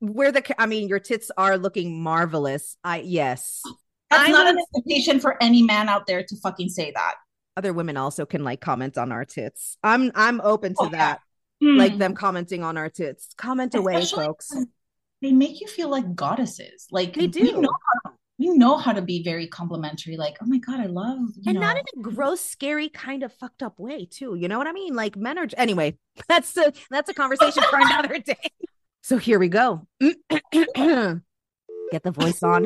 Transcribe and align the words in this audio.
where 0.00 0.32
the 0.32 0.42
I 0.60 0.66
mean, 0.66 0.88
your 0.88 0.98
tits 1.00 1.30
are 1.36 1.56
looking 1.58 2.00
marvelous. 2.02 2.76
I 2.84 3.00
yes. 3.00 3.62
That's 4.10 4.24
I'm 4.28 4.32
not 4.32 4.46
a- 4.46 4.50
an 4.50 4.64
invitation 4.76 5.20
for 5.20 5.40
any 5.42 5.62
man 5.62 5.88
out 5.88 6.06
there 6.06 6.22
to 6.22 6.36
fucking 6.36 6.68
say 6.68 6.92
that. 6.94 7.14
Other 7.56 7.72
women 7.72 7.96
also 7.96 8.26
can 8.26 8.44
like 8.44 8.60
comment 8.60 8.98
on 8.98 9.10
our 9.12 9.24
tits. 9.24 9.78
I'm 9.82 10.12
I'm 10.14 10.40
open 10.42 10.72
to 10.74 10.76
Oh, 10.80 10.84
yeah. 10.84 10.90
that. 10.98 11.20
Hmm. 11.62 11.76
Like 11.78 11.96
them 11.98 12.14
commenting 12.14 12.62
on 12.62 12.76
our 12.76 12.90
tits. 12.90 13.28
Comment 13.38 13.74
away, 13.74 14.04
folks. 14.04 14.52
They 15.22 15.32
make 15.32 15.60
you 15.62 15.66
feel 15.66 15.88
like 15.88 16.14
goddesses. 16.14 16.86
Like 16.90 17.14
They 17.14 17.22
We 17.22 17.28
do. 17.28 17.60
know 17.62 17.72
how, 18.04 18.12
we 18.38 18.48
know 18.50 18.76
how 18.76 18.92
to 18.92 19.00
be 19.00 19.22
very 19.22 19.46
complimentary. 19.46 20.18
Like, 20.18 20.36
oh 20.42 20.46
my 20.46 20.58
god, 20.58 20.80
I 20.80 20.84
love 20.86 21.18
you 21.36 21.44
and 21.46 21.54
know. 21.54 21.60
not 21.62 21.78
in 21.78 21.84
a 21.98 22.02
gross, 22.02 22.42
scary 22.42 22.90
kind 22.90 23.22
of 23.22 23.32
fucked 23.32 23.62
up 23.62 23.78
way, 23.80 24.04
too. 24.04 24.34
You 24.34 24.48
know 24.48 24.58
what 24.58 24.66
I 24.66 24.72
mean? 24.72 24.94
Like 24.94 25.16
men 25.16 25.38
are 25.38 25.48
anyway. 25.56 25.96
That's 26.28 26.54
a 26.58 26.72
that's 26.90 27.08
a 27.08 27.14
conversation 27.14 27.62
for 27.70 27.78
another 27.78 28.18
day. 28.26 28.36
So 29.06 29.18
here 29.18 29.38
we 29.38 29.48
go. 29.48 29.86
Get 30.00 30.10
the 30.74 32.10
voice 32.10 32.42
on. 32.42 32.64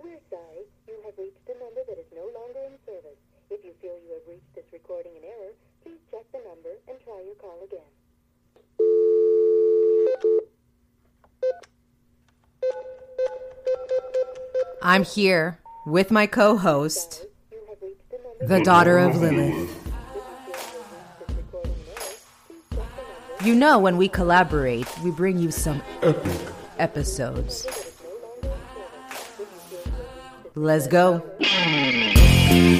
We're 0.00 0.18
sorry. 0.28 0.66
You 0.88 0.96
have 1.04 1.14
reached 1.16 1.46
a 1.46 1.54
number 1.62 1.82
that 1.86 1.98
is 2.00 2.10
no 2.12 2.24
longer 2.34 2.58
in 2.66 2.72
service. 2.84 3.20
If 3.48 3.64
you 3.64 3.70
feel 3.80 3.96
you 4.04 4.14
have 4.14 4.26
reached 4.28 4.52
this 4.56 4.64
recording 4.72 5.12
in 5.14 5.22
error, 5.22 5.52
please 5.84 6.00
check 6.10 6.24
the 6.32 6.38
number 6.38 6.70
and 6.88 6.98
try 7.04 7.22
your 7.24 7.36
call 7.36 7.62
again. 7.62 7.86
I'm 14.82 15.04
here 15.04 15.60
with 15.86 16.10
my 16.10 16.26
co-host, 16.26 17.12
Sorry, 17.12 17.28
you 17.52 17.58
have 17.68 17.80
reached 17.80 18.10
a 18.10 18.16
number 18.16 18.29
the 18.42 18.60
daughter 18.60 18.98
of 18.98 19.16
Lilith. 19.20 19.76
You 23.44 23.54
know, 23.54 23.78
when 23.78 23.96
we 23.96 24.08
collaborate, 24.08 24.86
we 25.02 25.10
bring 25.10 25.38
you 25.38 25.50
some 25.50 25.82
epic 26.02 26.38
episodes. 26.78 27.66
that 30.54 32.50
is 32.52 32.79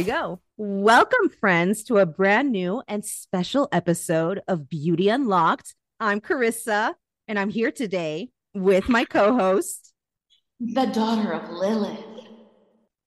we 0.00 0.04
go. 0.06 0.40
Welcome, 0.56 1.28
friends, 1.28 1.84
to 1.84 1.98
a 1.98 2.06
brand 2.06 2.50
new 2.50 2.82
and 2.88 3.04
special 3.04 3.68
episode 3.70 4.40
of 4.48 4.70
Beauty 4.70 5.10
Unlocked. 5.10 5.74
I'm 6.00 6.22
Carissa, 6.22 6.94
and 7.28 7.38
I'm 7.38 7.50
here 7.50 7.70
today 7.70 8.30
with 8.54 8.88
my 8.88 9.04
co 9.04 9.36
host. 9.36 9.92
the 10.58 10.86
daughter 10.86 11.32
of 11.32 11.50
Lilith. 11.50 12.02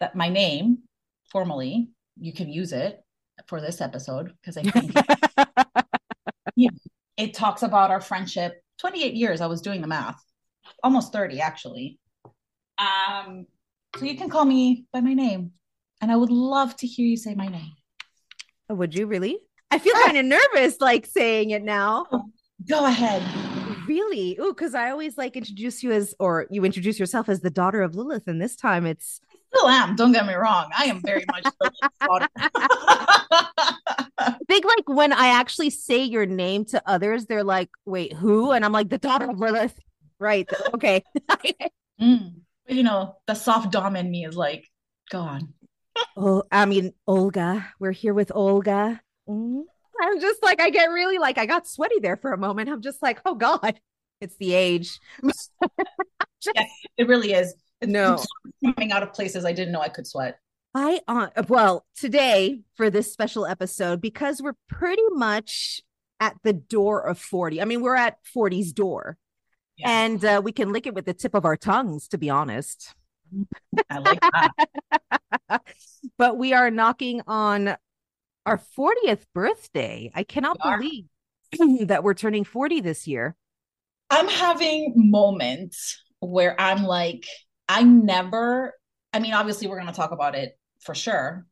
That 0.01 0.15
my 0.15 0.29
name, 0.29 0.83
formally, 1.31 1.89
you 2.19 2.31
can 2.31 2.47
use 2.47 2.71
it 2.71 3.03
for 3.47 3.59
this 3.59 3.81
episode 3.81 4.31
because 4.39 4.57
I 4.57 4.61
think 6.55 6.71
it 7.17 7.33
talks 7.33 7.63
about 7.63 7.89
our 7.89 8.01
friendship. 8.01 8.61
28 8.77 9.15
years, 9.15 9.41
I 9.41 9.47
was 9.47 9.61
doing 9.61 9.81
the 9.81 9.87
math. 9.87 10.23
Almost 10.83 11.11
30, 11.11 11.41
actually. 11.41 11.97
Um, 12.77 13.47
so 13.97 14.05
you 14.05 14.15
can 14.15 14.29
call 14.29 14.45
me 14.45 14.85
by 14.93 15.01
my 15.01 15.15
name. 15.15 15.53
And 16.03 16.11
I 16.11 16.17
would 16.17 16.31
love 16.31 16.75
to 16.75 16.85
hear 16.85 17.05
you 17.05 17.15
say 17.15 17.33
my 17.33 17.47
name. 17.47 17.71
Would 18.67 18.93
you 18.93 19.07
really? 19.07 19.39
I 19.71 19.79
feel 19.79 19.93
kind 19.93 20.17
of 20.17 20.25
nervous 20.25 20.81
like 20.81 21.05
saying 21.05 21.51
it 21.51 21.63
now. 21.63 22.07
Go 22.67 22.85
ahead. 22.85 23.23
Really? 23.87 24.37
Ooh, 24.37 24.53
because 24.53 24.75
I 24.75 24.89
always 24.89 25.17
like 25.17 25.37
introduce 25.37 25.81
you 25.81 25.93
as, 25.93 26.13
or 26.19 26.45
you 26.49 26.65
introduce 26.65 26.99
yourself 26.99 27.29
as 27.29 27.39
the 27.39 27.49
daughter 27.49 27.81
of 27.81 27.95
Lilith, 27.95 28.27
and 28.27 28.41
this 28.41 28.57
time 28.57 28.85
it's 28.85 29.21
I 29.33 29.37
Still 29.55 29.69
am, 29.69 29.95
don't 29.95 30.11
get 30.11 30.27
me 30.27 30.33
wrong. 30.33 30.69
I 30.77 30.87
am 30.87 31.01
very 31.01 31.23
much 31.31 31.45
Lilith's 31.61 31.97
daughter. 32.05 32.27
I 34.17 34.35
think 34.49 34.65
like 34.65 34.89
when 34.89 35.13
I 35.13 35.27
actually 35.27 35.69
say 35.69 36.03
your 36.03 36.25
name 36.25 36.65
to 36.65 36.83
others, 36.85 37.27
they're 37.27 37.45
like, 37.45 37.69
"Wait, 37.85 38.11
who?" 38.11 38.51
And 38.51 38.65
I'm 38.65 38.73
like, 38.73 38.89
"The 38.89 38.97
daughter 38.97 39.29
of 39.29 39.39
Lilith." 39.39 39.79
Right? 40.19 40.49
Okay. 40.73 41.01
Mm. 42.01 42.41
But, 42.65 42.75
you 42.75 42.83
know, 42.83 43.15
the 43.27 43.35
soft 43.35 43.71
dom 43.71 43.95
in 43.95 44.09
me 44.09 44.25
is 44.25 44.35
like, 44.35 44.67
go 45.11 45.19
on. 45.19 45.53
Oh, 46.17 46.43
I 46.51 46.65
mean, 46.65 46.93
Olga. 47.07 47.67
We're 47.79 47.91
here 47.91 48.13
with 48.13 48.31
Olga. 48.33 49.01
Mm. 49.27 49.63
I'm 50.01 50.19
just 50.19 50.41
like, 50.43 50.59
I 50.59 50.69
get 50.69 50.85
really 50.85 51.17
like, 51.17 51.37
I 51.37 51.45
got 51.45 51.67
sweaty 51.67 51.99
there 52.01 52.17
for 52.17 52.33
a 52.33 52.37
moment. 52.37 52.69
I'm 52.69 52.81
just 52.81 53.01
like, 53.01 53.21
oh 53.25 53.35
God, 53.35 53.79
it's 54.21 54.35
the 54.37 54.53
age. 54.53 54.99
It 56.97 57.07
really 57.07 57.31
is. 57.33 57.53
It's 57.79 57.89
No. 57.91 58.21
coming 58.75 58.91
out 58.91 59.01
of 59.01 59.13
places 59.13 59.45
I 59.45 59.53
didn't 59.53 59.71
know 59.71 59.81
I 59.81 59.87
could 59.87 60.05
sweat. 60.05 60.39
I 60.75 60.99
uh, 61.07 61.27
well 61.47 61.85
today 61.95 62.61
for 62.75 62.89
this 62.89 63.13
special 63.13 63.45
episode 63.45 64.01
because 64.01 64.41
we're 64.41 64.55
pretty 64.67 65.03
much 65.11 65.81
at 66.19 66.35
the 66.43 66.51
door 66.53 66.99
of 67.07 67.19
40. 67.19 67.61
I 67.61 67.65
mean, 67.65 67.81
we're 67.81 67.95
at 67.95 68.17
40's 68.35 68.73
door. 68.73 69.17
Yeah. 69.77 69.89
And 69.89 70.25
uh, 70.25 70.41
we 70.43 70.51
can 70.51 70.71
lick 70.73 70.85
it 70.85 70.93
with 70.93 71.05
the 71.05 71.13
tip 71.13 71.33
of 71.33 71.45
our 71.45 71.55
tongues, 71.57 72.07
to 72.09 72.17
be 72.17 72.29
honest. 72.29 72.93
I 73.89 73.99
like 73.99 74.19
that. 74.19 74.51
but 76.17 76.37
we 76.37 76.53
are 76.53 76.69
knocking 76.71 77.21
on 77.27 77.75
our 78.45 78.61
40th 78.77 79.25
birthday. 79.33 80.11
I 80.13 80.23
cannot 80.23 80.57
believe 80.61 81.05
that 81.87 82.03
we're 82.03 82.13
turning 82.13 82.43
40 82.43 82.81
this 82.81 83.07
year. 83.07 83.35
I'm 84.09 84.27
having 84.27 84.93
moments 84.95 86.03
where 86.19 86.59
I'm 86.59 86.83
like, 86.83 87.25
I 87.67 87.83
never, 87.83 88.73
I 89.11 89.19
mean, 89.19 89.33
obviously 89.33 89.67
we're 89.67 89.77
going 89.79 89.87
to 89.87 89.93
talk 89.93 90.11
about 90.11 90.35
it 90.35 90.57
for 90.81 90.93
sure. 90.93 91.45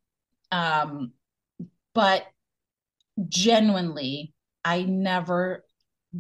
Um, 0.52 1.14
but 1.94 2.26
genuinely, 3.28 4.34
I 4.64 4.84
never 4.84 5.66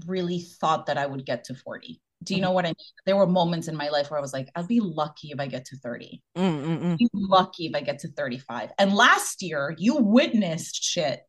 really 0.07 0.39
thought 0.39 0.87
that 0.87 0.97
I 0.97 1.05
would 1.05 1.25
get 1.25 1.45
to 1.45 1.55
40. 1.55 2.01
Do 2.23 2.35
you 2.35 2.41
know 2.41 2.51
what 2.51 2.65
I 2.65 2.69
mean? 2.69 2.75
There 3.05 3.15
were 3.17 3.25
moments 3.27 3.67
in 3.67 3.75
my 3.75 3.89
life 3.89 4.11
where 4.11 4.17
I 4.19 4.21
was 4.21 4.33
like, 4.33 4.49
I'll 4.55 4.67
be 4.67 4.79
lucky 4.79 5.31
if 5.31 5.39
I 5.39 5.47
get 5.47 5.65
to 5.65 5.77
30. 5.77 6.21
Mm, 6.37 6.63
mm, 6.63 6.79
mm. 6.81 6.97
be 6.97 7.09
lucky 7.13 7.65
if 7.65 7.75
I 7.75 7.81
get 7.81 7.99
to 7.99 8.09
35. 8.09 8.71
And 8.77 8.93
last 8.93 9.41
year, 9.41 9.75
you 9.77 9.95
witnessed 9.95 10.83
shit. 10.83 11.21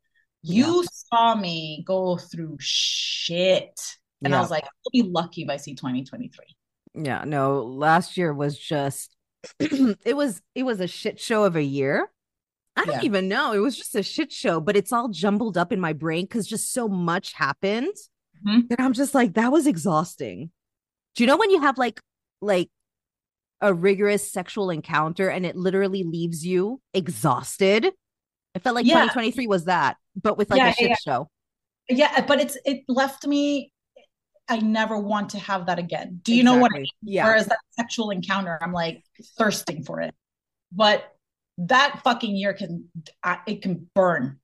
You 0.42 0.84
saw 0.92 1.34
me 1.34 1.82
go 1.86 2.16
through 2.19 2.56
shit. 2.60 3.80
And 4.25 4.34
I 4.34 4.41
was 4.41 4.50
like, 4.50 4.64
I'll 4.64 4.91
be 4.92 5.03
lucky 5.03 5.42
if 5.42 5.48
I 5.50 5.56
see 5.56 5.75
2023. 5.75 6.44
Yeah, 6.94 7.24
no, 7.24 7.62
last 7.62 8.16
year 8.16 8.32
was 8.34 8.59
just 8.59 9.16
it 9.59 10.14
was 10.14 10.41
it 10.54 10.62
was 10.62 10.78
a 10.80 10.86
shit 10.86 11.19
show 11.19 11.44
of 11.44 11.56
a 11.56 11.62
year. 11.62 12.10
I 12.76 12.84
don't 12.84 12.97
Yeah. 12.97 13.04
even 13.06 13.28
know. 13.28 13.53
It 13.53 13.59
was 13.59 13.76
just 13.76 13.94
a 13.94 14.03
shit 14.03 14.30
show, 14.32 14.60
but 14.60 14.76
it's 14.76 14.92
all 14.92 15.09
jumbled 15.09 15.56
up 15.56 15.72
in 15.72 15.80
my 15.80 15.92
brain 15.92 16.24
because 16.26 16.47
just 16.47 16.72
so 16.72 16.88
much 16.88 17.32
happened 17.32 17.94
Mhm. 18.47 18.69
that 18.69 18.80
I'm 18.80 18.92
just 18.92 19.14
like, 19.14 19.34
that 19.34 19.50
was 19.53 19.66
exhausting. 19.66 20.50
Do 21.15 21.23
you 21.23 21.27
know 21.27 21.37
when 21.37 21.50
you 21.50 21.61
have 21.61 21.78
like 21.78 22.00
like 22.41 22.69
a 23.61 23.73
rigorous 23.73 24.31
sexual 24.33 24.71
encounter 24.71 25.28
and 25.28 25.47
it 25.47 25.56
literally 25.56 26.03
leaves 26.03 26.45
you 26.45 26.81
exhausted? 26.95 27.87
I 28.55 28.59
felt 28.59 28.75
like 28.75 28.87
Yeah. 28.87 28.95
2023 29.03 29.47
was 29.47 29.65
that, 29.67 29.97
but 30.21 30.37
with 30.37 30.51
like 30.51 30.59
Yeah, 30.59 30.69
a 30.71 30.75
shit 30.75 30.91
yeah. 30.91 30.97
show. 31.05 31.28
Yeah, 31.89 32.25
but 32.27 32.41
it's 32.41 32.56
it 32.65 32.83
left 32.89 33.27
me. 33.27 33.72
I 34.49 34.59
never 34.59 34.99
want 34.99 35.31
to 35.31 35.39
have 35.39 35.67
that 35.67 35.78
again. 35.78 36.21
Do 36.22 36.34
you 36.34 36.42
know 36.42 36.57
what 36.59 36.72
I 36.75 36.78
mean? 36.78 36.86
Yeah. 37.03 37.25
Whereas 37.27 37.47
that 37.47 37.59
sexual 37.71 38.10
encounter, 38.10 38.59
I'm 38.60 38.72
like 38.72 39.03
thirsting 39.39 39.83
for 39.84 40.01
it. 40.01 40.15
But 40.72 41.04
that 41.59 42.01
fucking 42.03 42.34
year 42.34 42.53
can 42.54 42.89
I, 43.22 43.39
it 43.47 43.63
can 43.63 43.89
burn 43.95 44.39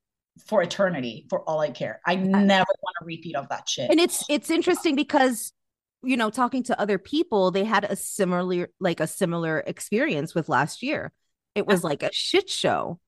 for 0.46 0.62
eternity 0.62 1.26
for 1.28 1.40
all 1.40 1.58
I 1.60 1.70
care. 1.70 2.00
I 2.06 2.14
never 2.14 2.66
want 2.82 2.96
a 3.02 3.04
repeat 3.04 3.34
of 3.34 3.48
that 3.48 3.69
shit. 3.69 3.90
and 3.90 3.98
it's 3.98 4.25
it's 4.28 4.50
interesting 4.50 4.94
because 4.94 5.52
you 6.02 6.16
know 6.16 6.30
talking 6.30 6.62
to 6.64 6.80
other 6.80 6.98
people 6.98 7.50
they 7.50 7.64
had 7.64 7.84
a 7.84 7.96
similar 7.96 8.68
like 8.80 9.00
a 9.00 9.06
similar 9.06 9.60
experience 9.66 10.34
with 10.34 10.48
last 10.48 10.82
year. 10.82 11.12
It 11.54 11.66
was 11.66 11.82
like 11.82 12.02
a 12.02 12.10
shit 12.12 12.48
show. 12.48 13.00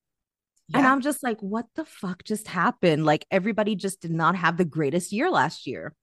And 0.73 0.87
i'm 0.87 1.01
just 1.01 1.21
like 1.21 1.39
what 1.41 1.65
the 1.75 1.85
fuck 1.85 2.23
just 2.23 2.47
happened? 2.47 3.05
Like 3.05 3.25
everybody 3.31 3.75
just 3.75 4.01
did 4.01 4.11
not 4.11 4.35
have 4.35 4.57
the 4.57 4.65
greatest 4.65 5.11
year 5.11 5.29
last 5.29 5.67
year. 5.67 5.93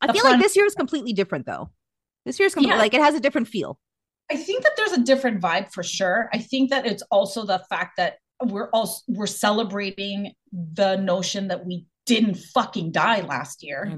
I 0.00 0.08
The 0.08 0.14
feel 0.14 0.24
like 0.24 0.40
this 0.40 0.56
year 0.56 0.66
is 0.66 0.74
completely 0.74 1.12
different 1.12 1.46
though. 1.46 1.70
This 2.24 2.38
year's 2.40 2.54
completely 2.54 2.76
Yeah. 2.76 2.82
like 2.82 2.94
it 2.94 3.00
has 3.02 3.14
a 3.14 3.20
different 3.20 3.48
feel. 3.48 3.78
I 4.30 4.36
think 4.36 4.64
that 4.64 4.72
there's 4.76 4.92
a 4.92 5.00
different 5.02 5.40
vibe 5.40 5.72
for 5.72 5.84
sure. 5.84 6.28
I 6.32 6.38
think 6.38 6.70
that 6.70 6.86
it's 6.86 7.02
also 7.10 7.44
the 7.46 7.64
fact 7.70 7.96
that 7.98 8.16
we're 8.44 8.68
also 8.70 9.02
we're 9.08 9.26
celebrating 9.26 10.32
the 10.52 10.96
notion 10.96 11.48
that 11.48 11.64
we 11.64 11.86
didn't 12.04 12.34
fucking 12.36 12.92
die 12.92 13.20
last 13.20 13.62
year. 13.62 13.94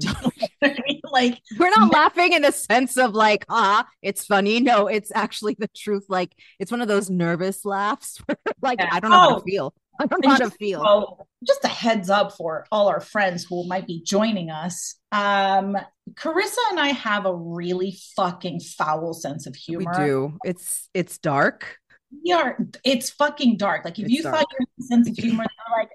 I 0.63 0.69
Do 1.11 1.19
you 1.19 1.19
know 1.19 1.19
what 1.19 1.19
I 1.19 1.21
mean? 1.23 1.31
like 1.31 1.41
We're 1.59 1.69
not 1.69 1.93
laughing 1.93 2.33
in 2.33 2.41
the 2.41 2.51
sense 2.51 2.97
of 2.97 3.13
like, 3.13 3.45
ah, 3.49 3.85
it's 4.01 4.25
funny. 4.25 4.59
No, 4.59 4.87
it's 4.87 5.11
actually 5.15 5.55
the 5.59 5.69
truth. 5.75 6.05
Like 6.09 6.33
it's 6.59 6.71
one 6.71 6.81
of 6.81 6.87
those 6.87 7.09
nervous 7.09 7.65
laughs. 7.65 8.17
where, 8.25 8.37
like 8.61 8.79
Yeah. 8.79 8.89
I 8.91 8.99
don't 8.99 9.11
know 9.11 9.17
how 9.19 9.35
Oh. 9.35 9.39
to 9.39 9.43
feel. 9.45 9.73
I 10.01 10.05
don't 10.05 10.23
And 10.23 10.23
know 10.23 10.29
how 10.29 10.37
to 10.37 10.43
just- 10.45 10.57
feel. 10.57 10.81
well, 10.81 11.27
just 11.45 11.63
a 11.65 11.67
heads 11.67 12.09
up 12.09 12.35
for 12.37 12.65
all 12.71 12.87
our 12.87 13.01
friends 13.01 13.43
who 13.45 13.67
might 13.67 13.85
be 13.87 14.01
joining 14.01 14.49
us. 14.49 14.95
Um, 15.11 15.75
Carissa 16.13 16.57
and 16.71 16.79
I 16.79 16.89
have 16.89 17.25
a 17.25 17.35
really 17.35 17.97
fucking 18.15 18.61
foul 18.61 19.13
sense 19.13 19.45
of 19.45 19.55
humor. 19.55 19.91
we 19.97 20.05
do. 20.05 20.37
It's 20.45 20.89
it's 20.93 21.17
dark. 21.17 21.77
We 22.25 22.31
are. 22.31 22.57
It's 22.83 23.09
fucking 23.11 23.57
dark. 23.57 23.85
Like 23.85 23.99
if 23.99 24.05
It's 24.05 24.13
you 24.13 24.23
dark. 24.23 24.35
thought 24.37 24.45
you 24.51 24.57
had 24.65 24.83
a 24.83 24.87
sense 24.87 25.09
of 25.09 25.15
humor, 25.15 25.45
like, 25.77 25.89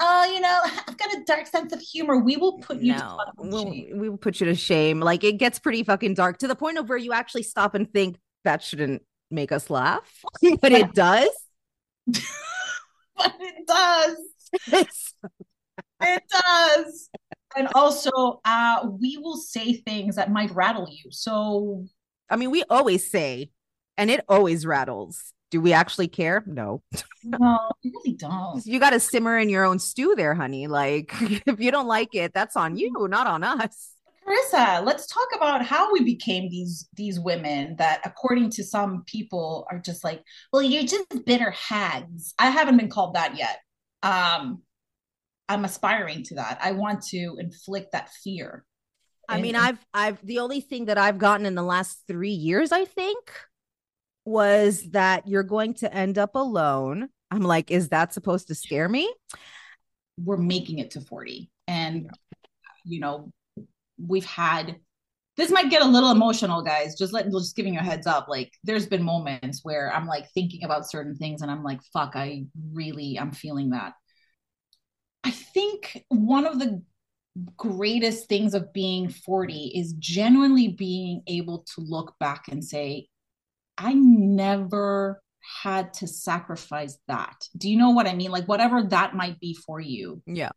oh, 0.00 0.24
you 0.32 0.40
know, 0.40 0.60
I've 0.88 0.96
got 0.96 1.14
a 1.14 1.22
dark 1.24 1.46
sense 1.46 1.72
of 1.72 1.80
humor. 1.80 2.18
We 2.18 2.36
will 2.36 2.58
put 2.58 2.80
you 2.80 2.94
to 2.94 2.98
No, 2.98 3.18
we'll, 3.38 3.64
shame. 3.64 3.98
we 3.98 4.08
will 4.08 4.18
put 4.18 4.40
you 4.40 4.46
to 4.46 4.54
shame. 4.54 5.00
Like 5.00 5.24
it 5.24 5.38
gets 5.38 5.58
pretty 5.58 5.82
fucking 5.82 6.14
dark 6.14 6.38
to 6.38 6.48
the 6.48 6.56
point 6.56 6.78
of 6.78 6.88
where 6.88 6.98
you 6.98 7.12
actually 7.12 7.42
stop 7.42 7.74
and 7.74 7.92
think 7.92 8.18
that 8.44 8.62
shouldn't 8.62 9.02
make 9.30 9.52
us 9.52 9.70
laugh, 9.70 10.22
but 10.60 10.72
it 10.72 10.92
does. 10.94 11.30
but 12.06 13.34
it 13.40 13.66
does. 13.66 14.16
It 16.02 16.22
does. 16.30 17.10
And 17.56 17.68
also, 17.74 18.40
uh, 18.44 18.86
we 19.00 19.18
will 19.18 19.36
say 19.36 19.74
things 19.74 20.16
that 20.16 20.30
might 20.30 20.54
rattle 20.54 20.88
you. 20.90 21.10
So 21.10 21.84
I 22.28 22.36
mean, 22.36 22.50
we 22.50 22.62
always 22.70 23.10
say, 23.10 23.50
and 23.98 24.10
it 24.10 24.24
always 24.28 24.64
rattles. 24.64 25.32
Do 25.50 25.60
we 25.60 25.72
actually 25.72 26.08
care? 26.08 26.44
No. 26.46 26.82
no, 27.24 27.70
we 27.82 27.90
really 27.90 28.16
don't. 28.16 28.64
You 28.64 28.78
got 28.78 28.90
to 28.90 29.00
simmer 29.00 29.36
in 29.36 29.48
your 29.48 29.64
own 29.64 29.78
stew 29.78 30.14
there, 30.16 30.34
honey. 30.34 30.68
Like 30.68 31.12
if 31.46 31.60
you 31.60 31.70
don't 31.70 31.88
like 31.88 32.14
it, 32.14 32.32
that's 32.32 32.56
on 32.56 32.76
you, 32.76 32.92
not 33.08 33.26
on 33.26 33.42
us. 33.42 33.90
Carissa, 34.26 34.84
let's 34.84 35.06
talk 35.06 35.26
about 35.34 35.64
how 35.64 35.92
we 35.92 36.04
became 36.04 36.48
these 36.50 36.88
these 36.94 37.18
women 37.18 37.74
that, 37.76 38.00
according 38.04 38.50
to 38.50 38.64
some 38.64 39.02
people, 39.06 39.66
are 39.70 39.78
just 39.78 40.04
like, 40.04 40.22
well, 40.52 40.62
you're 40.62 40.84
just 40.84 41.24
bitter 41.24 41.50
hags. 41.50 42.34
I 42.38 42.50
haven't 42.50 42.76
been 42.76 42.90
called 42.90 43.14
that 43.14 43.36
yet. 43.36 43.58
Um, 44.02 44.62
I'm 45.48 45.64
aspiring 45.64 46.22
to 46.24 46.36
that. 46.36 46.60
I 46.62 46.72
want 46.72 47.02
to 47.08 47.36
inflict 47.38 47.92
that 47.92 48.10
fear. 48.22 48.64
I 49.28 49.40
mean, 49.40 49.56
and- 49.56 49.64
I've 49.64 49.86
I've 49.92 50.24
the 50.26 50.38
only 50.40 50.60
thing 50.60 50.84
that 50.86 50.98
I've 50.98 51.18
gotten 51.18 51.46
in 51.46 51.54
the 51.54 51.62
last 51.62 52.02
3 52.06 52.30
years, 52.30 52.72
I 52.72 52.84
think, 52.84 53.32
was 54.30 54.82
that 54.90 55.28
you're 55.28 55.42
going 55.42 55.74
to 55.74 55.94
end 55.94 56.16
up 56.18 56.34
alone. 56.34 57.08
I'm 57.30 57.42
like, 57.42 57.70
is 57.70 57.90
that 57.90 58.14
supposed 58.14 58.48
to 58.48 58.54
scare 58.54 58.88
me? 58.88 59.12
we're 60.24 60.36
making 60.36 60.78
it 60.78 60.90
to 60.92 61.00
40 61.00 61.50
and 61.68 62.10
you 62.84 63.00
know 63.00 63.32
we've 63.98 64.24
had 64.24 64.76
this 65.36 65.50
might 65.50 65.70
get 65.70 65.82
a 65.82 65.86
little 65.86 66.10
emotional 66.10 66.62
guys 66.62 66.96
just 66.96 67.12
let 67.12 67.30
just 67.30 67.56
giving 67.56 67.74
you 67.74 67.80
a 67.80 67.82
heads 67.82 68.06
up 68.06 68.28
like 68.28 68.52
there's 68.64 68.86
been 68.86 69.02
moments 69.02 69.60
where 69.62 69.92
i'm 69.92 70.06
like 70.06 70.30
thinking 70.32 70.64
about 70.64 70.88
certain 70.88 71.16
things 71.16 71.42
and 71.42 71.50
i'm 71.50 71.62
like 71.62 71.80
fuck 71.92 72.12
i 72.14 72.44
really 72.72 73.18
i'm 73.18 73.32
feeling 73.32 73.70
that 73.70 73.94
i 75.24 75.30
think 75.30 76.04
one 76.08 76.46
of 76.46 76.58
the 76.58 76.82
greatest 77.56 78.28
things 78.28 78.54
of 78.54 78.72
being 78.72 79.08
40 79.08 79.72
is 79.74 79.92
genuinely 79.94 80.68
being 80.68 81.22
able 81.28 81.64
to 81.74 81.80
look 81.80 82.14
back 82.18 82.48
and 82.50 82.62
say 82.62 83.06
i 83.80 83.92
never 83.94 85.22
had 85.62 85.92
to 85.94 86.06
sacrifice 86.06 86.98
that 87.08 87.48
do 87.56 87.68
you 87.70 87.76
know 87.76 87.90
what 87.90 88.06
i 88.06 88.14
mean 88.14 88.30
like 88.30 88.46
whatever 88.46 88.82
that 88.82 89.14
might 89.14 89.38
be 89.40 89.54
for 89.66 89.80
you 89.80 90.22
Yeah. 90.26 90.50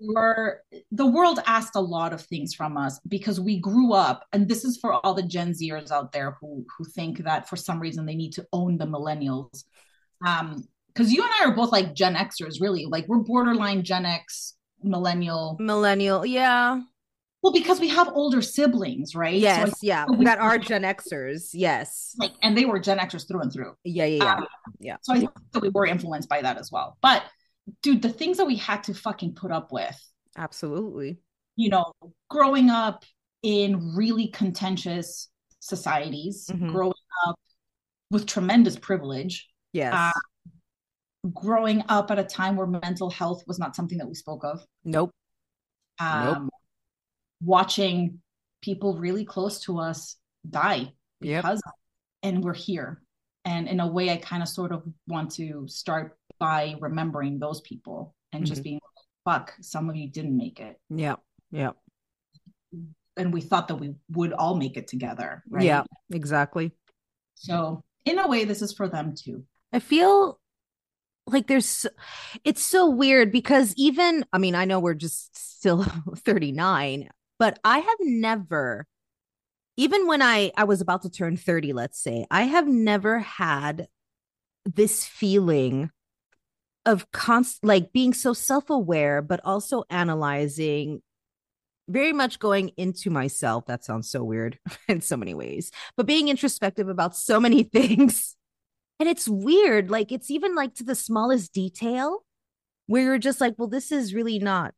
we're 0.00 0.60
the 0.92 1.06
world 1.06 1.40
asked 1.46 1.74
a 1.74 1.80
lot 1.80 2.12
of 2.12 2.20
things 2.22 2.54
from 2.54 2.76
us 2.76 3.00
because 3.08 3.40
we 3.40 3.58
grew 3.58 3.92
up 3.92 4.24
and 4.32 4.48
this 4.48 4.64
is 4.64 4.78
for 4.80 4.94
all 4.94 5.14
the 5.14 5.24
gen 5.34 5.52
zers 5.52 5.90
out 5.90 6.12
there 6.12 6.36
who 6.40 6.64
who 6.76 6.84
think 6.84 7.24
that 7.24 7.48
for 7.48 7.56
some 7.56 7.80
reason 7.80 8.06
they 8.06 8.14
need 8.14 8.32
to 8.34 8.46
own 8.52 8.78
the 8.78 8.86
millennials 8.86 9.64
um 10.24 10.62
because 10.88 11.12
you 11.12 11.22
and 11.22 11.32
i 11.40 11.44
are 11.48 11.54
both 11.56 11.72
like 11.72 11.94
gen 11.94 12.14
xers 12.14 12.60
really 12.60 12.86
like 12.86 13.06
we're 13.08 13.18
borderline 13.18 13.82
gen 13.82 14.06
x 14.06 14.54
millennial 14.82 15.56
Millennial. 15.58 16.24
Yeah. 16.24 16.80
Well 17.42 17.52
because 17.52 17.78
we 17.80 17.88
have 17.88 18.08
older 18.14 18.42
siblings 18.42 19.14
right 19.14 19.34
Yes, 19.38 19.70
I- 19.70 19.72
yeah. 19.82 20.06
we- 20.08 20.24
That 20.24 20.38
are 20.38 20.58
Gen 20.58 20.82
Xers. 20.82 21.50
Yes. 21.52 22.14
like 22.18 22.32
and 22.42 22.56
they 22.56 22.64
were 22.64 22.78
gen 22.80 22.98
xers 22.98 23.26
through 23.28 23.40
and 23.42 23.52
through 23.52 23.74
Yeah, 23.84 24.04
yeah, 24.06 24.24
yeah. 24.24 24.34
Um, 24.34 24.46
Yeah. 24.80 24.96
so 25.02 25.14
i 25.14 25.18
think 25.20 25.30
that 25.52 25.62
we 25.62 25.68
were 25.70 25.86
influenced 25.86 26.28
by 26.28 26.42
that 26.42 26.56
as 26.58 26.70
well 26.72 26.96
but 27.00 27.22
dude 27.82 28.02
the 28.02 28.08
things 28.08 28.36
that 28.38 28.46
we 28.46 28.56
had 28.56 28.82
to 28.84 28.94
fucking 28.94 29.34
put 29.34 29.50
up 29.52 29.72
with 29.72 29.96
Absolutely. 30.36 31.18
you 31.56 31.68
know, 31.70 31.92
growing 32.30 32.70
up 32.70 33.04
in 33.42 33.94
really 33.96 34.28
contentious 34.28 35.28
societies, 35.60 36.46
Mhm. 36.52 36.70
growing 36.70 36.92
up 37.26 37.36
with 38.12 38.26
tremendous 38.26 38.76
privilege, 38.78 39.48
Yes. 39.72 39.92
Uh, 39.94 40.12
growing 41.34 41.82
up 41.88 42.10
at 42.12 42.18
a 42.18 42.24
time 42.24 42.54
where 42.56 42.66
mental 42.66 43.10
health 43.10 43.42
was 43.48 43.58
not 43.58 43.74
something 43.76 43.98
that 43.98 44.06
we 44.08 44.14
spoke 44.14 44.44
of, 44.44 44.64
nope. 44.84 45.10
um, 46.00 46.48
watching 47.42 48.20
people 48.62 48.96
really 48.98 49.24
close 49.24 49.60
to 49.60 49.78
us 49.78 50.16
die 50.48 50.92
Yep. 51.20 51.42
because, 51.42 51.62
and 52.22 52.42
we're 52.44 52.54
here. 52.54 53.02
And 53.44 53.68
in 53.68 53.80
a 53.80 53.86
way, 53.86 54.10
I 54.10 54.16
kind 54.18 54.42
of 54.42 54.48
sort 54.48 54.72
of 54.72 54.82
want 55.06 55.30
to 55.32 55.66
start 55.68 56.18
by 56.38 56.76
remembering 56.80 57.38
those 57.38 57.60
people 57.62 58.14
and 58.32 58.44
just 58.46 58.60
Mhm. 58.60 58.64
being, 58.64 58.80
fuck, 59.24 59.54
some 59.60 59.88
of 59.88 59.96
you 59.96 60.08
didn't 60.08 60.36
make 60.36 60.60
it. 60.60 60.80
Yeah. 60.90 61.16
Yeah. 61.50 61.72
and 63.16 63.32
we 63.32 63.40
thought 63.40 63.66
that 63.66 63.74
we 63.76 63.94
would 64.10 64.32
all 64.32 64.54
make 64.54 64.76
it 64.76 64.86
together 64.86 65.42
right 65.50 65.64
Yeah. 65.64 65.82
Exactly. 66.12 66.70
so 67.34 67.82
in 68.04 68.16
a 68.18 68.28
way 68.28 68.44
this 68.44 68.62
is 68.62 68.72
for 68.72 68.88
them 68.88 69.12
too 69.16 69.44
I 69.72 69.80
feel 69.80 70.38
like 71.26 71.48
there's 71.48 71.84
it's 72.44 72.62
so 72.62 72.88
weird 72.88 73.32
because 73.32 73.74
even 73.76 74.24
I 74.32 74.38
mean 74.38 74.54
I 74.54 74.66
know 74.66 74.78
we're 74.78 74.94
just 74.94 75.36
still 75.36 75.82
39 76.24 77.08
but 77.38 77.58
I 77.64 77.78
have 77.78 77.98
never 78.00 78.86
even 79.76 80.06
when 80.06 80.22
I 80.22 80.52
I 80.56 80.64
was 80.64 80.80
about 80.80 81.02
to 81.02 81.10
turn 81.10 81.36
30 81.36 81.72
let's 81.72 82.00
say 82.02 82.26
I 82.30 82.42
have 82.42 82.66
never 82.66 83.20
had 83.20 83.88
this 84.64 85.04
feeling 85.04 85.90
of 86.84 87.10
const 87.12 87.64
like 87.64 87.92
being 87.92 88.14
so 88.14 88.32
self-aware 88.32 89.22
but 89.22 89.40
also 89.44 89.84
analyzing 89.90 91.02
very 91.88 92.12
much 92.12 92.38
going 92.38 92.70
into 92.76 93.10
myself 93.10 93.66
that 93.66 93.84
sounds 93.84 94.10
so 94.10 94.22
weird 94.22 94.58
in 94.88 95.00
so 95.00 95.16
many 95.16 95.34
ways 95.34 95.70
but 95.96 96.06
being 96.06 96.28
introspective 96.28 96.88
about 96.88 97.16
so 97.16 97.40
many 97.40 97.62
things 97.74 98.36
and 98.98 99.08
it's 99.08 99.28
weird. 99.28 99.90
Like 99.90 100.12
it's 100.12 100.30
even 100.30 100.54
like 100.54 100.74
to 100.74 100.84
the 100.84 100.94
smallest 100.94 101.52
detail 101.52 102.24
where 102.86 103.02
you're 103.02 103.18
just 103.18 103.40
like, 103.40 103.54
well, 103.58 103.68
this 103.68 103.92
is 103.92 104.14
really 104.14 104.38
not 104.38 104.74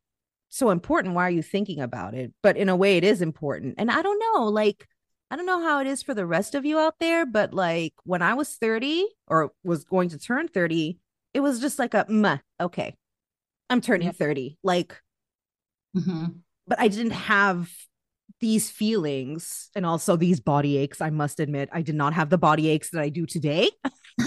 so 0.51 0.69
important. 0.69 1.15
Why 1.15 1.23
are 1.23 1.31
you 1.31 1.41
thinking 1.41 1.79
about 1.79 2.13
it? 2.13 2.33
But 2.43 2.57
in 2.57 2.69
a 2.69 2.75
way, 2.75 2.97
it 2.97 3.03
is 3.03 3.21
important. 3.21 3.75
And 3.77 3.89
I 3.89 4.01
don't 4.01 4.19
know, 4.19 4.43
like, 4.43 4.85
I 5.31 5.37
don't 5.37 5.45
know 5.45 5.61
how 5.61 5.79
it 5.79 5.87
is 5.87 6.03
for 6.03 6.13
the 6.13 6.25
rest 6.25 6.55
of 6.55 6.65
you 6.65 6.77
out 6.77 6.95
there, 6.99 7.25
but 7.25 7.53
like 7.53 7.93
when 8.03 8.21
I 8.21 8.33
was 8.33 8.55
30 8.55 9.07
or 9.27 9.51
was 9.63 9.85
going 9.85 10.09
to 10.09 10.19
turn 10.19 10.49
30, 10.49 10.99
it 11.33 11.39
was 11.39 11.61
just 11.61 11.79
like 11.79 11.93
a, 11.93 12.05
meh, 12.09 12.37
okay, 12.59 12.95
I'm 13.69 13.79
turning 13.79 14.07
Yeah. 14.07 14.11
30. 14.11 14.57
Like, 14.61 15.01
mm-hmm. 15.95 16.25
but 16.67 16.79
I 16.81 16.89
didn't 16.89 17.11
have 17.11 17.71
these 18.41 18.69
feelings 18.69 19.69
and 19.73 19.85
also 19.85 20.17
these 20.17 20.41
body 20.41 20.75
aches. 20.77 20.99
I 20.99 21.11
must 21.11 21.39
admit, 21.39 21.69
I 21.71 21.81
did 21.81 21.95
not 21.95 22.13
have 22.13 22.29
the 22.29 22.37
body 22.37 22.67
aches 22.67 22.89
that 22.89 23.01
I 23.01 23.07
do 23.07 23.25
today. 23.25 23.69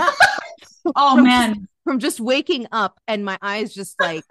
oh 0.97 1.17
From 1.17 1.25
man 1.25 1.69
from 1.85 1.99
just 1.99 2.19
waking 2.19 2.67
up 2.73 2.99
and 3.07 3.27
my 3.27 3.39
eyes 3.43 3.75
just 3.75 4.01
like. 4.01 4.25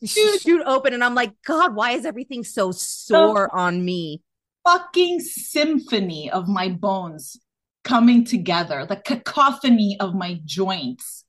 shoot 0.04 0.62
open 0.66 0.94
and 0.94 1.04
I'm 1.04 1.14
like, 1.14 1.32
God, 1.46 1.74
why 1.74 1.92
is 1.92 2.04
everything 2.04 2.44
so 2.44 2.72
sore 2.72 3.54
on 3.54 3.84
me? 3.84 4.22
fucking 4.64 5.20
symphony 5.20 6.30
of 6.30 6.48
my 6.48 6.68
bones 6.68 7.40
coming 7.82 8.24
together 8.24 8.84
the 8.86 8.96
cacophony 8.96 9.96
of 10.00 10.14
my 10.14 10.38
joints 10.44 11.24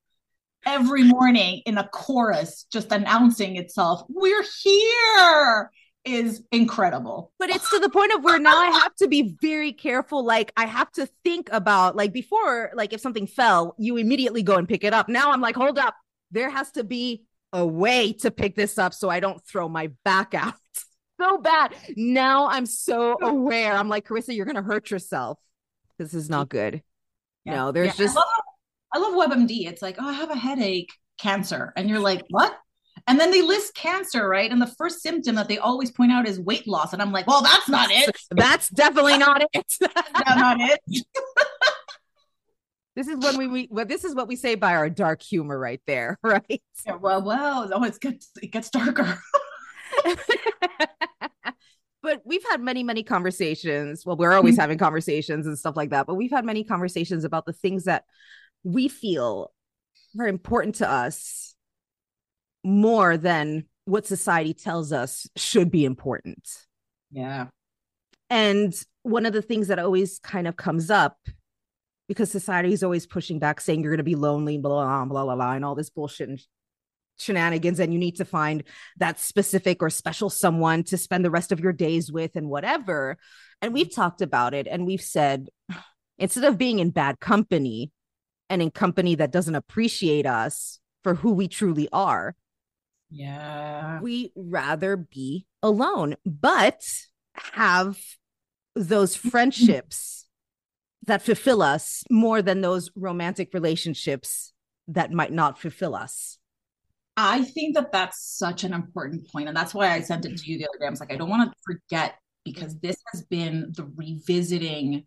every 0.65 1.03
morning 1.03 1.61
in 1.65 1.77
a 1.77 1.87
chorus 1.87 2.65
just 2.71 2.91
announcing 2.91 3.55
itself 3.55 4.03
we're 4.09 4.43
here 4.63 5.71
is 6.03 6.43
incredible 6.51 7.31
But 7.39 7.51
it's 7.51 7.69
to 7.69 7.79
the 7.79 7.89
point 7.89 8.11
of 8.13 8.23
where 8.23 8.39
now 8.39 8.57
I 8.57 8.71
have 8.81 8.95
to 8.95 9.07
be 9.07 9.35
very 9.39 9.71
careful. 9.71 10.25
Like 10.25 10.51
I 10.57 10.65
have 10.65 10.91
to 10.93 11.07
think 11.23 11.47
about 11.51 11.95
like 11.95 12.11
before, 12.11 12.71
like 12.73 12.91
if 12.91 12.99
something 13.01 13.27
fell, 13.27 13.75
you 13.77 13.97
immediately 13.97 14.41
go 14.41 14.55
and 14.55 14.67
pick 14.67 14.83
it 14.83 14.93
up. 14.95 15.09
Now 15.09 15.31
I'm 15.31 15.41
like, 15.41 15.55
hold 15.55 15.77
up, 15.77 15.93
there 16.31 16.49
has 16.49 16.71
to 16.71 16.83
be 16.83 17.23
a 17.53 17.65
way 17.65 18.13
to 18.13 18.31
pick 18.31 18.55
this 18.55 18.77
up 18.77 18.93
so 18.93 19.09
I 19.09 19.19
don't 19.19 19.43
throw 19.45 19.67
my 19.67 19.91
back 20.05 20.33
out. 20.33 20.53
so 21.21 21.37
bad. 21.37 21.75
Now 21.95 22.47
I'm 22.47 22.65
so 22.65 23.17
aware. 23.21 23.73
I'm 23.73 23.89
like, 23.89 24.07
Carissa, 24.07 24.35
you're 24.35 24.45
gonna 24.45 24.61
hurt 24.61 24.91
yourself. 24.91 25.39
This 25.97 26.13
is 26.13 26.29
not 26.29 26.49
good. 26.49 26.81
Yeah. 27.45 27.55
No, 27.55 27.71
there's 27.71 27.87
Yeah. 27.99 28.05
just 28.05 28.17
I 28.17 28.19
love, 28.99 29.13
I 29.13 29.17
love 29.17 29.31
WebMD. 29.31 29.67
It's 29.67 29.81
like, 29.81 29.97
oh, 29.99 30.07
I 30.07 30.13
have 30.13 30.31
a 30.31 30.35
headache, 30.35 30.91
cancer. 31.19 31.73
And 31.75 31.89
you're 31.89 31.99
like, 31.99 32.23
what? 32.29 32.57
And 33.07 33.19
then 33.19 33.31
they 33.31 33.41
list 33.41 33.73
cancer, 33.73 34.27
right? 34.27 34.51
And 34.51 34.61
the 34.61 34.67
first 34.77 35.01
symptom 35.01 35.35
that 35.35 35.47
they 35.47 35.57
always 35.57 35.91
point 35.91 36.11
out 36.11 36.27
is 36.27 36.39
weight 36.39 36.67
loss. 36.67 36.93
And 36.93 37.01
I'm 37.01 37.11
like, 37.11 37.25
well, 37.25 37.41
that's 37.41 37.67
not 37.69 37.89
it. 37.89 38.15
That's 38.31 38.69
definitely 38.69 39.17
not 39.17 39.41
it. 39.53 39.73
That's 39.79 40.35
not 40.35 40.57
it. 40.59 40.79
This 42.95 43.07
is 43.07 43.17
when 43.17 43.37
we, 43.37 43.47
we 43.47 43.67
well, 43.71 43.85
this 43.85 44.03
is 44.03 44.13
what 44.15 44.27
we 44.27 44.35
say 44.35 44.55
by 44.55 44.75
our 44.75 44.89
dark 44.89 45.21
humor 45.21 45.57
right 45.57 45.81
there, 45.87 46.19
right? 46.23 46.61
Yeah, 46.85 46.95
well, 46.95 47.21
well, 47.21 47.69
oh, 47.73 47.83
it 47.83 47.99
gets 47.99 48.29
it 48.41 48.51
gets 48.51 48.69
darker. 48.69 49.19
but 52.01 52.21
we've 52.25 52.43
had 52.49 52.61
many, 52.61 52.83
many 52.83 53.03
conversations. 53.03 54.05
Well, 54.05 54.17
we're 54.17 54.33
always 54.33 54.55
mm-hmm. 54.55 54.61
having 54.61 54.77
conversations 54.77 55.47
and 55.47 55.57
stuff 55.57 55.77
like 55.77 55.91
that, 55.91 56.07
but 56.07 56.15
we've 56.15 56.31
had 56.31 56.45
many 56.45 56.63
conversations 56.63 57.23
about 57.23 57.45
the 57.45 57.53
things 57.53 57.85
that 57.85 58.03
we 58.63 58.87
feel 58.87 59.51
are 60.19 60.27
important 60.27 60.75
to 60.75 60.89
us 60.89 61.55
more 62.63 63.17
than 63.17 63.65
what 63.85 64.05
society 64.05 64.53
tells 64.53 64.91
us 64.91 65.27
should 65.35 65.71
be 65.71 65.85
important. 65.85 66.47
Yeah. 67.11 67.47
And 68.29 68.73
one 69.03 69.25
of 69.25 69.33
the 69.33 69.41
things 69.41 69.67
that 69.67 69.79
always 69.79 70.19
kind 70.19 70.47
of 70.47 70.55
comes 70.55 70.89
up 70.89 71.17
because 72.11 72.29
society 72.29 72.73
is 72.73 72.83
always 72.83 73.07
pushing 73.07 73.39
back, 73.39 73.61
saying 73.61 73.81
you're 73.81 73.91
going 73.93 73.99
to 73.99 74.03
be 74.03 74.15
lonely, 74.15 74.57
blah, 74.57 74.69
blah, 74.69 75.05
blah, 75.05 75.23
blah, 75.23 75.35
blah, 75.35 75.53
and 75.53 75.63
all 75.63 75.75
this 75.75 75.89
bullshit 75.89 76.27
and 76.27 76.41
shenanigans. 77.17 77.79
And 77.79 77.93
you 77.93 77.99
need 77.99 78.17
to 78.17 78.25
find 78.25 78.63
that 78.97 79.17
specific 79.17 79.81
or 79.81 79.89
special 79.89 80.29
someone 80.29 80.83
to 80.83 80.97
spend 80.97 81.23
the 81.23 81.31
rest 81.31 81.53
of 81.53 81.61
your 81.61 81.71
days 81.71 82.11
with 82.11 82.35
and 82.35 82.49
whatever. 82.49 83.17
And 83.61 83.73
we've 83.73 83.95
talked 83.95 84.21
about 84.21 84.53
it 84.53 84.67
and 84.67 84.85
we've 84.85 84.99
said, 85.01 85.47
instead 86.17 86.43
of 86.43 86.57
being 86.57 86.79
in 86.79 86.89
bad 86.89 87.21
company 87.21 87.93
and 88.49 88.61
in 88.61 88.71
company 88.71 89.15
that 89.15 89.31
doesn't 89.31 89.55
appreciate 89.55 90.25
us 90.25 90.81
for 91.05 91.15
who 91.15 91.31
we 91.31 91.47
truly 91.47 91.87
are, 91.93 92.35
Yeah. 93.09 94.01
we 94.01 94.33
rather 94.35 94.97
be 94.97 95.45
alone, 95.63 96.17
but 96.25 96.81
have 97.35 97.97
those 98.75 99.15
friendships 99.31 100.27
that 101.07 101.21
fulfill 101.21 101.61
us 101.61 102.03
more 102.09 102.41
than 102.41 102.61
those 102.61 102.91
romantic 102.95 103.53
relationships 103.53 104.53
that 104.87 105.11
might 105.11 105.31
not 105.31 105.59
fulfill 105.59 105.95
us. 105.95 106.37
I 107.17 107.43
think 107.43 107.75
that 107.75 107.91
that's 107.91 108.23
such 108.37 108.63
an 108.63 108.73
important 108.73 109.29
point, 109.31 109.47
and 109.47 109.55
that's 109.55 109.73
why 109.73 109.91
I 109.91 110.01
sent 110.01 110.25
it 110.25 110.37
to 110.37 110.51
you 110.51 110.57
the 110.57 110.65
other 110.65 110.79
day. 110.79 110.87
I 110.87 110.89
was 110.89 110.99
like, 110.99 111.11
I 111.11 111.17
don't 111.17 111.29
want 111.29 111.51
to 111.51 111.57
forget 111.65 112.15
because 112.45 112.79
this 112.79 112.97
has 113.11 113.23
been 113.23 113.73
the 113.75 113.89
revisiting 113.95 115.05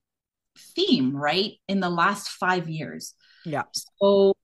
theme, 0.76 1.16
right, 1.16 1.52
in 1.68 1.80
the 1.80 1.90
last 1.90 2.28
five 2.28 2.68
years. 2.68 3.14
Yeah. 3.44 3.64
So 4.00 4.34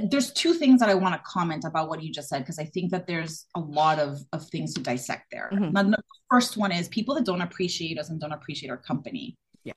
there's 0.00 0.32
two 0.32 0.54
things 0.54 0.80
that 0.80 0.88
I 0.88 0.94
want 0.94 1.14
to 1.14 1.20
comment 1.24 1.64
about 1.64 1.88
what 1.88 2.02
you 2.02 2.12
just 2.12 2.28
said 2.28 2.40
because 2.40 2.58
I 2.58 2.64
think 2.64 2.90
that 2.90 3.06
there's 3.06 3.46
a 3.54 3.60
lot 3.60 3.98
of 3.98 4.18
of 4.32 4.48
things 4.48 4.74
to 4.74 4.80
dissect 4.80 5.26
there. 5.30 5.50
Mhm. 5.52 5.72
The 5.72 6.02
first 6.30 6.56
one 6.56 6.72
is 6.72 6.88
people 6.88 7.14
that 7.14 7.24
don't 7.24 7.42
appreciate 7.42 7.98
us 7.98 8.10
and 8.10 8.20
don't 8.20 8.32
appreciate 8.32 8.70
our 8.70 8.76
company. 8.76 9.36
Yeah. 9.64 9.72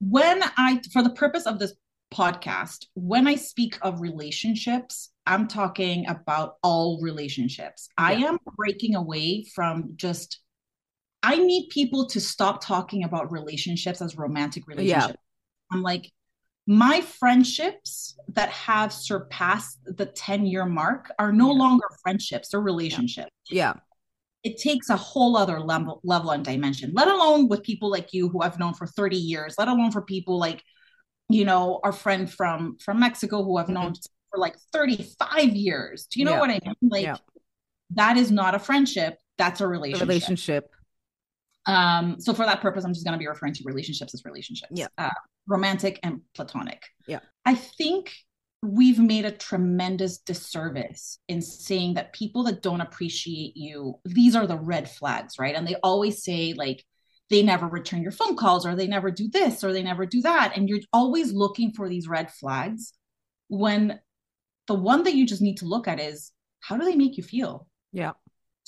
When 0.00 0.42
I, 0.56 0.80
for 0.92 1.02
the 1.02 1.10
purpose 1.10 1.46
of 1.46 1.58
this 1.58 1.74
podcast, 2.12 2.86
when 2.94 3.26
I 3.26 3.36
speak 3.36 3.78
of 3.82 4.00
relationships, 4.00 5.12
I'm 5.26 5.46
talking 5.46 6.08
about 6.08 6.54
all 6.62 7.00
relationships. 7.02 7.88
I 7.96 8.14
am 8.14 8.38
breaking 8.56 8.94
away 8.96 9.44
from 9.54 9.92
just. 9.96 10.40
I 11.22 11.36
need 11.36 11.68
people 11.68 12.06
to 12.06 12.20
stop 12.20 12.64
talking 12.64 13.04
about 13.04 13.30
relationships 13.30 14.00
as 14.00 14.16
romantic 14.16 14.66
relationships. 14.66 15.08
Yeah. 15.08 15.76
I'm 15.76 15.82
like, 15.82 16.10
my 16.66 17.02
friendships 17.02 18.16
that 18.32 18.48
have 18.48 18.90
surpassed 18.92 19.80
the 19.84 20.06
10 20.06 20.46
year 20.46 20.64
mark 20.64 21.12
are 21.18 21.30
no 21.30 21.48
Yeah. 21.52 21.58
longer 21.58 21.86
friendships, 22.02 22.48
they're 22.48 22.60
relationships. 22.60 23.30
Yeah. 23.50 23.74
It 24.42 24.58
takes 24.58 24.88
a 24.88 24.96
whole 24.96 25.36
other 25.36 25.60
level, 25.60 26.00
level 26.02 26.30
and 26.30 26.44
dimension, 26.44 26.92
let 26.94 27.08
alone 27.08 27.48
with 27.48 27.62
people 27.62 27.90
like 27.90 28.12
you 28.12 28.28
who 28.28 28.40
I've 28.40 28.58
known 28.58 28.74
for 28.74 28.86
30 28.86 29.16
years, 29.16 29.54
let 29.58 29.68
alone 29.68 29.90
for 29.90 30.00
people 30.02 30.38
like, 30.38 30.62
you 31.28 31.44
know, 31.44 31.80
our 31.84 31.92
friend 31.92 32.30
from 32.32 32.78
from 32.82 32.98
Mexico 33.00 33.44
who 33.44 33.58
I've 33.58 33.68
known 33.68 33.94
for 34.30 34.38
like 34.38 34.56
35 34.72 35.44
years. 35.54 36.06
Do 36.06 36.20
you 36.20 36.24
know 36.24 36.32
Yeah. 36.32 36.40
what 36.40 36.50
I 36.50 36.60
mean? 36.64 36.74
Like 36.90 37.04
Yeah. 37.04 37.16
that 37.90 38.16
is 38.16 38.30
not 38.30 38.54
a 38.54 38.58
friendship, 38.58 39.18
that's 39.36 39.60
a 39.60 39.66
relationship. 39.68 40.08
relationship. 40.08 40.70
Um, 41.66 42.18
so 42.18 42.32
for 42.32 42.46
that 42.46 42.60
purpose, 42.62 42.84
I'm 42.84 42.94
just 42.94 43.04
going 43.04 43.12
to 43.12 43.18
be 43.18 43.28
referring 43.28 43.52
to 43.54 43.62
relationships 43.64 44.14
as 44.14 44.24
relationships. 44.24 44.72
Yeah. 44.74 44.86
Uh, 44.96 45.10
romantic 45.46 46.00
and 46.02 46.22
platonic. 46.34 46.82
Yeah. 47.06 47.20
I 47.44 47.54
think 47.54 48.12
we've 48.62 48.98
made 48.98 49.24
a 49.24 49.32
tremendous 49.32 50.18
disservice 50.18 51.18
in 51.28 51.40
saying 51.40 51.94
that 51.94 52.12
people 52.12 52.44
that 52.44 52.62
don't 52.62 52.82
appreciate 52.82 53.56
you, 53.56 53.94
these 54.04 54.36
are 54.36 54.46
the 54.46 54.58
red 54.58 54.90
flags, 54.90 55.38
right? 55.38 55.54
And 55.54 55.66
they 55.66 55.76
always 55.82 56.22
say, 56.22 56.52
like, 56.52 56.84
they 57.30 57.42
never 57.42 57.66
return 57.66 58.02
your 58.02 58.12
phone 58.12 58.36
calls 58.36 58.66
or 58.66 58.74
they 58.74 58.88
never 58.88 59.10
do 59.10 59.28
this 59.28 59.64
or 59.64 59.72
they 59.72 59.82
never 59.82 60.04
do 60.04 60.20
that. 60.22 60.56
And 60.56 60.68
you're 60.68 60.80
always 60.92 61.32
looking 61.32 61.72
for 61.72 61.88
these 61.88 62.08
red 62.08 62.30
flags 62.32 62.92
when 63.48 64.00
the 64.66 64.74
one 64.74 65.04
that 65.04 65.14
you 65.14 65.26
just 65.26 65.40
need 65.40 65.58
to 65.58 65.64
look 65.64 65.88
at 65.88 66.00
is 66.00 66.32
how 66.60 66.76
do 66.76 66.84
they 66.84 66.96
make 66.96 67.16
you 67.16 67.22
feel? 67.22 67.66
Yeah. 67.92 68.12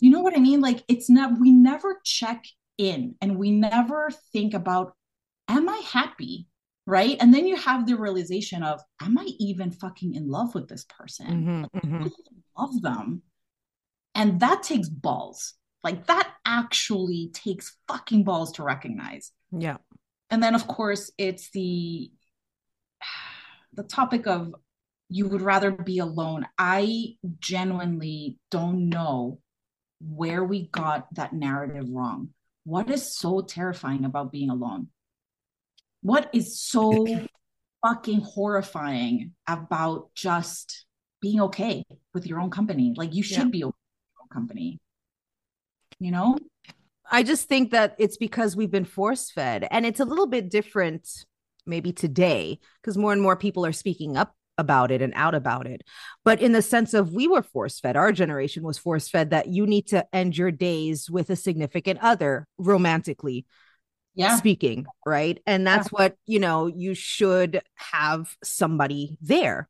You 0.01 0.11
know 0.11 0.21
what 0.21 0.37
I 0.37 0.41
mean? 0.41 0.61
Like 0.61 0.85
it's 0.89 1.11
not 1.11 1.39
we 1.41 1.53
never 1.53 2.01
check 2.05 2.45
in 2.79 3.17
and 3.21 3.37
we 3.37 3.51
never 3.51 4.11
think 4.33 4.55
about 4.55 4.95
am 5.49 5.69
I 5.69 5.77
happy? 5.79 6.47
Right? 6.87 7.17
And 7.21 7.33
then 7.33 7.47
you 7.47 7.57
have 7.57 7.87
the 7.87 7.97
realization 7.97 8.63
of 8.63 8.81
am 9.01 9.17
I 9.19 9.29
even 9.39 9.71
fucking 9.71 10.15
in 10.15 10.29
love 10.29 10.55
with 10.55 10.69
this 10.69 10.85
person? 10.85 11.69
Mhm, 11.73 11.83
mhm. 11.83 12.01
I 12.01 12.05
really 12.05 12.45
love 12.59 12.83
them. 12.83 13.23
And 14.15 14.41
that 14.41 14.63
takes 14.63 14.89
balls. 14.89 15.55
Like 15.85 16.07
that 16.07 16.33
actually 16.45 17.31
takes 17.33 17.77
fucking 17.89 18.25
balls 18.25 18.53
to 18.53 18.63
recognize. 18.63 19.33
Yeah. 19.51 19.79
And 20.31 20.43
then 20.43 20.55
of 20.55 20.67
course 20.67 21.11
it's 21.19 21.51
the 21.51 22.11
the 23.75 23.83
topic 23.83 24.27
of 24.27 24.55
you 25.09 25.29
would 25.29 25.43
rather 25.43 25.71
be 25.71 25.99
alone. 25.99 26.47
I 26.59 27.17
genuinely 27.39 28.39
don't 28.51 28.89
know 28.89 29.41
where 30.01 30.45
we 30.45 30.69
got 30.69 31.15
that 31.15 31.33
narrative 31.33 31.89
wrong. 31.91 32.31
What 32.65 32.91
is 32.91 33.15
so 33.15 33.41
terrifying 33.41 34.05
about 34.05 34.33
being 34.33 34.51
alone? 34.51 34.89
What 36.03 36.29
is 36.33 36.61
so 36.61 37.07
fucking 37.85 38.21
horrifying 38.21 39.33
about 39.47 40.15
just 40.15 40.85
being 41.21 41.41
okay 41.43 41.85
with 42.13 42.27
your 42.27 42.41
own 42.41 42.51
company? 42.51 42.93
Like 42.97 43.15
you 43.15 43.23
should 43.23 43.37
Yeah. 43.39 43.45
be 43.45 43.65
okay 43.65 43.69
with 43.69 44.15
your 44.15 44.23
own 44.23 44.29
company. 44.29 44.81
You 45.99 46.11
know? 46.11 46.37
I 47.11 47.23
just 47.23 47.49
think 47.49 47.71
that 47.71 47.95
it's 47.99 48.17
because 48.17 48.57
we've 48.57 48.71
been 48.71 48.85
force 48.85 49.31
fed 49.31 49.67
and 49.71 49.87
it's 49.87 50.01
a 50.01 50.05
little 50.05 50.27
bit 50.27 50.51
different 50.51 51.09
maybe 51.67 51.93
today 51.93 52.59
because 52.81 52.99
more 52.99 53.13
and 53.13 53.23
more 53.23 53.37
people 53.37 53.65
are 53.65 53.73
speaking 53.73 54.17
up 54.17 54.35
about 54.59 54.91
it 54.91 55.01
and 55.03 55.13
out 55.15 55.35
about 55.35 55.67
it. 55.67 55.83
But 56.25 56.41
in 56.41 56.53
the 56.53 56.63
sense 56.63 56.95
of 56.95 57.13
we 57.13 57.29
were 57.29 57.43
force 57.43 57.79
fed, 57.79 57.97
our 57.97 58.11
generation 58.13 58.65
was 58.65 58.79
force 58.79 59.09
fed 59.09 59.31
that 59.31 59.49
you 59.49 59.67
need 59.67 59.87
to 59.89 60.05
end 60.13 60.37
your 60.37 60.51
days 60.51 61.09
with 61.09 61.31
a 61.31 61.37
significant 61.37 62.01
other 62.03 62.49
romantically 62.59 63.47
Yeah. 64.15 64.37
speaking, 64.37 64.87
right? 65.07 65.41
And 65.47 65.67
that's 65.67 65.91
what, 65.91 66.17
you 66.27 66.39
know, 66.39 66.67
you 66.67 66.95
should 66.95 67.63
have 67.77 68.37
somebody 68.45 69.17
there. 69.23 69.69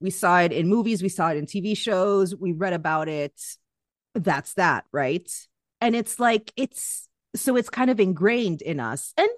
We 0.00 0.10
saw 0.10 0.40
it 0.40 0.52
in 0.52 0.68
movies, 0.68 1.02
we 1.02 1.08
saw 1.08 1.30
it 1.30 1.36
in 1.36 1.46
TV 1.46 1.76
shows, 1.76 2.34
we 2.34 2.52
read 2.52 2.72
about 2.72 3.08
it. 3.08 3.38
That's 4.14 4.54
that, 4.54 4.84
right? 4.92 5.30
And 5.80 5.96
it's 5.96 6.18
like, 6.18 6.52
it's 6.56 7.08
so 7.36 7.56
it's 7.56 7.70
kind 7.70 7.90
of 7.90 8.00
ingrained 8.00 8.60
in 8.62 8.80
us 8.80 9.14
and 9.16 9.28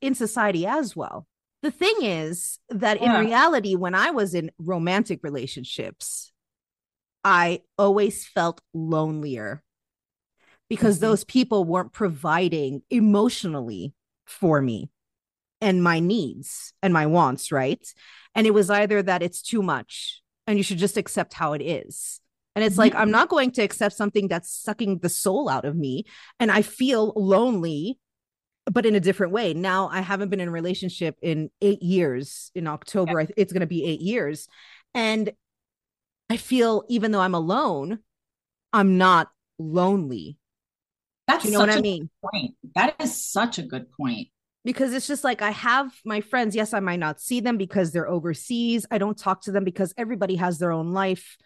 in 0.00 0.14
society 0.14 0.66
as 0.66 0.96
well. 0.96 1.26
The 1.62 1.70
thing 1.70 1.96
is 2.00 2.58
that 2.70 3.02
in 3.02 3.10
reality, 3.12 3.74
when 3.74 3.94
I 3.94 4.10
was 4.10 4.34
in 4.34 4.50
romantic 4.58 5.20
relationships, 5.22 6.32
I 7.22 7.60
always 7.76 8.26
felt 8.26 8.62
lonelier 8.72 9.62
because 10.70 10.96
Mhm. 10.96 11.00
those 11.02 11.24
people 11.24 11.64
weren't 11.64 11.92
providing 11.92 12.82
emotionally 12.88 13.92
for 14.24 14.62
me 14.62 14.88
and 15.60 15.82
my 15.82 15.98
needs 16.00 16.72
and 16.82 16.94
my 16.94 17.04
wants, 17.06 17.52
right? 17.52 17.86
And 18.34 18.46
it 18.46 18.54
was 18.54 18.70
either 18.70 19.02
that 19.02 19.22
it's 19.22 19.42
too 19.42 19.62
much 19.62 20.22
and 20.46 20.56
you 20.56 20.62
should 20.62 20.78
just 20.78 20.96
accept 20.96 21.34
how 21.34 21.52
it 21.52 21.60
is. 21.60 22.20
And 22.56 22.64
it's 22.64 22.78
like, 22.78 22.94
Mhm. 22.94 23.00
I'm 23.00 23.10
not 23.10 23.28
going 23.28 23.50
to 23.52 23.62
accept 23.62 23.94
something 23.94 24.26
that's 24.28 24.50
sucking 24.50 24.98
the 24.98 25.08
soul 25.08 25.48
out 25.48 25.64
of 25.64 25.76
me. 25.76 26.04
And 26.38 26.50
I 26.50 26.62
feel 26.62 27.12
lonely, 27.14 27.98
but 28.66 28.86
in 28.86 28.94
a 28.94 29.00
different 29.00 29.32
way. 29.32 29.54
Now 29.54 29.88
I 29.88 30.00
haven't 30.00 30.30
been 30.30 30.40
in 30.40 30.48
a 30.48 30.52
relationship 30.52 31.16
in 31.22 31.50
eight 31.60 31.82
years. 31.82 32.50
In 32.54 32.66
October, 32.66 33.24
th- 33.24 33.34
it's 33.36 33.52
going 33.52 33.60
to 33.60 33.66
be 33.66 33.84
eight 33.84 34.00
years. 34.00 34.48
And 34.94 35.32
I 36.28 36.36
feel, 36.36 36.84
even 36.88 37.10
though 37.10 37.20
I'm 37.20 37.34
alone, 37.34 38.00
I'm 38.72 38.98
not 38.98 39.30
lonely. 39.58 40.36
That's 41.30 41.44
Do 41.44 41.48
you 41.50 41.54
know 41.54 41.60
what 41.60 41.70
I 41.70 41.80
mean? 41.80 42.10
point. 42.22 42.54
That 42.74 42.94
is 43.00 43.24
such 43.24 43.58
a 43.58 43.62
good 43.62 43.86
point. 43.92 44.28
because 44.64 44.92
it's 44.92 45.06
just 45.06 45.24
like 45.24 45.40
I 45.42 45.50
have 45.50 45.92
my 46.04 46.20
friends. 46.20 46.54
Yes, 46.56 46.74
I 46.74 46.80
might 46.80 46.98
not 47.00 47.20
see 47.20 47.40
them 47.40 47.56
because 47.56 47.92
they're 47.92 48.08
overseas. 48.08 48.84
I 48.90 48.98
don't 48.98 49.16
talk 49.18 49.42
to 49.42 49.52
them 49.52 49.64
because 49.64 49.94
everybody 49.96 50.36
has 50.36 50.58
their 50.58 50.72
own 50.72 50.92
life. 50.92 51.36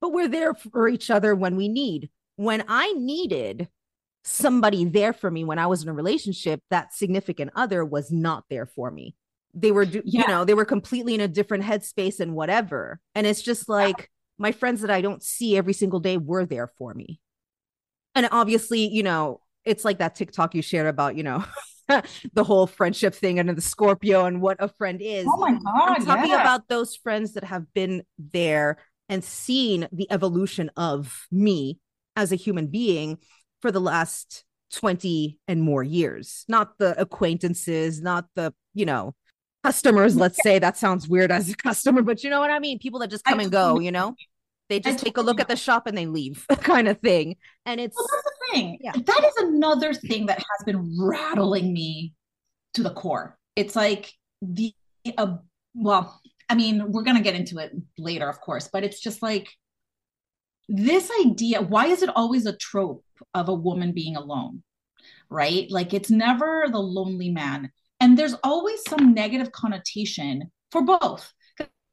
but 0.00 0.12
we're 0.12 0.28
there 0.28 0.52
for 0.54 0.88
each 0.88 1.10
other 1.10 1.34
when 1.34 1.54
we 1.56 1.68
need. 1.68 2.10
When 2.36 2.64
I 2.68 2.92
needed 2.94 3.68
somebody 4.24 4.84
there 4.84 5.12
for 5.12 5.30
me 5.30 5.44
when 5.44 5.58
I 5.58 5.66
was 5.66 5.82
in 5.82 5.88
a 5.88 5.92
relationship, 5.92 6.60
that 6.70 6.92
significant 6.94 7.50
other 7.54 7.84
was 7.84 8.10
not 8.10 8.44
there 8.50 8.66
for 8.66 8.90
me. 8.90 9.14
They 9.54 9.70
were, 9.72 9.84
do- 9.84 10.02
Yeah. 10.04 10.22
you 10.22 10.28
know, 10.28 10.44
they 10.44 10.54
were 10.54 10.64
completely 10.64 11.14
in 11.14 11.20
a 11.20 11.28
different 11.28 11.64
headspace 11.64 12.20
and 12.20 12.34
whatever. 12.34 13.00
And 13.14 13.26
it's 13.26 13.42
just 13.42 13.68
like 13.68 14.10
my 14.38 14.50
friends 14.52 14.80
that 14.80 14.90
I 14.90 15.00
don't 15.02 15.22
see 15.22 15.56
every 15.56 15.72
single 15.72 16.00
day 16.00 16.16
were 16.16 16.46
there 16.46 16.68
for 16.78 16.94
me. 16.94 17.20
And 18.14 18.28
obviously, 18.30 18.88
you 18.88 19.02
know, 19.02 19.40
it's 19.64 19.84
like 19.84 19.98
that 19.98 20.14
TikTok 20.14 20.54
you 20.54 20.62
shared 20.62 20.86
about, 20.86 21.16
you 21.16 21.22
know, 21.22 21.44
the 22.32 22.44
whole 22.44 22.66
friendship 22.66 23.14
thing 23.14 23.38
and 23.38 23.48
the 23.48 23.60
Scorpio 23.60 24.24
and 24.24 24.40
what 24.40 24.56
a 24.60 24.68
friend 24.68 25.00
is. 25.02 25.26
Oh 25.28 25.38
my 25.38 25.52
god, 25.52 25.96
I'm 25.96 26.04
talking 26.04 26.30
yeah. 26.30 26.40
about 26.40 26.68
those 26.68 26.96
friends 26.96 27.34
that 27.34 27.44
have 27.44 27.72
been 27.72 28.02
there 28.18 28.78
and 29.08 29.22
seen 29.22 29.88
the 29.92 30.10
evolution 30.10 30.70
of 30.76 31.26
me 31.30 31.78
as 32.16 32.32
a 32.32 32.36
human 32.36 32.66
being 32.66 33.18
for 33.60 33.70
the 33.70 33.80
last 33.80 34.44
20 34.72 35.38
and 35.48 35.62
more 35.62 35.82
years. 35.82 36.44
Not 36.48 36.78
the 36.78 36.98
acquaintances, 37.00 38.00
not 38.00 38.26
the, 38.34 38.54
you 38.74 38.86
know, 38.86 39.14
customers, 39.62 40.16
let's 40.24 40.42
say. 40.42 40.58
That 40.58 40.76
sounds 40.76 41.08
weird 41.08 41.30
as 41.30 41.50
a 41.50 41.56
customer, 41.56 42.02
but 42.02 42.24
you 42.24 42.30
know 42.30 42.40
what 42.40 42.50
I 42.50 42.58
mean? 42.58 42.78
People 42.78 43.00
that 43.00 43.10
just 43.10 43.26
I 43.26 43.30
come 43.30 43.40
and 43.40 43.52
go, 43.52 43.78
you 43.78 43.92
know? 43.92 44.14
They 44.72 44.80
just 44.80 45.04
take 45.04 45.18
a 45.18 45.20
look 45.20 45.38
at 45.38 45.48
the 45.48 45.56
shop 45.56 45.86
and 45.86 45.96
they 45.98 46.06
leave, 46.06 46.46
kind 46.60 46.88
of 46.88 46.98
thing. 47.00 47.36
And 47.66 47.78
it's 47.78 47.94
Well, 47.94 48.08
that's 48.10 48.24
the 48.24 48.54
thing. 48.54 48.78
Yeah. 48.80 48.92
That 48.92 49.22
is 49.22 49.36
another 49.36 49.92
thing 49.92 50.24
that 50.26 50.38
has 50.38 50.64
been 50.64 50.96
rattling 50.98 51.74
me 51.74 52.14
to 52.72 52.82
the 52.82 52.88
core. 52.88 53.38
It's 53.54 53.76
like 53.76 54.10
the 54.40 54.72
uh, 55.18 55.36
well, 55.74 56.18
I 56.48 56.54
mean, 56.54 56.90
we're 56.90 57.02
gonna 57.02 57.20
get 57.20 57.34
into 57.34 57.58
it 57.58 57.72
later, 57.98 58.30
of 58.30 58.40
course, 58.40 58.70
but 58.72 58.82
it's 58.82 58.98
just 58.98 59.20
like 59.20 59.50
this 60.70 61.10
idea. 61.20 61.60
Why 61.60 61.88
is 61.88 62.02
it 62.02 62.16
always 62.16 62.46
a 62.46 62.56
trope 62.56 63.04
of 63.34 63.50
a 63.50 63.54
woman 63.54 63.92
being 63.92 64.16
alone? 64.16 64.62
Right? 65.28 65.70
Like 65.70 65.92
it's 65.92 66.10
never 66.10 66.64
the 66.72 66.78
lonely 66.78 67.28
man, 67.28 67.70
and 68.00 68.18
there's 68.18 68.36
always 68.42 68.80
some 68.88 69.12
negative 69.12 69.52
connotation 69.52 70.50
for 70.70 70.80
both. 70.80 71.30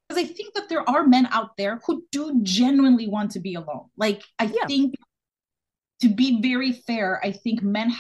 Because 0.10 0.24
I 0.24 0.28
think 0.28 0.56
that 0.56 0.70
there 0.70 0.90
are 0.90 1.06
men 1.06 1.28
out 1.32 1.56
there 1.56 1.80
who 1.86 2.04
do 2.12 2.42
genuinely 2.42 3.08
want 3.08 3.32
to 3.32 3.40
be 3.40 3.54
alone. 3.54 3.90
Like 3.96 4.24
I 4.40 4.46
Yeah. 4.46 4.66
think 4.66 4.96
to 6.02 6.10
be 6.10 6.42
very 6.42 6.72
fair, 6.72 7.22
I 7.24 7.32
think 7.32 7.62
men 7.62 7.92
have 7.92 8.00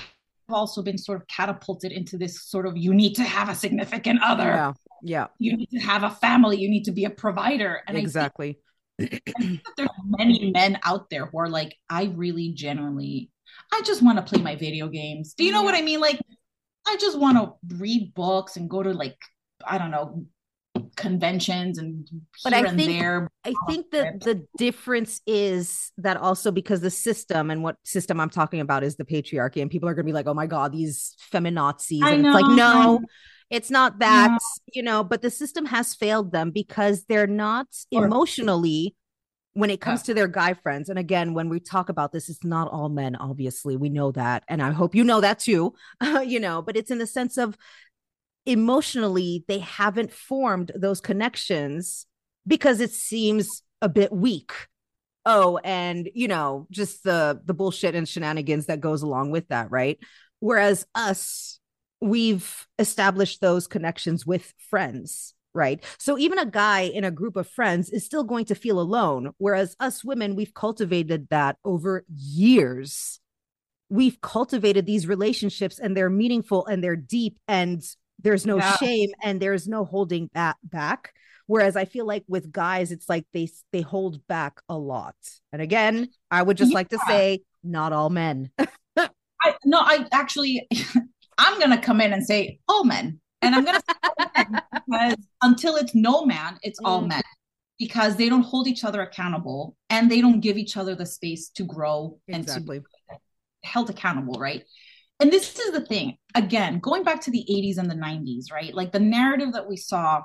also 0.49 0.81
been 0.81 0.97
sort 0.97 1.21
of 1.21 1.27
catapulted 1.27 1.91
into 1.91 2.17
this 2.17 2.43
sort 2.43 2.65
of 2.65 2.75
you 2.77 2.93
need 2.93 3.13
to 3.15 3.23
have 3.23 3.49
a 3.49 3.55
significant 3.55 4.21
other, 4.23 4.45
yeah, 4.45 4.73
yeah, 5.03 5.27
you 5.37 5.55
need 5.55 5.69
to 5.69 5.79
have 5.79 6.03
a 6.03 6.09
family, 6.09 6.57
you 6.57 6.69
need 6.69 6.85
to 6.85 6.91
be 6.91 7.05
a 7.05 7.09
provider. 7.09 7.81
And 7.87 7.97
exactly. 7.97 8.57
I 8.99 9.05
think 9.05 9.63
that 9.63 9.73
there's 9.77 9.89
many 10.05 10.51
men 10.51 10.79
out 10.83 11.09
there 11.09 11.27
who 11.27 11.39
are 11.39 11.49
like, 11.49 11.75
I 11.89 12.05
really 12.15 12.53
genuinely, 12.53 13.29
I 13.71 13.81
just 13.83 14.01
want 14.01 14.17
to 14.17 14.23
play 14.23 14.41
my 14.41 14.55
video 14.55 14.87
games. 14.87 15.35
Do 15.35 15.43
you 15.43 15.51
know 15.51 15.63
what 15.63 15.75
I 15.75 15.81
mean? 15.81 15.99
Like, 15.99 16.19
I 16.87 16.97
just 16.97 17.19
want 17.19 17.37
to 17.37 17.75
read 17.77 18.13
books 18.13 18.57
and 18.57 18.69
go 18.69 18.81
to 18.81 18.93
like, 18.93 19.17
I 19.65 19.77
don't 19.77 19.91
know, 19.91 20.25
conventions 20.99 21.77
and 21.77 22.07
But 22.43 22.53
I 22.53 22.59
and 22.67 22.77
think- 22.77 22.91
there. 22.91 23.29
I 23.45 23.53
think 23.67 23.91
that 23.91 24.21
the 24.21 24.45
difference 24.57 25.21
is 25.25 25.91
that 25.97 26.17
also 26.17 26.51
because 26.51 26.81
the 26.81 26.91
system 26.91 27.49
and 27.49 27.63
what 27.63 27.77
system 27.83 28.19
I'm 28.19 28.29
talking 28.29 28.59
about 28.59 28.83
is 28.83 28.97
the 28.97 29.05
patriarchy, 29.05 29.61
and 29.61 29.71
people 29.71 29.87
are 29.89 29.93
going 29.93 30.05
to 30.05 30.09
be 30.09 30.13
like, 30.13 30.27
"Oh 30.27 30.33
my 30.33 30.45
god, 30.47 30.71
these 30.73 31.15
feminazis," 31.31 32.01
and 32.03 32.25
it's 32.25 32.33
like, 32.33 32.55
no, 32.57 32.99
it's 33.49 33.71
not 33.71 33.99
that, 33.99 34.37
you 34.73 34.83
know. 34.83 35.03
But 35.03 35.21
the 35.21 35.31
system 35.31 35.65
has 35.65 35.95
failed 35.95 36.31
them 36.31 36.51
because 36.51 37.05
they're 37.05 37.27
not 37.27 37.67
emotionally 37.91 38.95
when 39.53 39.69
it 39.69 39.81
comes 39.81 40.01
Yeah. 40.01 40.05
to 40.05 40.13
their 40.13 40.27
guy 40.27 40.53
friends. 40.53 40.89
And 40.89 40.99
again, 40.99 41.33
when 41.33 41.49
we 41.49 41.59
talk 41.59 41.89
about 41.89 42.11
this, 42.11 42.29
it's 42.29 42.43
not 42.43 42.69
all 42.71 42.87
men. 42.89 43.15
Obviously, 43.15 43.75
we 43.77 43.89
know 43.89 44.11
that, 44.11 44.43
and 44.47 44.61
I 44.61 44.71
hope 44.71 44.93
you 44.95 45.03
know 45.03 45.21
that 45.21 45.39
too. 45.39 45.73
you 46.25 46.39
know, 46.39 46.61
but 46.61 46.75
it's 46.77 46.91
in 46.91 46.97
the 46.99 47.07
sense 47.07 47.37
of 47.37 47.57
emotionally 48.45 49.43
they 49.47 49.59
haven't 49.59 50.11
formed 50.11 50.71
those 50.75 51.01
connections 51.01 52.05
because 52.47 52.79
it 52.79 52.91
seems 52.91 53.63
a 53.81 53.89
bit 53.89 54.11
weak. 54.11 54.51
Oh 55.25 55.57
and 55.63 56.09
you 56.13 56.27
know 56.27 56.67
just 56.71 57.03
the 57.03 57.41
the 57.45 57.53
bullshit 57.53 57.95
and 57.95 58.07
shenanigans 58.07 58.67
that 58.67 58.81
goes 58.81 59.01
along 59.01 59.31
with 59.31 59.47
that 59.49 59.69
right? 59.69 59.99
Whereas 60.39 60.85
us 60.95 61.59
we've 62.01 62.67
established 62.79 63.41
those 63.41 63.67
connections 63.67 64.25
with 64.25 64.53
friends 64.69 65.33
right? 65.53 65.83
So 65.97 66.17
even 66.17 66.37
a 66.37 66.45
guy 66.45 66.81
in 66.81 67.03
a 67.03 67.11
group 67.11 67.35
of 67.35 67.47
friends 67.47 67.89
is 67.89 68.05
still 68.05 68.23
going 68.23 68.45
to 68.45 68.55
feel 68.55 68.79
alone. 68.79 69.31
Whereas 69.37 69.75
us 69.79 70.03
women 70.03 70.35
we've 70.35 70.53
cultivated 70.53 71.27
that 71.29 71.57
over 71.65 72.05
years. 72.13 73.19
We've 73.89 74.21
cultivated 74.21 74.85
these 74.85 75.07
relationships 75.07 75.79
and 75.79 75.97
they're 75.97 76.09
meaningful 76.09 76.67
and 76.67 76.83
they're 76.83 76.95
deep 76.95 77.39
and 77.47 77.81
there's 78.21 78.45
no 78.45 78.57
Yeah. 78.57 78.75
shame 78.77 79.09
and 79.23 79.39
there's 79.41 79.67
no 79.67 79.85
holding 79.85 80.29
that 80.33 80.57
back 80.63 81.13
whereas 81.47 81.75
i 81.75 81.85
feel 81.85 82.05
like 82.05 82.23
with 82.27 82.51
guys 82.51 82.91
it's 82.91 83.07
like 83.09 83.25
they 83.33 83.49
they 83.71 83.81
hold 83.81 84.25
back 84.27 84.61
a 84.69 84.77
lot 84.77 85.15
and 85.51 85.61
again 85.61 86.09
i 86.29 86.41
would 86.41 86.57
just 86.57 86.73
like 86.73 86.89
to 86.89 86.99
say 87.07 87.41
not 87.63 87.93
all 87.93 88.09
men 88.09 88.49
I 89.41 89.55
no, 89.63 89.79
I 89.79 90.05
actually 90.11 90.67
I'm 91.37 91.59
gonna 91.61 91.81
come 91.81 92.01
in 92.01 92.11
and 92.11 92.25
say 92.25 92.59
all 92.67 92.83
men. 92.83 93.21
And 93.41 93.55
I'm 93.55 93.63
gonna 93.63 93.79
say 93.79 93.95
all 94.03 94.29
men 94.35 94.61
because 94.85 95.15
until 95.41 95.77
it's 95.77 95.95
no 95.95 96.25
man, 96.25 96.59
it's 96.61 96.77
all 96.83 97.03
Mm. 97.03 97.07
men. 97.07 97.21
Because 97.77 98.17
they 98.17 98.27
don't 98.27 98.41
hold 98.43 98.67
each 98.67 98.83
other 98.83 99.01
accountable 99.01 99.77
and 99.89 100.11
they 100.11 100.19
don't 100.19 100.41
give 100.41 100.57
each 100.57 100.75
other 100.75 100.93
the 100.93 101.05
space 101.05 101.47
to 101.51 101.63
grow 101.63 102.19
and 102.27 102.45
to 102.49 102.59
be 102.59 102.81
held 103.63 103.89
accountable, 103.89 104.37
right? 104.37 104.63
And 105.19 105.31
this 105.31 105.57
is 105.59 105.71
the 105.71 105.81
thing. 105.81 106.17
Again, 106.35 106.79
going 106.79 107.03
back 107.03 107.21
to 107.21 107.31
the 107.31 107.45
80s 107.49 107.77
and 107.77 107.89
the 107.89 107.95
90s, 107.95 108.51
right? 108.51 108.73
Like 108.73 108.91
the 108.91 108.99
narrative 108.99 109.53
that 109.53 109.67
we 109.67 109.75
saw. 109.75 110.21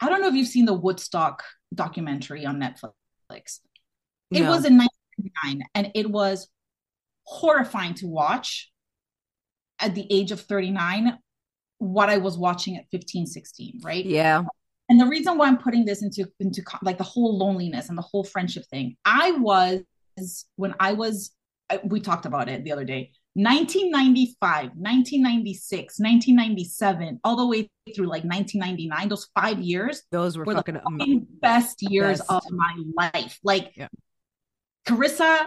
I 0.00 0.08
don't 0.08 0.20
know 0.20 0.28
if 0.28 0.34
you've 0.34 0.48
seen 0.48 0.66
the 0.66 0.74
Woodstock 0.74 1.42
documentary 1.74 2.44
on 2.44 2.58
Netflix. 2.60 3.60
It 4.30 4.42
No. 4.42 4.50
was 4.50 4.64
in 4.64 4.76
1999 4.76 5.62
and 5.74 5.90
it 5.94 6.10
was 6.10 6.48
horrifying 7.24 7.94
to 7.94 8.06
watch 8.06 8.70
at 9.78 9.94
the 9.94 10.06
age 10.10 10.32
of 10.32 10.40
39 10.40 11.18
what 11.78 12.08
I 12.08 12.18
was 12.18 12.36
watching 12.38 12.76
at 12.76 12.84
15, 12.90 13.26
16, 13.26 13.80
right? 13.82 14.04
yeah 14.04 14.42
And 14.88 15.00
the 15.00 15.06
reason 15.06 15.36
why 15.38 15.46
I'm 15.46 15.58
putting 15.58 15.84
this 15.84 16.02
into 16.02 16.30
into 16.40 16.62
like 16.82 16.98
the 16.98 17.04
whole 17.04 17.36
loneliness 17.38 17.88
and 17.88 17.98
the 17.98 18.02
whole 18.02 18.24
friendship 18.24 18.64
thing, 18.70 18.96
I 19.04 19.32
was 19.32 19.82
when 20.56 20.74
I 20.80 20.92
was 20.94 21.32
we 21.84 22.00
talked 22.00 22.26
about 22.26 22.48
it 22.48 22.64
the 22.64 22.72
other 22.72 22.84
day. 22.84 23.12
1995, 23.36 24.70
1996, 24.76 25.98
1997, 26.00 27.20
all 27.22 27.36
the 27.36 27.46
way 27.46 27.70
through 27.94 28.06
like 28.06 28.24
1999, 28.24 29.08
those 29.08 29.28
5 29.38 29.58
years 29.60 30.02
those 30.10 30.38
were 30.38 30.44
were 30.44 30.54
the 30.54 30.58
fucking 30.60 30.76
am- 30.76 30.98
fucking 30.98 31.26
best 31.42 31.82
years 31.82 32.18
Best. 32.18 32.30
of 32.30 32.42
my 32.50 32.74
life. 32.96 33.38
Like 33.44 33.72
Yeah. 33.76 33.88
Carissa, 34.88 35.46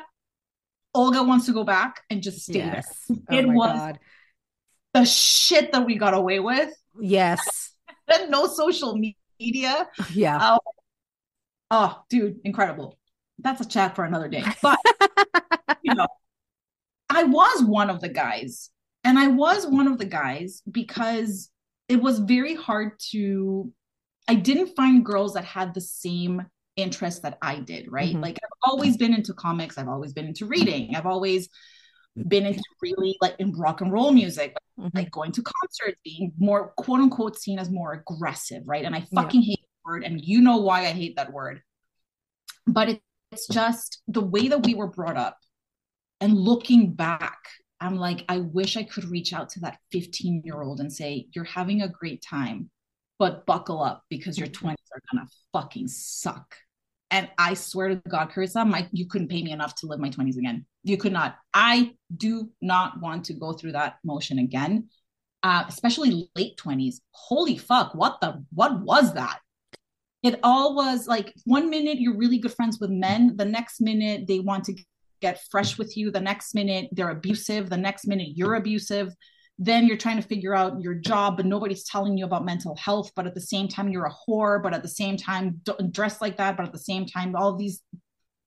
Olga 0.94 1.24
wants 1.24 1.48
to 1.48 1.52
go 1.54 1.64
back 1.64 2.02
and 2.10 2.22
just 2.22 2.42
stay 2.44 2.62
there. 2.62 2.84
Oh 3.10 3.16
it 3.32 3.46
oh 3.46 3.48
my 3.48 3.54
was- 3.56 3.74
god 3.80 4.00
The 4.94 5.06
shit 5.06 5.72
that 5.72 5.86
we 5.86 5.96
got 5.98 6.14
away 6.14 6.40
with, 6.40 6.72
yes 7.00 7.74
no 8.30 8.48
social 8.48 8.96
media. 8.96 9.88
yeah 10.14 10.38
uh, 10.38 10.58
Oh, 11.72 12.02
dude, 12.10 12.40
incredible. 12.44 12.98
That's 13.38 13.62
a 13.62 13.66
chat 13.68 13.96
for 13.96 14.04
another 14.04 14.28
day. 14.28 14.44
But 14.62 14.80
you 15.84 15.94
know, 15.94 16.08
I 17.20 17.24
was 17.24 17.64
one 17.64 17.90
of 17.90 18.00
the 18.00 18.10
guys. 18.10 18.70
And 19.04 19.18
I 19.20 19.28
was 19.28 19.66
one 19.68 19.88
of 19.88 19.98
the 19.98 20.06
guys 20.06 20.62
because 20.70 21.50
it 21.88 22.02
was 22.02 22.20
very 22.20 22.56
hard 22.56 22.94
to 23.12 23.72
I 24.28 24.36
didn't 24.36 24.76
find 24.76 25.04
girls 25.04 25.34
that 25.34 25.44
had 25.44 25.74
the 25.74 25.82
same 25.82 26.46
interests 26.76 27.22
that 27.22 27.38
I 27.42 27.56
did, 27.60 27.92
right? 27.92 28.16
Mhm. 28.16 28.22
Like 28.22 28.38
I've 28.44 28.70
always 28.72 28.96
been 28.96 29.14
into 29.14 29.34
comics, 29.34 29.78
I've 29.78 29.88
always 29.88 30.14
been 30.14 30.28
into 30.28 30.46
reading, 30.46 30.96
I've 30.96 31.08
always 31.08 31.50
been 32.16 32.46
into 32.46 32.62
really 32.82 33.18
like 33.22 33.36
in 33.40 33.52
rock 33.54 33.82
and 33.82 33.92
roll 33.92 34.12
music, 34.12 34.56
Mhm. 34.80 34.92
like 34.94 35.10
going 35.12 35.32
to 35.32 35.42
concerts, 35.42 36.00
being 36.04 36.32
more 36.38 36.74
quote 36.78 37.00
unquote 37.02 37.38
seen 37.40 37.58
as 37.58 37.70
more 37.72 37.94
aggressive, 37.94 38.64
right? 38.66 38.86
And 38.86 38.96
I 38.96 39.00
Yeah. 39.00 39.22
fucking 39.24 39.42
hate 39.42 39.62
that 39.62 39.90
word, 39.90 40.04
and 40.04 40.22
you 40.24 40.42
know 40.42 40.58
why 40.58 40.82
I 40.82 40.92
hate 40.92 41.16
that 41.16 41.34
word. 41.34 41.64
But 42.68 42.90
it, 42.90 43.02
it's 43.32 43.48
just 43.48 44.02
the 44.08 44.22
way 44.22 44.48
that 44.50 44.64
we 44.66 44.74
were 44.76 44.88
brought 44.88 45.18
up. 45.18 45.38
And 46.22 46.38
looking 46.38 46.94
back, 46.94 47.38
I'm 47.80 47.96
like, 47.96 48.26
I 48.28 48.40
wish 48.40 48.76
I 48.76 48.84
could 48.84 49.06
reach 49.06 49.34
out 49.34 49.50
to 49.50 49.62
that 49.62 49.80
15 49.92 50.42
year 50.44 50.62
old 50.62 50.80
and 50.80 50.92
say, 50.92 51.28
You're 51.34 51.46
having 51.46 51.82
a 51.82 51.90
great 51.90 52.22
time, 52.22 52.70
but 53.18 53.46
buckle 53.46 53.82
up 53.82 54.04
because 54.10 54.38
your 54.38 54.48
20s 54.48 54.76
are 54.94 55.02
gonna 55.12 55.28
fucking 55.54 55.88
suck. 55.88 56.56
And 57.12 57.30
I 57.38 57.56
swear 57.56 57.90
to 57.90 57.96
God, 58.08 58.32
Carissa, 58.32 58.68
my 58.68 58.88
you 58.92 59.08
couldn't 59.08 59.30
pay 59.30 59.42
me 59.42 59.52
enough 59.52 59.76
to 59.76 59.88
live 59.88 60.00
my 60.00 60.10
20s 60.10 60.38
again. 60.38 60.66
You 60.84 60.98
could 60.98 61.14
not. 61.14 61.38
I 61.54 61.94
do 62.16 62.52
not 62.62 63.00
want 63.02 63.26
to 63.26 63.34
go 63.34 63.54
through 63.54 63.74
that 63.74 63.98
motion 64.04 64.40
again. 64.40 64.90
Uh, 65.42 65.64
especially 65.70 66.30
late 66.36 66.58
20s. 66.58 66.96
Holy 67.12 67.58
fuck, 67.58 67.96
what 67.96 68.20
the 68.20 68.44
what 68.52 68.82
was 68.82 69.14
that? 69.14 69.40
it 70.24 70.40
all 70.44 70.76
was 70.76 71.08
like 71.08 71.34
one 71.46 71.70
minute 71.70 72.00
you're 72.00 72.18
really 72.18 72.38
good 72.38 72.54
friends 72.54 72.80
with 72.80 72.90
men 72.90 73.36
the 73.38 73.46
next 73.46 73.80
minute 73.82 74.28
they 74.28 74.40
want 74.40 74.64
to 74.66 74.76
get 75.22 75.42
fresh 75.50 75.78
with 75.78 75.96
you 75.96 76.12
the 76.12 76.20
next 76.20 76.56
minute 76.56 76.90
they're 76.92 77.10
abusive 77.10 77.70
the 77.70 77.78
next 77.78 78.08
minute 78.08 78.30
you're 78.36 78.56
abusive 78.56 79.14
then 79.62 79.86
you're 79.86 79.98
trying 79.98 80.16
to 80.16 80.28
figure 80.28 80.56
out 80.56 80.80
your 80.82 80.94
job 80.94 81.36
but 81.36 81.46
nobody's 81.46 81.84
telling 81.84 82.18
you 82.18 82.26
about 82.26 82.46
mental 82.46 82.76
health 82.78 83.12
but 83.16 83.28
at 83.28 83.34
the 83.34 83.42
same 83.42 83.68
time 83.68 83.90
you're 83.90 84.06
a 84.06 84.14
whore 84.28 84.62
but 84.62 84.74
at 84.74 84.82
the 84.82 84.88
same 84.88 85.18
time 85.18 85.62
dressed 85.92 86.22
like 86.22 86.38
that 86.38 86.56
but 86.56 86.66
at 86.66 86.72
the 86.72 86.80
same 86.80 87.06
time 87.06 87.36
all 87.36 87.56
these 87.56 87.82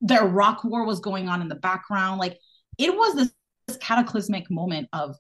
the 0.03 0.21
Iraq 0.21 0.65
war 0.65 0.85
was 0.85 1.01
going 1.01 1.29
on 1.29 1.41
in 1.41 1.49
the 1.49 1.55
background. 1.55 2.19
Like 2.19 2.39
it 2.77 2.95
was 2.95 3.15
this, 3.15 3.33
this 3.69 3.77
cataclysmic 3.79 4.51
moment 4.51 4.89
of 4.93 5.17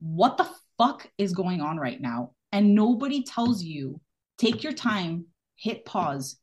what 0.00 0.38
the 0.38 0.48
fuck 0.78 1.08
is 1.18 1.32
going 1.32 1.60
on 1.60 1.76
right 1.76 2.00
now? 2.00 2.32
And 2.50 2.74
nobody 2.74 3.22
tells 3.22 3.62
you 3.62 4.00
take 4.38 4.64
your 4.64 4.72
time 4.72 5.26
hit 5.56 5.84
pause 5.84 6.36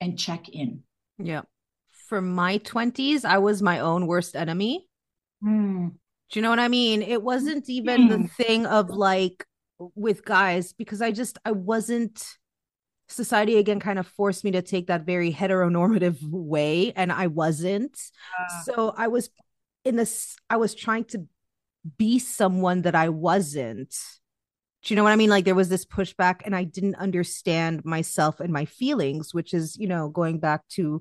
and 0.00 0.18
check 0.18 0.48
in. 0.50 0.82
Yeah. 1.18 1.42
For 2.08 2.20
my 2.20 2.58
20s, 2.58 3.24
I 3.24 3.38
was 3.38 3.62
my 3.62 3.80
own 3.80 4.06
worst 4.06 4.36
enemy. 4.36 4.86
Hmm. 5.42 5.88
Do 6.30 6.38
you 6.38 6.42
know 6.42 6.50
what 6.50 6.58
I 6.58 6.68
mean? 6.68 7.02
It 7.02 7.22
wasn't 7.22 7.68
even 7.68 8.08
the 8.08 8.16
Mm. 8.16 8.30
thing 8.30 8.66
of 8.66 8.90
like 8.90 9.44
with 9.78 10.24
guys 10.24 10.72
because 10.72 11.02
I 11.02 11.10
just 11.12 11.38
I 11.44 11.52
wasn't 11.52 12.24
society 13.08 13.56
again 13.58 13.80
kind 13.80 13.98
of 13.98 14.06
forced 14.06 14.44
me 14.44 14.50
to 14.52 14.62
take 14.62 14.86
that 14.86 15.04
very 15.04 15.32
heteronormative 15.32 16.16
way 16.22 16.92
and 16.96 17.12
I 17.12 17.26
wasn't. 17.26 17.98
So 18.64 18.94
I 18.96 19.08
was 19.08 19.28
in 19.84 19.96
this 19.96 20.36
I 20.48 20.56
was 20.56 20.74
trying 20.74 21.04
to 21.06 21.26
be 21.98 22.18
someone 22.18 22.82
that 22.82 22.94
I 22.94 23.10
wasn't. 23.10 23.94
Do 24.82 24.92
you 24.92 24.96
know 24.96 25.04
what 25.04 25.12
I 25.12 25.16
mean? 25.16 25.30
Like 25.30 25.44
there 25.44 25.54
was 25.54 25.68
this 25.68 25.84
pushback 25.84 26.40
and 26.44 26.54
I 26.56 26.64
didn't 26.64 26.96
understand 26.96 27.84
myself 27.84 28.40
and 28.40 28.52
my 28.52 28.64
feelings, 28.64 29.32
which 29.34 29.54
is, 29.54 29.76
you 29.76 29.86
know, 29.86 30.08
going 30.08 30.38
back 30.40 30.66
to 30.70 31.00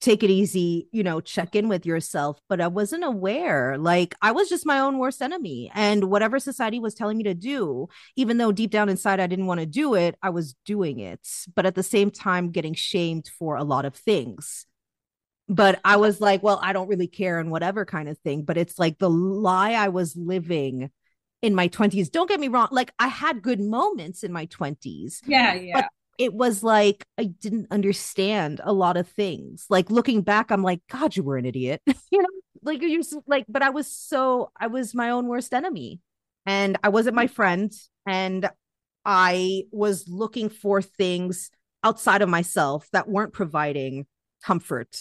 take 0.00 0.22
it 0.22 0.30
easy, 0.30 0.88
you 0.92 1.02
know, 1.02 1.20
check 1.20 1.54
in 1.54 1.68
with 1.68 1.84
yourself. 1.84 2.40
But 2.48 2.60
I 2.60 2.68
wasn't 2.68 3.04
aware. 3.04 3.76
Like 3.78 4.14
I 4.22 4.32
was 4.32 4.48
just 4.48 4.64
my 4.66 4.80
own 4.80 4.98
worst 4.98 5.20
enemy. 5.20 5.70
And 5.74 6.04
whatever 6.04 6.38
society 6.38 6.80
was 6.80 6.94
telling 6.94 7.18
me 7.18 7.24
to 7.24 7.34
do, 7.34 7.88
even 8.16 8.38
though 8.38 8.52
deep 8.52 8.70
down 8.70 8.88
inside 8.88 9.20
I 9.20 9.26
didn't 9.26 9.46
want 9.46 9.60
to 9.60 9.66
do 9.66 9.94
it, 9.94 10.16
I 10.22 10.30
was 10.30 10.54
doing 10.64 11.00
it. 11.00 11.26
But 11.54 11.66
at 11.66 11.74
the 11.74 11.82
same 11.82 12.10
time, 12.10 12.50
getting 12.50 12.74
shamed 12.74 13.30
for 13.38 13.56
a 13.56 13.64
lot 13.64 13.84
of 13.84 13.94
things. 13.94 14.66
But 15.48 15.80
I 15.84 15.96
was 15.96 16.20
like, 16.20 16.42
well, 16.42 16.60
I 16.62 16.72
don't 16.72 16.88
really 16.88 17.08
care 17.08 17.38
and 17.38 17.50
whatever 17.50 17.84
kind 17.84 18.08
of 18.08 18.16
thing. 18.18 18.42
But 18.42 18.56
it's 18.56 18.78
like 18.78 18.98
the 18.98 19.10
lie 19.10 19.72
I 19.72 19.88
was 19.88 20.16
living 20.16 20.90
in 21.42 21.54
my 21.54 21.68
20s. 21.68 22.10
Don't 22.10 22.28
get 22.28 22.40
me 22.40 22.48
wrong. 22.48 22.68
Like 22.70 22.92
I 22.98 23.08
had 23.08 23.42
good 23.42 23.60
moments 23.60 24.22
in 24.22 24.32
my 24.32 24.46
20s 24.46 25.20
yeah 25.26 25.54
yeah 25.54 25.74
But- 25.82 25.88
it 26.20 26.34
was 26.34 26.62
like 26.62 27.04
I 27.18 27.24
didn't 27.24 27.68
understand 27.70 28.60
a 28.62 28.72
lot 28.74 28.96
of 28.98 29.08
things. 29.08 29.66
Like 29.70 29.90
looking 29.90 30.22
back, 30.22 30.50
I'm 30.52 30.62
like, 30.62 30.82
God, 30.90 31.16
you 31.16 31.22
were 31.24 31.38
an 31.38 31.46
idiot. 31.46 31.80
you 32.12 32.20
know, 32.22 32.28
like 32.62 32.82
you're 32.82 33.00
s- 33.00 33.14
like, 33.26 33.46
but 33.48 33.62
I 33.62 33.70
was 33.70 33.86
so 33.86 34.52
I 34.60 34.68
was 34.68 34.94
my 34.94 35.10
own 35.10 35.26
worst 35.28 35.54
enemy, 35.54 36.00
and 36.46 36.78
I 36.84 36.90
wasn't 36.90 37.16
my 37.16 37.26
friend, 37.26 37.72
and 38.06 38.48
I 39.04 39.62
was 39.72 40.06
looking 40.08 40.50
for 40.50 40.82
things 40.82 41.50
outside 41.82 42.20
of 42.22 42.28
myself 42.28 42.86
that 42.92 43.08
weren't 43.08 43.32
providing 43.32 44.06
comfort, 44.44 44.94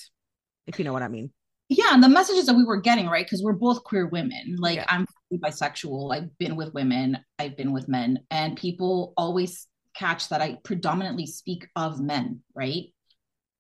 if 0.68 0.80
you 0.80 0.86
know 0.86 0.94
what 0.94 1.04
I 1.04 1.10
mean. 1.10 1.32
yeah 1.68 1.94
and 1.94 2.02
the 2.04 2.10
messages 2.10 2.46
that 2.48 2.56
we 2.56 2.64
were 2.64 2.80
getting 2.82 3.08
right 3.08 3.26
because 3.26 3.44
we're 3.44 3.54
both 3.54 3.84
queer 3.84 4.08
women 4.08 4.56
like 4.58 4.78
Yeah. 4.78 4.86
i'm 4.90 5.06
bisexual 5.46 6.16
i've 6.16 6.36
been 6.40 6.56
with 6.56 6.74
women 6.74 7.18
i've 7.38 7.56
been 7.58 7.72
with 7.74 7.88
men 7.88 8.20
and 8.32 8.58
people 8.58 9.14
always 9.18 9.68
catch 9.96 10.30
that 10.30 10.42
i 10.42 10.56
predominantly 10.64 11.26
speak 11.26 11.68
of 11.76 12.00
men 12.00 12.42
right 12.56 12.94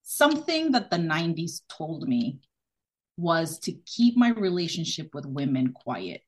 something 0.04 0.72
that 0.72 0.90
the 0.90 0.98
90s 0.98 1.62
told 1.70 2.08
me 2.08 2.40
was 3.18 3.60
to 3.60 3.74
keep 3.86 4.16
my 4.18 4.30
relationship 4.30 5.10
with 5.14 5.26
women 5.26 5.74
quiet 5.74 6.22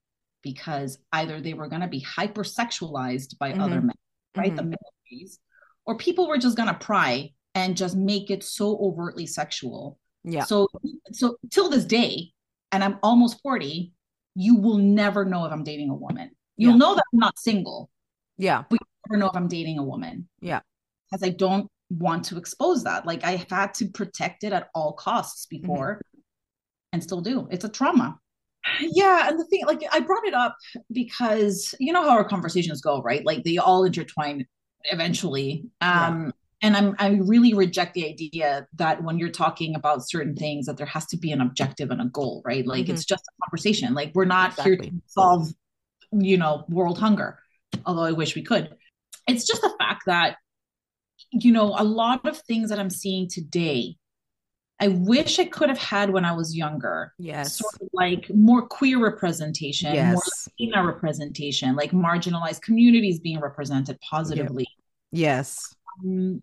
because 0.44 0.98
either 1.14 1.40
they 1.40 1.54
were 1.54 1.68
going 1.70 1.82
to 1.82 1.88
be 1.88 2.02
hypersexualized 2.02 3.38
by 3.38 3.54
Mhm. 3.54 3.62
other 3.62 3.82
men 3.82 3.96
right 4.36 4.56
the 4.56 4.64
Mhm. 4.64 4.70
male 4.70 5.28
or 5.86 5.98
people 5.98 6.28
were 6.28 6.38
just 6.38 6.56
going 6.58 6.70
to 6.70 6.74
pry 6.80 7.34
and 7.54 7.76
just 7.76 7.96
make 7.96 8.30
it 8.32 8.44
so 8.44 8.78
overtly 8.80 9.26
sexual 9.26 10.00
Yeah. 10.24 10.46
so 10.46 10.68
so 11.12 11.38
till 11.50 11.70
this 11.70 11.84
day, 11.86 12.32
and 12.72 12.84
I'm 12.84 12.98
almost 13.04 13.42
40, 13.42 13.92
you 14.36 14.56
will 14.56 14.78
never 14.78 15.26
know 15.26 15.44
if 15.46 15.52
I'm 15.52 15.64
dating 15.66 15.90
a 15.90 15.96
woman. 15.96 16.32
You'll 16.56 16.72
Yeah. 16.74 16.78
know 16.78 16.96
that 16.96 17.04
I'm 17.14 17.20
not 17.20 17.38
single, 17.38 17.90
Yeah. 18.42 18.64
but 18.70 18.80
you 18.80 18.88
never 19.10 19.20
know 19.20 19.30
if 19.30 19.36
I'm 19.36 19.48
dating 19.48 19.78
a 19.78 19.84
woman. 19.84 20.28
Yeah. 20.42 20.62
Because 21.10 21.24
I 21.28 21.30
don't 21.32 21.68
want 21.90 22.26
to 22.26 22.38
expose 22.38 22.84
that. 22.86 23.06
Like 23.06 23.24
I 23.24 23.46
had 23.50 23.74
to 23.76 23.88
protect 23.90 24.44
it 24.44 24.54
at 24.54 24.70
all 24.74 24.94
costs 24.94 25.48
Mm-hmm. 25.48 25.62
before 25.62 26.02
and 26.94 27.02
still 27.04 27.22
do. 27.22 27.48
It's 27.52 27.64
a 27.66 27.70
trauma. 27.70 28.18
Yeah, 28.80 29.28
and 29.28 29.40
the 29.40 29.46
thing, 29.46 29.66
like 29.66 29.82
I 29.92 30.02
brought 30.02 30.26
it 30.26 30.34
up 30.36 30.56
because 30.92 31.74
you 31.80 31.92
know 31.94 32.04
how 32.04 32.10
our 32.12 32.24
conversations 32.24 32.80
go, 32.82 33.02
right? 33.02 33.26
Like 33.26 33.44
they 33.44 33.58
all 33.58 33.86
intertwine 33.86 34.46
eventually. 34.92 35.66
Um, 35.82 36.32
and 36.62 36.78
I'm 36.78 36.96
I 37.00 37.08
really 37.34 37.56
reject 37.56 37.96
the 37.96 38.06
idea 38.08 38.68
that 38.76 39.04
when 39.04 39.18
you're 39.18 39.30
talking 39.32 39.74
about 39.76 40.08
certain 40.08 40.36
things 40.36 40.68
that 40.68 40.78
there 40.78 40.86
has 40.86 41.08
to 41.08 41.18
be 41.18 41.32
an 41.32 41.42
objective 41.42 41.90
and 41.90 42.02
a 42.02 42.06
goal, 42.06 42.44
right? 42.46 42.66
Like 42.68 42.86
Mhm. 42.86 42.90
it's 42.90 43.06
just 43.06 43.24
a 43.28 43.34
conversation. 43.46 43.96
Like 43.96 44.12
we're 44.14 44.26
not 44.26 44.60
here 44.62 44.78
to 44.78 44.92
solve, 45.08 45.48
you 46.12 46.38
know, 46.38 46.66
world 46.70 47.00
hunger, 47.00 47.40
although 47.86 48.04
I 48.04 48.12
wish 48.12 48.36
we 48.36 48.44
could. 48.44 48.76
It's 49.28 49.46
just 49.46 49.62
the 49.62 49.74
fact 49.80 50.04
that 50.08 50.38
you 51.32 51.52
know, 51.52 51.76
a 51.78 51.84
lot 51.84 52.26
of 52.28 52.38
things 52.40 52.70
that 52.70 52.80
I'm 52.80 52.90
seeing 52.90 53.28
today, 53.30 53.96
I 54.80 54.90
wish 54.90 55.40
I 55.40 55.46
could 55.46 55.70
have 55.70 55.78
had 55.78 56.10
when 56.10 56.26
I 56.26 56.34
was 56.34 56.56
younger. 56.56 57.14
Yes. 57.20 57.58
Sort 57.60 57.76
of 57.76 57.90
like 57.94 58.30
more 58.34 58.68
queer 58.68 59.00
representation, 59.00 59.94
more 59.94 60.22
Latina 60.60 60.86
representation, 60.86 61.76
like 61.76 61.92
marginalized 61.92 62.62
communities 62.62 63.20
being 63.20 63.40
represented 63.40 64.00
positively. 64.02 64.68
Yes. 65.12 65.76
Um, 66.04 66.42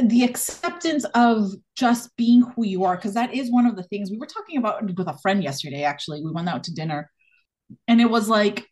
the 0.00 0.24
acceptance 0.24 1.04
of 1.14 1.52
just 1.76 2.14
being 2.16 2.42
who 2.54 2.64
you 2.64 2.84
are, 2.84 2.96
because 2.96 3.14
that 3.14 3.34
is 3.34 3.50
one 3.50 3.66
of 3.66 3.76
the 3.76 3.82
things 3.82 4.10
we 4.10 4.18
were 4.18 4.26
talking 4.26 4.58
about 4.58 4.82
with 4.84 5.08
a 5.08 5.18
friend 5.18 5.42
yesterday. 5.42 5.82
Actually, 5.82 6.22
we 6.24 6.30
went 6.30 6.48
out 6.48 6.64
to 6.64 6.74
dinner, 6.74 7.10
and 7.88 8.00
it 8.00 8.08
was 8.08 8.28
like, 8.28 8.66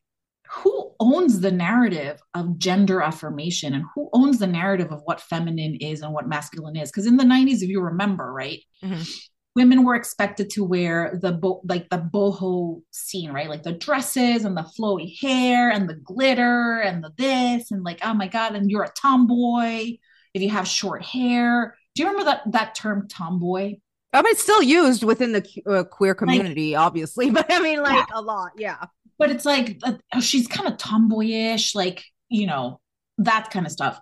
owns 1.00 1.40
the 1.40 1.50
narrative 1.50 2.20
of 2.34 2.58
gender 2.58 3.00
affirmation, 3.02 3.74
and 3.74 3.84
who 3.94 4.08
owns 4.12 4.38
the 4.38 4.46
narrative 4.46 4.92
of 4.92 5.00
what 5.04 5.20
feminine 5.20 5.76
is 5.76 6.02
and 6.02 6.12
what 6.12 6.28
masculine 6.28 6.76
is? 6.76 6.90
Because 6.90 7.06
in 7.06 7.16
the 7.16 7.24
'90s, 7.24 7.62
if 7.62 7.68
you 7.70 7.80
remember, 7.80 8.32
right, 8.32 8.60
Mhm. 8.84 9.08
women 9.56 9.84
were 9.84 9.94
expected 9.96 10.50
to 10.50 10.62
wear 10.64 11.18
the 11.20 11.32
bo- 11.32 11.62
like 11.68 11.88
the 11.90 11.98
boho 11.98 12.82
scene, 12.92 13.32
right, 13.32 13.48
like 13.48 13.62
the 13.64 13.72
dresses 13.72 14.44
and 14.44 14.56
the 14.56 14.62
flowy 14.78 15.18
hair 15.20 15.70
and 15.70 15.88
the 15.88 15.94
glitter 15.96 16.80
and 16.80 17.02
the 17.02 17.10
this 17.16 17.70
and 17.72 17.82
like, 17.82 17.98
oh 18.04 18.14
my 18.14 18.28
god, 18.28 18.54
and 18.54 18.70
you're 18.70 18.84
a 18.84 18.92
tomboy 18.92 19.96
if 20.34 20.42
you 20.42 20.50
have 20.50 20.68
short 20.68 21.02
hair. 21.04 21.76
Do 21.94 22.02
you 22.02 22.08
remember 22.08 22.30
that 22.30 22.52
that 22.52 22.74
term 22.76 23.08
tomboy? 23.08 23.74
I 24.12 24.22
mean, 24.22 24.32
it's 24.32 24.42
still 24.42 24.62
used 24.62 25.04
within 25.04 25.32
the 25.32 25.46
uh, 25.68 25.84
queer 25.84 26.14
community, 26.16 26.74
obviously, 26.74 27.30
but 27.36 27.46
I 27.52 27.60
mean, 27.60 27.80
like 27.82 27.94
Yeah. 28.08 28.18
a 28.18 28.20
lot. 28.20 28.50
Yeah. 28.56 28.76
But 29.20 29.30
it's 29.30 29.44
like 29.44 29.78
uh, 29.84 30.20
she's 30.20 30.48
kind 30.48 30.68
of 30.68 30.78
tomboyish, 30.78 31.74
like 31.74 32.02
you 32.28 32.46
know 32.46 32.80
that 33.18 33.50
kind 33.50 33.66
of 33.66 33.72
stuff. 33.72 34.00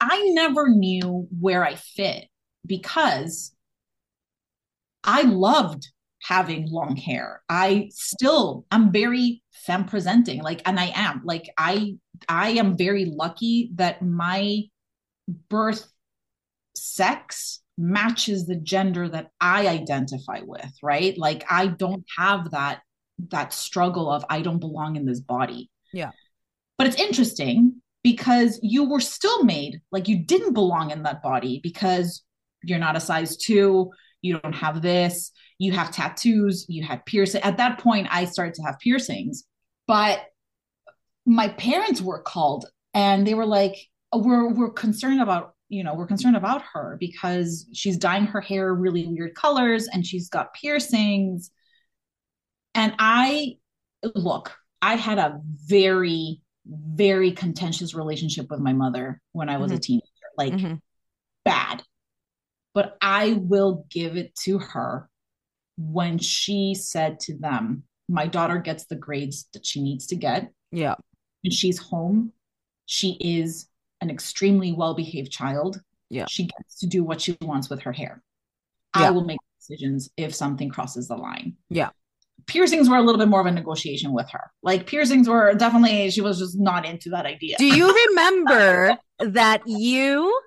I 0.00 0.30
never 0.32 0.70
knew 0.70 1.28
where 1.38 1.64
I 1.64 1.74
fit 1.74 2.24
because 2.66 3.54
I 5.04 5.22
loved 5.22 5.88
having 6.22 6.70
long 6.70 6.96
hair. 6.96 7.42
I 7.48 7.90
still 7.92 8.64
I'm 8.70 8.90
very 8.90 9.42
femme 9.52 9.84
presenting, 9.84 10.42
like, 10.42 10.62
and 10.66 10.80
I 10.80 10.92
am 10.94 11.22
like 11.24 11.50
I 11.58 11.96
I 12.28 12.50
am 12.52 12.76
very 12.76 13.04
lucky 13.04 13.70
that 13.74 14.02
my 14.02 14.62
birth 15.50 15.86
sex 16.74 17.60
matches 17.76 18.46
the 18.46 18.56
gender 18.56 19.08
that 19.08 19.30
I 19.40 19.68
identify 19.68 20.40
with, 20.42 20.72
right? 20.82 21.16
Like 21.16 21.44
I 21.50 21.66
don't 21.66 22.04
have 22.16 22.50
that 22.50 22.80
that 23.30 23.52
struggle 23.52 24.10
of 24.10 24.24
I 24.28 24.42
don't 24.42 24.58
belong 24.58 24.96
in 24.96 25.04
this 25.04 25.20
body. 25.20 25.70
Yeah. 25.92 26.10
But 26.76 26.86
it's 26.86 27.00
interesting 27.00 27.80
because 28.02 28.58
you 28.62 28.88
were 28.88 29.00
still 29.00 29.44
made 29.44 29.80
like 29.90 30.08
you 30.08 30.18
didn't 30.18 30.54
belong 30.54 30.90
in 30.90 31.02
that 31.02 31.22
body 31.22 31.60
because 31.62 32.22
you're 32.62 32.78
not 32.78 32.96
a 32.96 33.00
size 33.00 33.36
2, 33.36 33.90
you 34.22 34.38
don't 34.38 34.54
have 34.54 34.82
this, 34.82 35.32
you 35.58 35.72
have 35.72 35.90
tattoos, 35.90 36.66
you 36.68 36.84
had 36.84 37.04
piercing. 37.06 37.42
At 37.42 37.56
that 37.56 37.78
point 37.78 38.08
I 38.10 38.24
started 38.24 38.54
to 38.54 38.62
have 38.62 38.78
piercings, 38.78 39.44
but 39.86 40.20
my 41.26 41.48
parents 41.48 42.00
were 42.00 42.22
called 42.22 42.66
and 42.94 43.26
they 43.26 43.34
were 43.34 43.46
like 43.46 43.76
uh, 44.12 44.18
we're 44.18 44.48
we're 44.48 44.70
concerned 44.70 45.20
about 45.20 45.54
you 45.68 45.84
know 45.84 45.94
we're 45.94 46.06
concerned 46.06 46.36
about 46.36 46.62
her 46.72 46.96
because 46.98 47.66
she's 47.72 47.98
dyeing 47.98 48.26
her 48.26 48.40
hair 48.40 48.74
really 48.74 49.06
weird 49.06 49.34
colors 49.34 49.88
and 49.92 50.06
she's 50.06 50.28
got 50.30 50.54
piercings 50.54 51.50
and 52.74 52.94
i 52.98 53.07
look 54.14 54.56
i 54.82 54.94
had 54.96 55.18
a 55.18 55.40
very 55.66 56.40
very 56.66 57.32
contentious 57.32 57.94
relationship 57.94 58.50
with 58.50 58.60
my 58.60 58.72
mother 58.72 59.20
when 59.32 59.48
i 59.48 59.56
was 59.56 59.72
a 59.72 59.76
Mhm. 59.76 59.82
teenager 59.82 60.28
like 60.36 60.52
Mhm. 60.52 60.80
bad. 61.44 61.82
But 62.74 62.96
I 63.00 63.32
will 63.32 63.86
give 63.90 64.16
it 64.16 64.34
to 64.44 64.58
her 64.58 65.08
when 65.76 66.18
she 66.18 66.74
said 66.74 67.18
to 67.20 67.36
them, 67.36 67.84
My 68.08 68.26
daughter 68.26 68.58
gets 68.58 68.84
the 68.86 68.96
grades 68.96 69.48
that 69.52 69.66
she 69.66 69.82
needs 69.82 70.06
to 70.08 70.16
get. 70.16 70.52
Yeah. 70.70 70.94
And 71.44 71.52
she's 71.52 71.78
home, 71.78 72.32
she 72.86 73.16
is 73.20 73.68
an 74.00 74.10
extremely 74.10 74.72
well 74.72 74.94
behaved 74.94 75.32
child. 75.32 75.80
Yeah. 76.08 76.26
She 76.26 76.44
gets 76.44 76.78
to 76.80 76.86
do 76.86 77.02
what 77.02 77.20
she 77.20 77.36
wants 77.42 77.68
with 77.68 77.80
her 77.82 77.92
hair. 77.92 78.22
Yeah. 78.96 79.08
I 79.08 79.10
will 79.10 79.24
make 79.24 79.40
decisions 79.58 80.10
if 80.16 80.34
something 80.34 80.68
crosses 80.70 81.08
the 81.08 81.16
line. 81.16 81.56
Yeah. 81.68 81.90
Piercings 82.48 82.88
were 82.88 82.96
a 82.96 83.02
little 83.02 83.18
bit 83.18 83.28
more 83.28 83.40
of 83.40 83.46
a 83.46 83.50
negotiation 83.52 84.12
with 84.12 84.28
her. 84.30 84.50
Like 84.62 84.86
piercings 84.86 85.28
were 85.28 85.54
definitely, 85.54 86.10
she 86.10 86.20
was 86.20 86.38
just 86.38 86.58
not 86.58 86.84
into 86.84 87.10
that 87.10 87.26
idea. 87.26 87.56
Do 87.58 87.66
you 87.66 87.94
remember 88.08 88.98
that 89.20 89.62
you, 89.66 90.40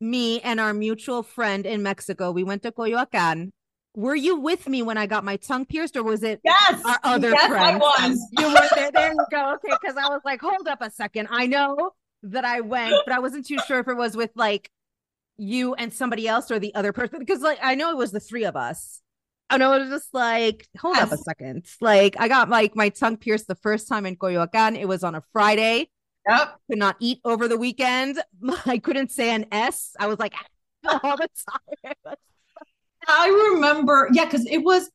me, 0.00 0.40
and 0.40 0.60
our 0.60 0.72
mutual 0.72 1.22
friend 1.22 1.66
in 1.66 1.82
Mexico, 1.82 2.30
we 2.30 2.44
went 2.44 2.62
to 2.62 2.72
Coyoacan? 2.72 3.50
Were 3.96 4.14
you 4.14 4.38
with 4.38 4.68
me 4.68 4.82
when 4.82 4.96
I 4.96 5.06
got 5.06 5.24
my 5.24 5.36
tongue 5.36 5.66
pierced, 5.66 5.96
or 5.96 6.04
was 6.04 6.22
it 6.22 6.40
yes. 6.44 6.80
our 6.84 6.98
other 7.02 7.30
yes, 7.30 7.46
friends? 7.48 7.82
I 7.82 8.08
was. 8.08 8.28
You 8.38 8.46
were 8.46 8.68
there. 8.76 8.92
There 8.92 9.12
you 9.12 9.26
go. 9.32 9.54
Okay, 9.54 9.74
because 9.80 9.96
I 9.96 10.08
was 10.08 10.20
like, 10.24 10.40
hold 10.40 10.68
up 10.68 10.80
a 10.80 10.90
second. 10.90 11.26
I 11.32 11.46
know 11.48 11.90
that 12.22 12.44
I 12.44 12.60
went, 12.60 12.94
but 13.04 13.12
I 13.12 13.18
wasn't 13.18 13.46
too 13.46 13.58
sure 13.66 13.80
if 13.80 13.88
it 13.88 13.96
was 13.96 14.16
with 14.16 14.30
like 14.36 14.70
you 15.40 15.74
and 15.74 15.92
somebody 15.92 16.28
else 16.28 16.50
or 16.50 16.58
the 16.58 16.74
other 16.74 16.92
person 16.92 17.18
because 17.18 17.40
like 17.40 17.58
I 17.62 17.74
know 17.74 17.90
it 17.90 17.96
was 17.96 18.12
the 18.12 18.20
three 18.20 18.44
of 18.44 18.56
us. 18.56 19.00
And 19.50 19.62
I 19.62 19.78
was 19.78 19.88
just 19.88 20.14
like, 20.14 20.68
hold 20.78 20.96
up 20.96 21.12
a 21.12 21.16
second. 21.16 21.66
Like 21.80 22.16
I 22.18 22.28
got 22.28 22.48
like 22.48 22.76
my 22.76 22.88
tongue 22.88 23.16
pierced 23.16 23.48
the 23.48 23.56
first 23.56 23.88
time 23.88 24.06
in 24.06 24.16
Coyoacan. 24.16 24.78
It 24.78 24.86
was 24.86 25.02
on 25.02 25.14
a 25.14 25.22
Friday. 25.32 25.90
Yep. 26.28 26.60
Could 26.68 26.78
not 26.78 26.96
eat 27.00 27.20
over 27.24 27.48
the 27.48 27.56
weekend. 27.56 28.22
I 28.66 28.78
couldn't 28.78 29.10
say 29.10 29.34
an 29.34 29.46
S. 29.50 29.94
I 29.98 30.06
was 30.06 30.18
like 30.18 30.34
all 30.88 31.16
the 31.16 31.28
time. 31.48 32.14
I 33.08 33.50
remember, 33.54 34.08
yeah, 34.12 34.24
because 34.26 34.46
it 34.46 34.58
was 34.58 34.90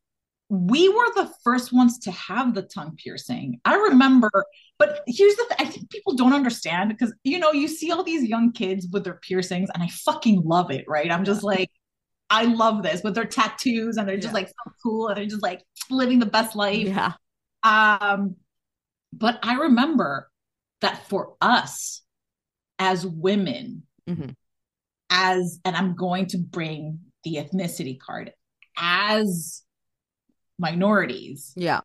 we 0.49 0.89
were 0.89 1.11
the 1.15 1.31
first 1.43 1.73
ones 1.73 1.97
to 1.99 2.11
have 2.11 2.53
the 2.53 2.61
tongue 2.61 2.95
piercing. 3.03 3.59
I 3.65 3.75
remember, 3.75 4.29
but 4.77 5.01
here's 5.07 5.35
the 5.35 5.45
thing: 5.49 5.57
I 5.59 5.65
think 5.69 5.89
people 5.89 6.13
don't 6.13 6.33
understand 6.33 6.89
because 6.89 7.13
you 7.23 7.39
know 7.39 7.51
you 7.51 7.67
see 7.67 7.91
all 7.91 8.03
these 8.03 8.23
young 8.23 8.51
kids 8.51 8.87
with 8.91 9.03
their 9.03 9.15
piercings, 9.15 9.69
and 9.73 9.81
I 9.81 9.87
fucking 9.87 10.43
love 10.43 10.71
it. 10.71 10.85
Right? 10.87 11.11
I'm 11.11 11.25
just 11.25 11.43
like, 11.43 11.71
I 12.29 12.45
love 12.45 12.81
this 12.83 13.03
with 13.03 13.15
their 13.15 13.25
tattoos, 13.25 13.97
and 13.97 14.07
they're 14.07 14.17
just 14.17 14.29
Yeah. 14.29 14.33
like 14.33 14.47
so 14.47 14.71
cool, 14.83 15.07
and 15.07 15.17
they're 15.17 15.25
just 15.25 15.43
like 15.43 15.63
living 15.89 16.19
the 16.19 16.25
best 16.25 16.55
life. 16.55 16.87
yeah. 16.87 17.13
Um, 17.63 18.35
but 19.13 19.39
I 19.43 19.55
remember 19.55 20.29
that 20.81 21.07
for 21.07 21.35
us 21.41 22.01
as 22.79 23.05
women, 23.05 23.83
Mhm. 24.07 24.35
as 25.09 25.59
and 25.65 25.75
I'm 25.75 25.95
going 25.95 26.27
to 26.27 26.37
bring 26.37 26.99
the 27.23 27.35
ethnicity 27.35 27.99
card 27.99 28.33
as 28.77 29.63
minorities, 30.59 31.53
Yeah. 31.55 31.81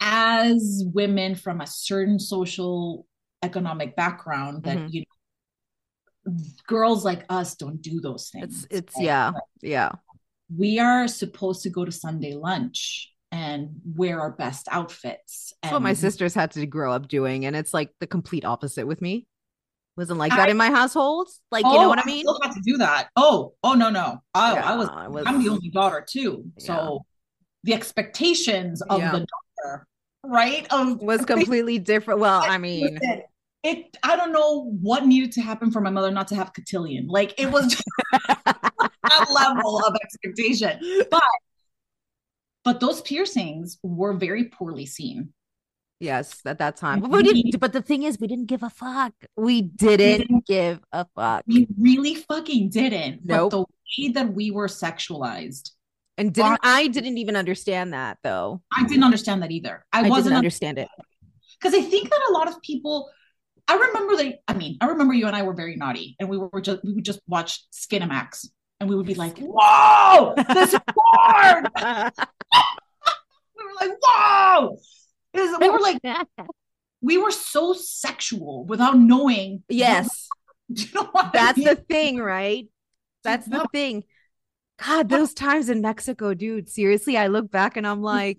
as 0.00 0.82
women 0.86 1.34
from 1.34 1.60
a 1.60 1.66
certain 1.66 2.18
social 2.18 3.06
economic 3.42 3.96
background 3.96 4.62
that 4.64 4.78
Mhm. 4.78 4.92
you 4.92 5.00
know 5.00 5.06
girls 6.66 7.04
like 7.04 7.24
us 7.28 7.54
don't 7.56 7.80
do 7.82 8.00
those 8.00 8.30
things. 8.30 8.64
It's 8.70 8.88
it's 8.88 8.96
right? 8.96 9.04
yeah. 9.04 9.32
Yeah. 9.60 9.90
We 10.54 10.78
are 10.78 11.08
supposed 11.08 11.62
to 11.62 11.70
go 11.70 11.84
to 11.84 11.92
Sunday 11.92 12.34
lunch 12.34 13.10
and 13.30 13.70
wear 13.96 14.20
our 14.20 14.30
best 14.32 14.68
outfits. 14.70 15.54
That's 15.62 15.72
what 15.72 15.82
my 15.82 15.94
sisters 15.94 16.34
had 16.34 16.50
to 16.52 16.66
grow 16.66 16.92
up 16.92 17.08
doing. 17.08 17.46
And 17.46 17.56
it's 17.56 17.72
like 17.72 17.90
the 18.00 18.06
complete 18.06 18.44
opposite 18.44 18.86
with 18.86 19.00
me. 19.00 19.26
Wasn't 19.96 20.18
like 20.18 20.30
that 20.32 20.48
I- 20.48 20.50
in 20.50 20.56
my 20.56 20.70
household. 20.70 21.28
Like, 21.50 21.64
you 21.64 21.72
know 21.72 21.84
oh, 21.84 21.88
what 21.88 21.98
I 21.98 22.04
mean? 22.04 22.20
still 22.20 22.38
had 22.42 22.52
to 22.52 22.60
do 22.64 22.78
that. 22.78 23.08
Oh, 23.16 23.54
oh 23.62 23.74
no, 23.74 23.90
no. 23.90 24.22
Oh, 24.34 24.40
I 24.40 24.76
was, 24.76 24.88
Yeah, 24.88 25.04
it 25.04 25.10
was- 25.10 25.24
I'm 25.26 25.42
the 25.42 25.50
only 25.50 25.70
daughter 25.70 26.04
too. 26.06 26.44
So 26.58 27.04
the 27.64 27.74
expectations 27.74 28.82
of 28.82 29.00
Yeah. 29.00 29.12
the 29.12 29.26
daughter, 29.64 29.86
right? 30.24 30.66
Of 30.70 31.00
was 31.00 31.24
completely 31.26 31.78
different. 31.78 32.20
Well, 32.20 32.42
I 32.42 32.58
mean, 32.58 32.98
it 33.62 33.96
I 34.02 34.16
don't 34.16 34.32
know 34.32 34.64
what 34.80 35.06
needed 35.06 35.32
to 35.32 35.40
happen 35.40 35.70
for 35.70 35.80
my 35.80 35.90
mother 35.90 36.10
not 36.10 36.28
to 36.28 36.34
have 36.34 36.52
cotillion. 36.52 37.06
Like 37.08 37.34
it 37.38 37.50
was 37.50 37.80
that 38.28 39.26
level 39.30 39.78
of 39.86 39.94
expectation. 40.02 40.80
But 41.10 41.22
but 42.64 42.80
those 42.80 43.00
piercings 43.02 43.78
were 43.82 44.14
very 44.14 44.44
poorly 44.44 44.86
seen. 44.86 45.32
yes, 46.00 46.40
at 46.46 46.58
that 46.58 46.76
time. 46.76 47.00
But, 47.00 47.10
we 47.10 47.16
we- 47.22 47.42
didn't, 47.42 47.60
but 47.60 47.72
the 47.72 47.82
thing 47.82 48.02
is, 48.04 48.18
we 48.20 48.26
didn't 48.28 48.46
give 48.46 48.62
a 48.62 48.70
fuck. 48.70 49.12
We 49.36 49.62
didn't 49.62 49.98
didn't- 50.28 50.46
give 50.46 50.80
a 50.92 51.06
fuck. 51.14 51.44
We 51.46 51.66
really 51.78 52.14
fucking 52.16 52.70
didn't. 52.70 53.20
Nope. 53.24 53.50
But 53.52 53.56
the 53.58 53.64
way 54.06 54.12
that 54.12 54.32
we 54.34 54.50
were 54.50 54.68
sexualized, 54.68 55.70
And 56.18 56.32
didn't 56.32 56.60
I 56.62 56.86
didn't 56.88 57.18
even 57.18 57.36
understand 57.36 57.92
that 57.94 58.18
though. 58.22 58.62
I 58.76 58.86
didn't 58.86 59.04
understand 59.04 59.42
that 59.42 59.50
either. 59.50 59.84
I, 59.92 60.06
I, 60.06 60.08
wasn't 60.08 60.26
didn't 60.26 60.36
understand 60.38 60.78
it. 60.78 60.88
because 61.60 61.74
I 61.74 61.82
think 61.82 62.10
that 62.10 62.20
a 62.30 62.32
lot 62.32 62.48
of 62.48 62.60
people. 62.62 63.08
I 63.68 63.74
remember 63.76 64.16
that. 64.16 64.38
I 64.48 64.54
mean, 64.54 64.76
I 64.80 64.86
remember 64.86 65.14
you 65.14 65.26
and 65.26 65.36
I 65.36 65.42
were 65.42 65.54
very 65.54 65.76
naughty, 65.76 66.16
and 66.20 66.28
we 66.28 66.36
were 66.38 66.60
just 66.60 66.84
we 66.84 66.92
would 66.92 67.04
just 67.04 67.20
watch 67.26 67.64
Skinamax, 67.72 68.46
and 68.80 68.88
we 68.90 68.96
would 68.96 69.06
be 69.06 69.14
like, 69.14 69.38
"Whoa, 69.38 70.34
this 70.36 70.74
is 70.74 70.80
porn!" 70.88 71.66
we 73.56 73.64
were 73.64 73.74
like, 73.80 73.90
"Whoa!" 74.00 74.78
Is- 75.34 75.56
we 75.60 75.70
were 75.70 75.78
like, 75.80 75.98
we 77.00 77.16
were 77.18 77.30
so 77.30 77.72
sexual 77.72 78.64
without 78.66 78.98
knowing. 78.98 79.62
yes, 79.68 80.28
you 80.68 80.86
know 80.94 81.08
what 81.12 81.26
I 81.26 81.30
that's 81.32 81.58
mean? 81.58 81.66
the 81.68 81.76
thing, 81.76 82.18
right? 82.18 82.66
That's 83.24 83.46
the 83.46 83.66
thing. 83.72 84.04
God, 84.84 85.08
those 85.08 85.32
times 85.32 85.68
in 85.68 85.80
Mexico, 85.80 86.34
dude. 86.34 86.68
Seriously, 86.68 87.16
I 87.16 87.28
look 87.28 87.50
back 87.50 87.76
and 87.76 87.86
I'm 87.86 88.02
like, 88.02 88.38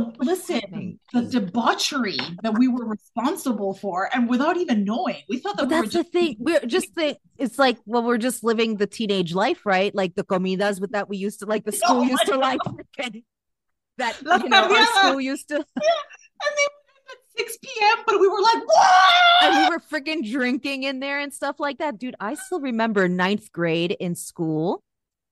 Oh, 0.00 0.12
listen, 0.18 0.98
the 1.12 1.22
debauchery 1.22 2.18
that 2.42 2.56
we 2.58 2.68
were 2.68 2.84
responsible 2.86 3.74
for, 3.74 4.08
and 4.14 4.28
without 4.28 4.56
even 4.56 4.84
knowing, 4.84 5.16
we 5.28 5.38
thought 5.38 5.56
that 5.56 5.68
we 5.68 5.74
were 5.74 5.82
that's 5.82 5.92
the 5.94 6.02
just 6.02 6.12
thing. 6.12 6.36
We're 6.38 6.60
just 6.60 6.94
the 6.94 7.16
it's 7.36 7.58
like 7.58 7.78
well, 7.86 8.02
we're 8.04 8.18
just 8.18 8.44
living 8.44 8.76
the 8.76 8.86
teenage 8.86 9.34
life, 9.34 9.66
right? 9.66 9.94
Like 9.94 10.14
the 10.14 10.24
comidas 10.24 10.80
with 10.80 10.92
that 10.92 11.08
we 11.08 11.16
used 11.16 11.40
to 11.40 11.46
like 11.46 11.64
the 11.64 11.72
school 11.80 11.98
Oh 11.98 12.02
used 12.02 12.26
to 12.26 12.36
like 12.36 12.60
that 13.98 14.22
La 14.24 14.36
you 14.36 14.48
know 14.48 14.72
our 14.72 14.86
school 15.08 15.20
used 15.20 15.48
to 15.48 15.54
Yeah. 15.56 15.62
and 15.62 16.56
they 16.56 16.66
were 16.68 17.44
at 17.44 17.46
6 17.46 17.58
p.m., 17.62 17.98
but 18.06 18.20
we 18.20 18.28
were 18.28 18.40
like, 18.40 18.64
"What?" 18.66 19.14
and 19.42 19.56
we 19.56 19.68
were 19.68 19.80
freaking 19.80 20.30
drinking 20.30 20.84
in 20.84 21.00
there 21.00 21.18
and 21.18 21.32
stuff 21.34 21.58
like 21.58 21.78
that. 21.78 21.98
Dude, 21.98 22.16
I 22.20 22.34
still 22.34 22.60
remember 22.60 23.08
ninth 23.08 23.50
grade 23.52 23.96
in 23.98 24.14
school. 24.14 24.82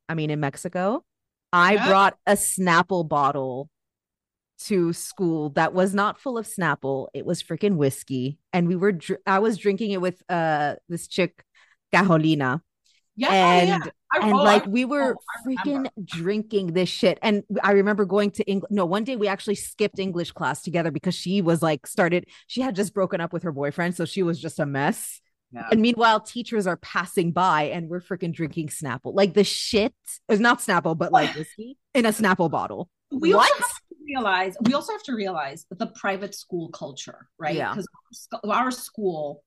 I 0.08 0.14
mean 0.14 0.30
in 0.30 0.40
Mexico. 0.40 1.04
I 1.52 1.74
Yeah. 1.74 1.86
brought 1.88 2.16
a 2.26 2.32
Snapple 2.32 3.08
bottle 3.08 3.68
to 4.64 4.92
school 4.92 5.50
that 5.50 5.72
was 5.74 5.94
not 5.94 6.18
full 6.18 6.38
of 6.38 6.46
Snapple. 6.46 7.08
It 7.14 7.26
was 7.26 7.42
freaking 7.42 7.76
whiskey. 7.76 8.38
And 8.52 8.66
we 8.68 8.76
were 8.76 8.92
dr- 8.92 9.20
I 9.26 9.38
was 9.40 9.58
drinking 9.58 9.90
it 9.92 10.00
with 10.00 10.22
uh 10.30 10.76
this 10.88 11.06
chick 11.08 11.44
Carolina. 11.92 12.62
yeah, 13.16 13.32
yeah, 13.32 13.62
yeah. 13.62 13.74
and 13.74 13.82
I- 13.84 13.90
and 14.26 14.32
oh, 14.34 14.38
I- 14.38 14.44
like 14.44 14.66
we 14.66 14.84
were 14.84 15.14
oh, 15.16 15.48
freaking 15.48 15.86
drinking 16.04 16.72
this 16.72 16.88
shit 16.88 17.18
and 17.22 17.42
i 17.62 17.72
remember 17.72 18.04
going 18.04 18.30
to 18.32 18.44
english 18.44 18.70
no 18.70 18.84
one 18.86 19.04
day 19.04 19.16
we 19.16 19.26
actually 19.28 19.56
skipped 19.56 19.98
english 19.98 20.30
class 20.32 20.62
together 20.62 20.90
because 20.90 21.14
she 21.14 21.42
was 21.42 21.60
like 21.60 21.86
started 21.86 22.26
she 22.46 22.60
had 22.62 22.74
just 22.76 22.94
broken 22.94 23.20
up 23.20 23.32
with 23.32 23.42
her 23.42 23.52
boyfriend 23.52 23.94
so 23.96 24.04
she 24.04 24.22
was 24.22 24.40
just 24.40 24.58
a 24.60 24.64
mess 24.66 25.20
Yeah. 25.52 25.68
and 25.70 25.80
meanwhile 25.82 26.20
teachers 26.20 26.66
are 26.66 26.76
passing 26.78 27.32
by 27.32 27.64
and 27.64 27.88
we're 27.88 28.00
freaking 28.00 28.32
drinking 28.32 28.68
snapple 28.68 29.12
like 29.14 29.34
the 29.34 29.44
shit 29.44 29.92
is 30.28 30.40
not 30.40 30.60
snapple 30.60 30.96
but 30.96 31.10
like 31.12 31.34
whiskey 31.38 31.76
in 31.94 32.06
a 32.06 32.10
snapple 32.10 32.50
bottle 32.50 32.88
we 33.10 33.34
What? 33.34 33.50
Also 34.14 34.22
have 34.32 34.32
to 34.42 34.54
realize 34.54 34.56
we 34.64 34.74
also 34.74 34.92
have 34.92 35.02
to 35.04 35.14
realize 35.14 35.66
that 35.70 35.78
the 35.78 35.86
private 35.88 36.34
school 36.34 36.68
culture, 36.70 37.28
right? 37.38 37.54
Yeah. 37.56 37.70
Because 37.74 37.88
our 38.48 38.70
school 38.70 39.42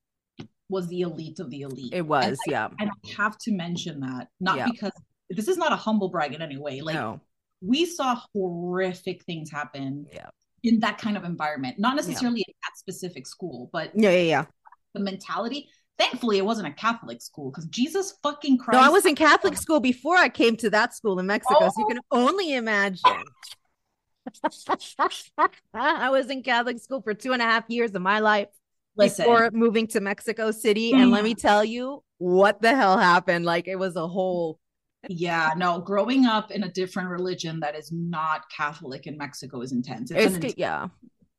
was 0.69 0.87
the 0.87 1.01
elite 1.01 1.39
of 1.39 1.49
the 1.49 1.61
elite. 1.61 1.93
it 1.93 2.05
was 2.05 2.37
yeah 2.47 2.69
And 2.79 2.89
I 2.91 3.11
have 3.17 3.37
to 3.39 3.51
mention 3.51 3.99
that, 4.01 4.27
not 4.39 4.57
Yeah. 4.57 4.67
because 4.71 4.91
this 5.29 5.47
is 5.47 5.57
not 5.57 5.71
a 5.71 5.75
humble 5.75 6.09
brag 6.09 6.33
in 6.33 6.41
any 6.41 6.57
way. 6.57 6.81
Like 6.81 6.95
no 6.95 7.19
we 7.61 7.85
saw 7.85 8.15
horrific 8.33 9.23
things 9.25 9.51
happen 9.51 10.05
Yeah. 10.13 10.29
in 10.63 10.79
that 10.79 10.97
kind 10.97 11.17
of 11.17 11.23
environment, 11.25 11.77
not 11.77 11.95
necessarily 11.95 12.41
at 12.47 12.55
that 12.63 12.77
specific 12.77 13.27
school, 13.27 13.69
but 13.73 13.91
yeah 13.95 14.11
yeah 14.11 14.21
yeah 14.21 14.45
the 14.93 14.99
mentality. 15.01 15.69
Thankfully, 15.97 16.37
it 16.37 16.45
wasn't 16.45 16.65
a 16.67 16.71
Catholic 16.71 17.21
school 17.21 17.51
because 17.51 17.65
Jesus 17.65 18.17
fucking 18.23 18.57
Christ. 18.59 18.75
no 18.79 18.79
i 18.79 18.89
was 18.89 19.05
in 19.05 19.15
catholic 19.15 19.57
school 19.57 19.81
before 19.81 20.15
i 20.15 20.29
came 20.29 20.55
to 20.55 20.69
that 20.69 20.95
school 20.95 21.19
in 21.19 21.25
mexico 21.25 21.59
so 21.67 21.73
you 21.77 21.87
can 21.87 21.99
only 22.11 22.53
imagine 22.53 23.01
i 25.73 26.09
was 26.09 26.29
in 26.29 26.43
catholic 26.43 26.79
school 26.79 27.01
for 27.01 27.13
two 27.13 27.33
and 27.33 27.41
a 27.41 27.45
half 27.45 27.63
years 27.69 27.95
of 27.95 28.01
my 28.01 28.19
life 28.19 28.47
Listen, 28.99 29.25
before 29.25 29.49
moving 29.53 29.87
to 29.87 30.01
Mexico 30.01 30.51
City. 30.51 30.93
And 30.93 31.09
let 31.11 31.23
me 31.23 31.33
tell 31.33 31.63
you 31.63 32.03
what 32.17 32.61
the 32.61 32.75
hell 32.75 32.97
happened. 32.97 33.45
Like 33.45 33.67
it 33.67 33.77
was 33.77 33.95
a 33.95 34.07
whole 34.07 34.59
yeah, 35.07 35.51
no, 35.55 35.79
growing 35.79 36.25
up 36.25 36.51
in 36.51 36.63
a 36.63 36.71
different 36.71 37.09
religion 37.09 37.61
that 37.61 37.75
is 37.75 37.91
not 37.91 38.49
Catholic 38.49 39.07
in 39.07 39.17
Mexico 39.17 39.61
is 39.61 39.71
intense. 39.71 40.11
It's, 40.11 40.35
it's 40.35 40.45
an, 40.45 40.53
yeah. 40.57 40.87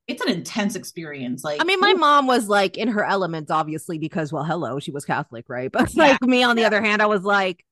it's 0.08 0.22
an 0.22 0.30
intense 0.30 0.76
experience. 0.76 1.44
Like 1.44 1.60
I 1.60 1.64
mean, 1.64 1.78
my 1.78 1.92
mom 1.92 2.26
was 2.26 2.48
like 2.48 2.78
in 2.78 2.88
her 2.88 3.04
element, 3.04 3.50
obviously, 3.50 3.98
because 3.98 4.32
well, 4.32 4.44
hello, 4.44 4.78
she 4.78 4.90
was 4.90 5.04
Catholic, 5.04 5.44
right? 5.48 5.70
But 5.72 5.94
Yeah. 5.94 6.04
like 6.12 6.22
me, 6.22 6.42
on 6.42 6.56
the 6.56 6.62
Yeah. 6.62 6.68
other 6.68 6.80
hand, 6.80 7.02
I 7.02 7.06
was 7.06 7.22
like, 7.22 7.62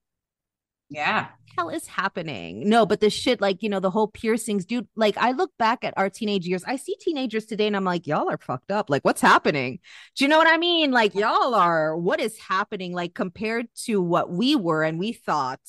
yeah. 0.91 1.29
hell 1.57 1.69
is 1.69 1.87
happening? 1.87 2.69
No, 2.69 2.87
but 2.87 3.01
the 3.01 3.11
shit, 3.11 3.41
like, 3.41 3.63
you 3.63 3.69
know, 3.69 3.81
the 3.81 3.91
whole 3.91 4.09
piercings, 4.09 4.65
dude. 4.65 4.87
Like, 4.97 5.17
I 5.19 5.33
look 5.33 5.51
back 5.59 5.85
at 5.85 5.95
our 5.97 6.09
teenage 6.09 6.47
years, 6.47 6.65
I 6.65 6.77
see 6.77 6.95
teenagers 7.01 7.47
today 7.47 7.67
and 7.67 7.77
I'm 7.77 7.85
like, 7.85 8.07
y'all 8.07 8.31
are 8.31 8.39
fucked 8.39 8.71
up. 8.71 8.89
Like, 8.91 9.05
what's 9.05 9.21
happening? 9.21 9.81
Do 10.17 10.25
you 10.25 10.29
know 10.29 10.39
what 10.39 10.47
I 10.49 10.57
mean? 10.57 10.91
Like, 10.93 11.15
y'all 11.15 11.55
are, 11.55 11.97
what 11.97 12.21
is 12.21 12.39
happening? 12.39 12.93
Like, 12.93 13.15
compared 13.15 13.67
to 13.87 14.01
what 14.01 14.31
we 14.31 14.55
were 14.57 14.83
and 14.85 14.99
we 14.99 15.13
thought, 15.13 15.61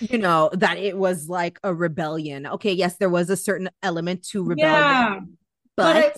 you 0.00 0.18
know, 0.18 0.48
that 0.54 0.78
it 0.78 0.96
was 0.96 1.28
like 1.28 1.58
a 1.62 1.74
rebellion. 1.74 2.46
Okay, 2.46 2.72
yes, 2.72 2.96
there 2.96 3.10
was 3.10 3.30
a 3.30 3.36
certain 3.36 3.68
element 3.82 4.22
to 4.28 4.44
rebellion, 4.44 4.80
Yeah. 4.80 5.20
but, 5.76 5.94
But 5.94 6.16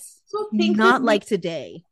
I 0.53 0.57
think 0.57 0.77
not 0.77 1.01
like 1.01 1.25
today. 1.25 1.83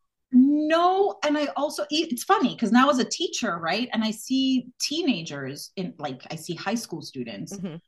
No, 0.56 1.18
and 1.26 1.36
I 1.36 1.48
also 1.56 1.84
it's 1.90 2.24
funny 2.24 2.54
because 2.54 2.72
now 2.72 2.88
as 2.92 3.00
a 3.00 3.04
teacher, 3.04 3.58
right? 3.58 3.90
And 3.92 4.04
I 4.04 4.12
see 4.12 4.68
teenagers 4.80 5.72
in 5.76 5.96
like 5.98 6.22
I 6.30 6.36
see 6.36 6.54
high 6.54 6.76
school 6.76 7.02
students. 7.02 7.58
Mhm. 7.58 7.82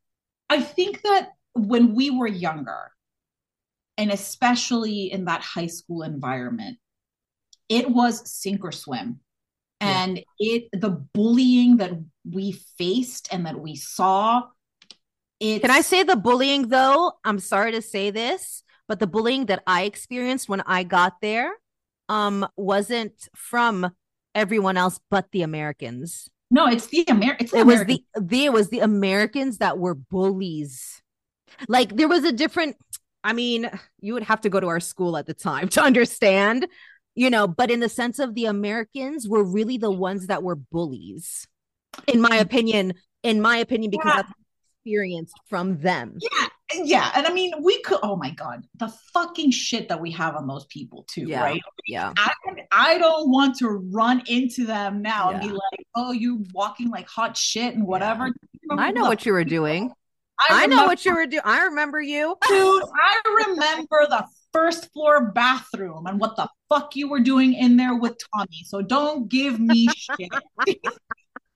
I 0.49 0.61
think 0.61 1.03
that 1.03 1.33
when 1.53 1.93
we 1.93 2.09
were 2.09 2.27
younger, 2.27 2.91
and 3.99 4.11
especially 4.11 5.11
in 5.11 5.25
that 5.25 5.41
high 5.41 5.67
school 5.67 6.01
environment, 6.01 6.79
it 7.69 7.87
was 7.87 8.27
sink 8.27 8.63
or 8.63 8.71
swim. 8.71 9.19
Yeah. 9.79 10.03
And 10.03 10.23
it 10.39 10.69
the 10.73 10.89
bullying 10.89 11.77
that 11.77 11.91
we 12.27 12.53
faced 12.79 13.27
and 13.31 13.45
that 13.45 13.59
we 13.59 13.75
saw. 13.75 14.41
It 15.39 15.61
Can 15.61 15.69
I 15.69 15.81
say 15.81 16.01
the 16.01 16.15
bullying 16.15 16.69
though? 16.69 17.13
I'm 17.23 17.37
sorry 17.37 17.73
to 17.73 17.81
say 17.83 18.09
this, 18.09 18.63
but 18.87 18.97
the 18.97 19.05
bullying 19.05 19.45
that 19.45 19.61
I 19.67 19.83
experienced 19.83 20.49
when 20.49 20.61
I 20.61 20.81
got 20.81 21.21
there 21.21 21.51
um 22.09 22.47
wasn't 22.57 23.29
from 23.35 23.91
everyone 24.33 24.77
else 24.77 24.99
but 25.09 25.27
the 25.31 25.41
Americans. 25.41 26.29
no? 26.51 26.67
It's 26.67 26.87
the 26.87 27.05
Amer. 27.09 27.35
It's 27.39 27.51
the 27.51 27.59
It 27.59 27.65
was 27.65 27.81
American 27.81 27.97
the 28.15 28.21
the 28.21 28.45
it 28.45 28.53
was 28.53 28.69
the 28.69 28.79
Americans 28.79 29.57
that 29.59 29.77
were 29.77 29.95
bullies. 29.95 31.01
Like 31.67 31.95
there 31.95 32.07
was 32.07 32.23
a 32.23 32.31
different 32.31 32.77
I 33.23 33.33
mean, 33.33 33.71
you 33.99 34.13
would 34.13 34.23
have 34.23 34.41
to 34.41 34.49
go 34.49 34.59
to 34.59 34.67
our 34.67 34.79
school 34.79 35.17
at 35.17 35.25
the 35.25 35.33
time 35.33 35.67
to 35.75 35.81
understand, 35.81 36.67
you 37.15 37.29
know, 37.29 37.47
but 37.47 37.71
in 37.71 37.79
the 37.79 37.89
sense 37.89 38.19
of 38.19 38.35
the 38.35 38.45
Americans 38.45 39.27
were 39.27 39.43
really 39.43 39.77
the 39.77 39.91
ones 39.91 40.27
that 40.27 40.43
were 40.43 40.55
bullies. 40.55 41.47
In 42.07 42.21
my 42.21 42.35
opinion, 42.37 42.93
in 43.23 43.41
my 43.41 43.57
opinion 43.57 43.89
because 43.89 44.11
Yeah. 44.13 44.15
that's 44.17 44.31
experienced 44.83 45.39
from 45.49 45.79
them. 45.79 46.17
Yeah, 46.21 46.47
yeah, 46.83 47.11
and 47.15 47.25
I 47.25 47.33
mean, 47.33 47.53
we 47.61 47.81
could. 47.83 47.99
Oh 48.03 48.15
my 48.15 48.31
god, 48.31 48.65
the 48.77 48.87
fucking 49.13 49.51
shit 49.51 49.89
that 49.89 50.01
we 50.01 50.11
have 50.11 50.35
on 50.35 50.47
those 50.47 50.65
people 50.65 51.03
too, 51.07 51.25
Yeah. 51.27 51.43
right? 51.43 51.61
Yeah. 51.87 52.13
I 52.17 52.31
I 52.71 52.97
don't 52.97 53.29
want 53.29 53.57
to 53.59 53.69
run 53.69 54.23
into 54.27 54.65
them 54.65 55.01
now 55.01 55.29
and 55.29 55.41
be 55.41 55.49
like, 55.49 55.87
"Oh, 55.95 56.11
you 56.11 56.43
walking 56.53 56.89
like 56.89 57.07
hot 57.07 57.37
shit 57.37 57.75
and 57.75 57.85
whatever." 57.85 58.29
I 58.71 58.91
know 58.91 59.03
what 59.05 59.25
you 59.25 59.33
were 59.33 59.43
doing. 59.43 59.91
I, 60.49 60.63
I 60.63 60.65
know 60.65 60.85
what 60.85 61.05
you 61.05 61.15
were 61.15 61.25
doing. 61.27 61.43
I 61.45 61.63
remember 61.63 62.01
you. 62.01 62.35
dude. 62.47 62.83
I 63.01 63.45
remember 63.47 64.05
the 64.09 64.25
first 64.51 64.91
floor 64.91 65.31
bathroom 65.31 66.07
and 66.07 66.19
what 66.19 66.35
the 66.35 66.47
fuck 66.69 66.95
you 66.95 67.09
were 67.09 67.19
doing 67.21 67.53
in 67.53 67.77
there 67.77 67.95
with 67.95 68.17
Tommy. 68.35 68.63
So 68.65 68.81
don't 68.81 69.29
give 69.29 69.59
me 69.59 69.87
shit. 69.95 70.29
I 70.59 70.75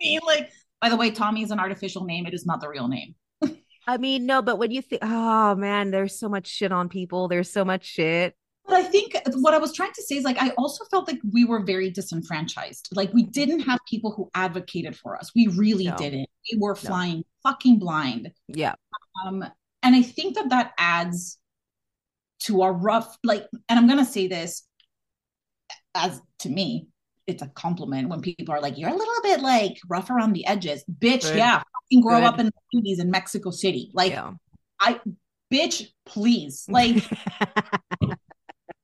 mean, 0.01 0.19
like, 0.25 0.49
by 0.81 0.89
the 0.89 0.95
way, 0.95 1.11
Tommy 1.11 1.43
is 1.43 1.51
an 1.51 1.59
artificial 1.59 2.05
name. 2.05 2.25
It 2.25 2.33
is 2.33 2.45
not 2.45 2.61
the 2.61 2.69
real 2.69 2.87
name. 2.87 3.15
I 3.89 3.97
mean, 3.97 4.27
no, 4.27 4.43
but 4.43 4.59
when 4.59 4.69
you 4.69 4.83
think, 4.83 5.01
oh 5.03 5.55
man, 5.55 5.89
there's 5.89 6.19
so 6.19 6.29
much 6.29 6.45
shit 6.45 6.71
on 6.71 6.89
people. 6.89 7.27
There's 7.27 7.51
so 7.51 7.65
much 7.65 7.85
shit. 7.85 8.35
But 8.67 8.75
I 8.75 8.83
think 8.83 9.19
what 9.37 9.55
I 9.55 9.57
was 9.57 9.73
trying 9.73 9.93
to 9.93 10.03
say 10.03 10.15
is 10.17 10.23
like 10.23 10.39
I 10.39 10.51
also 10.59 10.85
felt 10.91 11.07
like 11.07 11.19
we 11.33 11.43
were 11.43 11.63
very 11.63 11.89
disenfranchised. 11.89 12.89
Like 12.93 13.11
we 13.15 13.23
didn't 13.23 13.61
have 13.61 13.79
people 13.89 14.11
who 14.11 14.29
advocated 14.35 14.95
for 14.95 15.17
us. 15.17 15.31
We 15.35 15.47
really 15.47 15.85
No. 15.85 15.97
didn't. 15.97 16.29
We 16.51 16.59
were 16.59 16.75
flying 16.75 17.23
fucking 17.41 17.79
blind. 17.79 18.31
Yeah. 18.47 18.75
Um, 19.25 19.43
and 19.81 19.95
I 19.95 20.03
think 20.03 20.35
that 20.35 20.49
that 20.49 20.73
adds 20.77 21.39
to 22.41 22.61
our 22.61 22.71
rough 22.73 23.17
like. 23.23 23.47
And 23.69 23.79
I'm 23.79 23.87
gonna 23.87 24.05
say 24.05 24.27
this 24.27 24.67
as 25.95 26.21
to 26.41 26.49
me, 26.49 26.89
it's 27.25 27.41
a 27.41 27.47
compliment 27.47 28.09
when 28.09 28.21
people 28.21 28.53
are 28.53 28.61
like, 28.61 28.77
"You're 28.77 28.91
a 28.91 28.95
little 28.95 29.21
bit 29.23 29.41
like 29.41 29.79
rough 29.89 30.11
around 30.11 30.33
the 30.33 30.45
edges, 30.45 30.83
bitch." 30.87 31.23
Good. 31.23 31.37
Yeah, 31.37 31.63
fucking 31.89 32.01
grow 32.01 32.19
Good. 32.19 32.27
up 32.27 32.39
in 32.39 32.45
the 32.47 32.81
80s 32.81 32.99
in 32.99 33.11
Mexico 33.11 33.51
City, 33.51 33.91
like, 33.93 34.11
yeah. 34.11 34.33
bitch, 35.51 35.87
please, 36.05 36.65
like. 36.69 37.03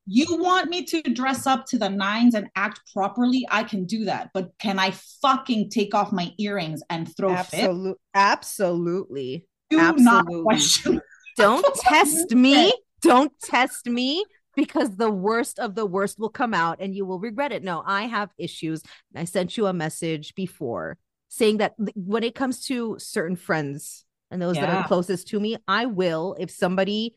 You 0.07 0.37
want 0.37 0.69
me 0.69 0.85
to 0.85 1.01
dress 1.01 1.47
up 1.47 1.65
to 1.67 1.79
the 1.79 1.89
nines 1.89 2.35
and 2.35 2.47
act 2.55 2.79
properly? 2.93 3.43
I 3.49 3.63
can 3.63 3.85
do 3.85 4.05
that. 4.05 4.29
But 4.35 4.51
can 4.59 4.77
I 4.77 4.91
fucking 5.21 5.71
take 5.71 5.95
off 5.95 6.11
my 6.11 6.31
earrings 6.37 6.83
and 6.91 7.11
throw 7.17 7.35
fit? 7.37 7.61
Absolutely. 7.61 7.95
Absolutely. 8.13 9.47
Do 9.71 9.93
not 9.97 10.27
question. 10.43 11.01
Don't 11.37 11.65
test 11.79 12.35
me. 12.35 12.71
Don't 13.01 13.31
test 13.41 13.87
me 13.87 14.23
because 14.55 14.95
the 14.95 15.09
worst 15.09 15.57
of 15.57 15.73
the 15.73 15.87
worst 15.87 16.19
will 16.19 16.29
come 16.29 16.53
out 16.53 16.77
and 16.79 16.93
you 16.93 17.03
will 17.05 17.19
regret 17.19 17.51
it. 17.51 17.63
No, 17.63 17.81
I 17.83 18.03
have 18.03 18.29
issues. 18.37 18.83
I 19.15 19.25
sent 19.25 19.57
you 19.57 19.65
a 19.65 19.73
message 19.73 20.35
before 20.35 20.99
saying 21.29 21.57
that 21.57 21.73
when 21.95 22.23
it 22.23 22.35
comes 22.35 22.65
to 22.67 22.95
certain 22.99 23.35
friends 23.35 24.05
and 24.31 24.41
those 24.41 24.55
that 24.55 24.69
are 24.69 24.87
closest 24.87 25.27
to 25.29 25.39
me, 25.39 25.57
I 25.67 25.85
will, 25.85 26.35
if 26.39 26.49
somebody 26.51 27.15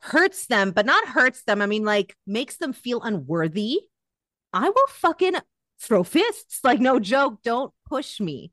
hurts 0.00 0.46
them, 0.46 0.72
but 0.72 0.86
not 0.86 1.06
hurts 1.08 1.42
them, 1.44 1.62
I 1.62 1.66
mean, 1.66 1.84
like 1.84 2.16
makes 2.26 2.56
them 2.56 2.72
feel 2.72 3.00
unworthy, 3.02 3.80
I 4.52 4.68
will 4.68 4.86
fucking 4.88 5.34
throw 5.80 6.02
fists. 6.04 6.60
Like, 6.64 6.80
no 6.80 6.98
joke. 6.98 7.40
Don't 7.42 7.72
push 7.88 8.20
me. 8.20 8.52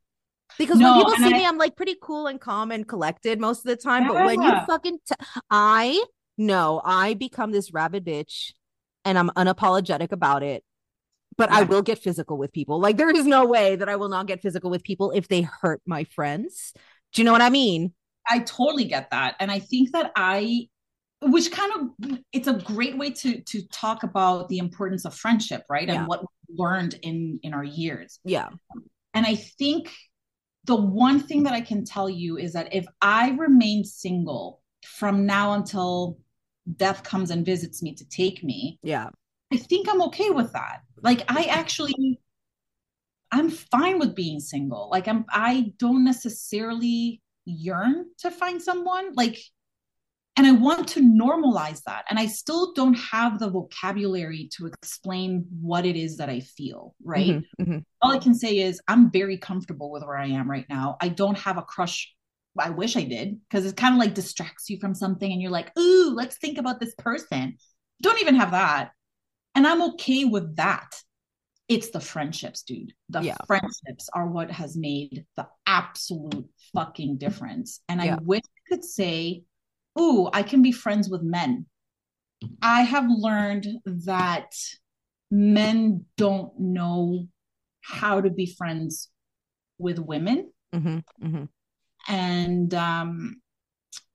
Because 0.58 0.80
No, 0.80 0.92
when 0.98 1.06
people 1.06 1.16
see 1.18 1.34
I- 1.34 1.38
me, 1.38 1.46
I'm 1.46 1.58
like 1.58 1.76
pretty 1.76 1.96
cool 2.02 2.28
and 2.28 2.40
calm 2.42 2.72
and 2.72 2.88
collected 2.88 3.40
most 3.40 3.60
of 3.60 3.66
the 3.66 3.76
time. 3.76 4.08
But 4.08 4.26
when 4.26 4.42
you 4.42 4.52
fucking, 4.68 5.00
t- 5.08 5.16
I 5.50 6.04
know 6.38 6.82
I 6.84 7.14
become 7.14 7.52
this 7.52 7.74
rabid 7.74 8.06
bitch 8.06 8.54
and 9.06 9.18
I'm 9.18 9.30
unapologetic 9.32 10.12
about 10.12 10.42
it. 10.44 10.64
But 11.40 11.52
I 11.52 11.64
will 11.64 11.82
get 11.82 11.98
physical 11.98 12.38
with 12.38 12.52
people. 12.52 12.80
Like, 12.80 12.98
there 12.98 13.10
is 13.10 13.26
no 13.26 13.46
way 13.46 13.76
that 13.76 13.90
I 13.90 13.96
will 13.96 14.10
not 14.10 14.28
get 14.28 14.42
physical 14.42 14.70
with 14.70 14.84
people 14.84 15.12
if 15.12 15.28
they 15.28 15.42
hurt 15.42 15.82
my 15.86 16.04
friends. 16.04 16.74
Do 17.14 17.22
you 17.22 17.26
know 17.26 17.32
what 17.32 17.42
I 17.42 17.50
mean? 17.50 17.94
I 18.30 18.40
totally 18.40 18.84
get 18.84 19.10
that. 19.10 19.36
And 19.40 19.50
I 19.50 19.60
think 19.60 19.92
that 19.94 20.12
I 20.16 20.68
which 21.22 21.52
kind 21.52 21.72
of 21.74 22.20
it's 22.32 22.48
a 22.48 22.54
great 22.54 22.98
way 22.98 23.12
to 23.12 23.42
to 23.42 23.62
talk 23.68 24.04
about 24.04 24.48
the 24.50 24.58
importance 24.58 25.06
of 25.06 25.14
friendship, 25.14 25.64
right? 25.70 25.88
Yeah. 25.88 25.96
And 25.96 26.08
what 26.08 26.22
we 26.22 26.56
learned 26.56 27.00
in 27.02 27.40
in 27.44 27.54
our 27.54 27.64
years. 27.64 28.20
Yeah. 28.24 28.50
And 29.14 29.26
I 29.26 29.36
think 29.36 29.92
the 30.66 30.76
one 30.76 31.20
thing 31.20 31.44
that 31.44 31.54
I 31.54 31.62
can 31.62 31.84
tell 31.84 32.10
you 32.10 32.38
is 32.38 32.54
that 32.54 32.74
if 32.74 32.86
I 33.02 33.32
remain 33.32 33.84
single 33.84 34.62
from 34.86 35.26
now 35.26 35.54
until 35.54 36.20
death 36.76 37.04
comes 37.04 37.32
and 37.32 37.46
visits 37.46 37.82
me 37.82 37.96
to 37.96 38.08
take 38.08 38.44
me, 38.44 38.80
Yeah. 38.84 39.10
I 39.52 39.58
think 39.58 39.90
I'm 39.90 40.02
okay 40.04 40.30
with 40.30 40.54
that. 40.54 40.82
Like 41.04 41.24
I 41.32 41.44
actually 41.46 42.20
I'm 43.32 43.50
fine 43.50 44.00
with 44.00 44.16
being 44.16 44.40
single. 44.40 44.90
Like 44.92 45.08
I'm 45.08 45.26
I 45.30 45.74
don't 45.78 46.04
necessarily 46.04 47.22
yearn 47.46 48.06
to 48.20 48.32
find 48.32 48.62
someone 48.62 49.14
like 49.14 49.40
and 50.38 50.48
I 50.48 50.52
want 50.54 50.88
to 50.90 51.02
normalize 51.02 51.84
that. 51.84 52.06
And 52.10 52.18
I 52.18 52.28
still 52.28 52.74
don't 52.74 52.94
have 52.94 53.40
the 53.40 53.50
vocabulary 53.50 54.50
to 54.54 54.68
explain 54.68 55.46
what 55.62 55.86
it 55.86 55.98
is 55.98 56.18
that 56.18 56.30
I 56.30 56.40
feel, 56.40 56.96
right? 57.04 57.38
Mhm, 57.60 57.68
mhm. 57.68 57.86
All 58.02 58.12
I 58.12 58.20
can 58.20 58.34
say 58.34 58.60
is 58.60 58.80
I'm 58.88 59.12
very 59.12 59.38
comfortable 59.38 59.92
with 59.92 60.04
where 60.04 60.18
I 60.18 60.28
am 60.28 60.50
right 60.50 60.66
now. 60.70 60.96
I 61.02 61.10
don't 61.10 61.38
have 61.40 61.58
a 61.58 61.62
crush. 61.62 62.16
I 62.58 62.70
wish 62.70 62.96
I 62.96 63.04
did 63.04 63.38
because 63.50 63.66
it 63.66 63.76
kind 63.76 63.96
of 63.96 64.00
like 64.00 64.14
distracts 64.14 64.70
you 64.70 64.80
from 64.80 64.96
something 64.96 65.30
and 65.32 65.42
you're 65.42 65.52
like, 65.52 65.78
ooh, 65.78 66.14
let's 66.16 66.38
think 66.38 66.58
about 66.58 66.80
this 66.80 66.96
person. 66.96 67.58
Don't 68.02 68.22
even 68.22 68.36
have 68.36 68.52
that. 68.52 68.92
And 69.60 69.68
I'm 69.68 69.82
okay 69.82 70.24
with 70.24 70.56
that. 70.56 71.04
It's 71.68 71.90
the 71.90 72.00
friendships, 72.00 72.64
dude. 72.64 72.94
The 73.10 73.24
Yeah. 73.24 73.36
friendships 73.46 74.08
are 74.14 74.26
what 74.26 74.50
has 74.50 74.78
made 74.78 75.26
the 75.36 75.50
absolute 75.66 76.50
fucking 76.74 77.18
difference. 77.18 77.82
And 77.90 78.02
Yeah. 78.02 78.16
I 78.16 78.20
wish 78.20 78.44
I 78.46 78.62
could 78.70 78.86
say, 78.86 79.44
ooh, 80.00 80.30
I 80.32 80.44
can 80.44 80.62
be 80.62 80.72
friends 80.72 81.10
with 81.10 81.24
men. 81.24 81.66
I 82.62 82.84
have 82.84 83.10
learned 83.10 83.68
that 84.06 84.56
men 85.30 86.06
don't 86.16 86.58
know 86.58 87.28
how 87.82 88.22
to 88.22 88.30
be 88.30 88.46
friends 88.46 89.12
with 89.78 90.00
women. 90.00 90.54
Mhm, 90.74 91.04
mhm. 91.22 91.50
And 92.08 92.74
um, 92.74 93.42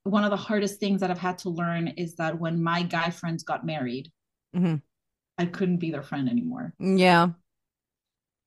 one 0.04 0.24
of 0.24 0.30
the 0.30 0.38
hardest 0.38 0.80
things 0.80 1.02
that 1.02 1.10
I've 1.10 1.18
had 1.18 1.36
to 1.40 1.50
learn 1.50 1.88
is 1.88 2.16
that 2.16 2.40
when 2.40 2.62
my 2.62 2.82
guy 2.82 3.10
friends 3.10 3.42
got 3.42 3.66
married, 3.66 4.10
Mhm. 4.54 4.80
I 5.38 5.46
couldn't 5.46 5.78
be 5.78 5.90
their 5.90 6.02
friend 6.02 6.28
anymore. 6.28 6.74
Yeah. 6.78 7.30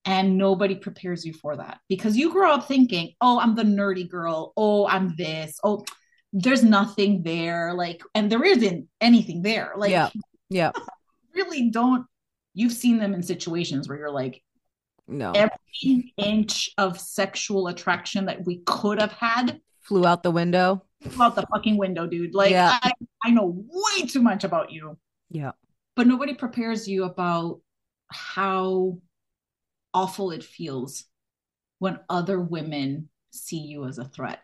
And 0.06 0.38
nobody 0.38 0.76
prepares 0.76 1.26
you 1.26 1.34
for 1.34 1.58
that 1.58 1.80
because 1.90 2.16
you 2.16 2.32
grow 2.32 2.54
up 2.54 2.68
thinking, 2.68 3.14
oh, 3.20 3.40
I'm 3.40 3.56
the 3.56 3.64
nerdy 3.64 4.08
girl. 4.10 4.54
Oh, 4.56 4.88
I'm 4.88 5.16
this. 5.18 5.60
Oh, 5.64 5.84
there's 6.34 6.64
nothing 6.64 7.24
there 7.24 7.74
like 7.74 8.02
and 8.14 8.30
there 8.32 8.44
isn't 8.44 8.88
anything 9.00 9.42
there 9.42 9.72
like 9.78 9.92
yeah. 9.92 10.10
Yeah. 10.50 10.72
really 11.34 11.70
don't 11.70 12.06
you've 12.54 12.74
seen 12.74 13.00
them 13.00 13.14
in 13.14 13.24
situations 13.24 13.88
where 13.88 13.98
you're 13.98 14.12
like 14.12 14.44
No. 15.08 15.32
every 15.32 16.14
inch 16.18 16.70
of 16.78 17.00
sexual 17.00 17.68
attraction 17.70 18.26
that 18.26 18.46
we 18.46 18.58
could 18.66 19.00
have 19.00 19.14
had 19.14 19.62
Flew 19.82 20.06
out 20.06 20.22
the 20.22 20.32
window. 20.32 20.84
Flew 21.02 21.24
out 21.24 21.36
the 21.36 21.48
fucking 21.54 21.78
window 21.78 22.06
dude 22.06 22.36
like 22.36 22.52
Yeah. 22.52 22.78
I, 22.84 22.92
I 23.24 23.32
know 23.32 23.66
way 23.70 24.06
too 24.06 24.22
much 24.22 24.44
about 24.44 24.70
you 24.70 24.98
Yeah. 25.32 25.54
But 25.98 26.08
nobody 26.08 26.34
prepares 26.34 26.88
you 26.88 27.04
about 27.04 27.60
how 28.10 29.00
awful 29.94 30.32
it 30.32 30.44
feels 30.44 31.04
when 31.80 32.00
other 32.10 32.40
women 32.40 33.10
see 33.32 33.58
you 33.58 33.86
as 33.86 33.98
a 33.98 34.06
threat 34.06 34.40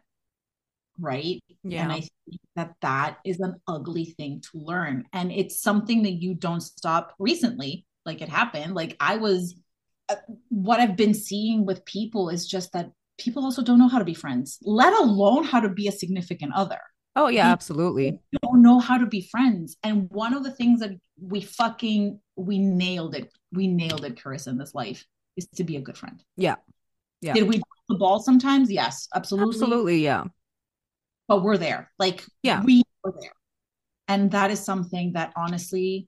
right? 0.99 1.41
Yeah. 1.64 1.84
and 1.84 1.91
i 1.91 1.99
think 2.01 2.41
that 2.56 2.74
that 2.82 3.18
is 3.26 3.39
an 3.39 3.56
ugly 3.68 4.06
thing 4.06 4.41
to 4.41 4.60
learn. 4.60 5.06
And 5.12 5.32
it's 5.32 5.60
something 5.60 6.04
that 6.04 6.22
you 6.22 6.36
don't 6.36 6.62
stop 6.62 7.16
recently 7.18 7.86
like 8.06 8.22
it 8.22 8.30
happened. 8.30 8.76
Like 8.76 8.95
i 8.99 9.18
was 9.18 9.56
uh, 10.10 10.16
what 10.49 10.80
i've 10.80 10.97
been 10.97 11.14
seeing 11.14 11.66
with 11.66 11.86
people 11.86 12.30
is 12.30 12.47
just 12.47 12.74
that 12.74 12.91
people 13.18 13.43
also 13.43 13.64
don't 13.64 13.80
know 13.80 13.88
how 13.88 13.99
to 13.99 14.06
be 14.06 14.14
friends 14.14 14.58
let 14.64 14.93
alone 14.93 15.43
how 15.43 15.60
to 15.60 15.70
be 15.70 15.88
a 15.88 15.91
significant 15.91 16.51
other 16.54 16.80
oh 17.16 17.28
yeah, 17.28 17.51
absolutely. 17.51 18.20
don't 18.41 18.61
know 18.61 18.80
how 18.80 18.97
to 18.97 19.05
be 19.05 19.22
friends. 19.22 19.78
And 19.84 20.09
one 20.09 20.34
of 20.34 20.43
the 20.43 20.51
things 20.51 20.80
that 20.80 20.91
we 21.22 21.41
fucking 21.41 22.20
we 22.36 22.57
nailed 22.59 23.16
it. 23.16 23.32
We 23.51 23.68
nailed 23.68 24.05
it, 24.05 24.16
Carissa, 24.16 24.47
in 24.47 24.57
this 24.57 24.74
life 24.74 25.05
is 25.38 25.47
to 25.55 25.64
be 25.64 25.78
a 25.78 25.82
good 25.82 25.97
friend. 25.97 26.24
Yeah. 26.38 26.55
Yeah. 27.22 27.34
Did 27.34 27.47
we 27.47 27.55
drop 27.55 27.68
the 27.88 27.95
ball 27.95 28.20
sometimes? 28.20 28.72
Yes, 28.72 29.07
absolutely. 29.16 29.53
Absolutely. 29.55 30.03
Yeah. 30.03 30.24
But 31.28 31.43
we're 31.43 31.57
there. 31.57 31.91
Like 31.99 32.26
Yeah. 32.41 32.64
we 32.64 32.84
were 33.03 33.14
there. 33.20 33.32
And 34.07 34.32
that 34.32 34.51
is 34.51 34.59
something 34.59 35.14
that 35.14 35.32
honestly 35.36 36.07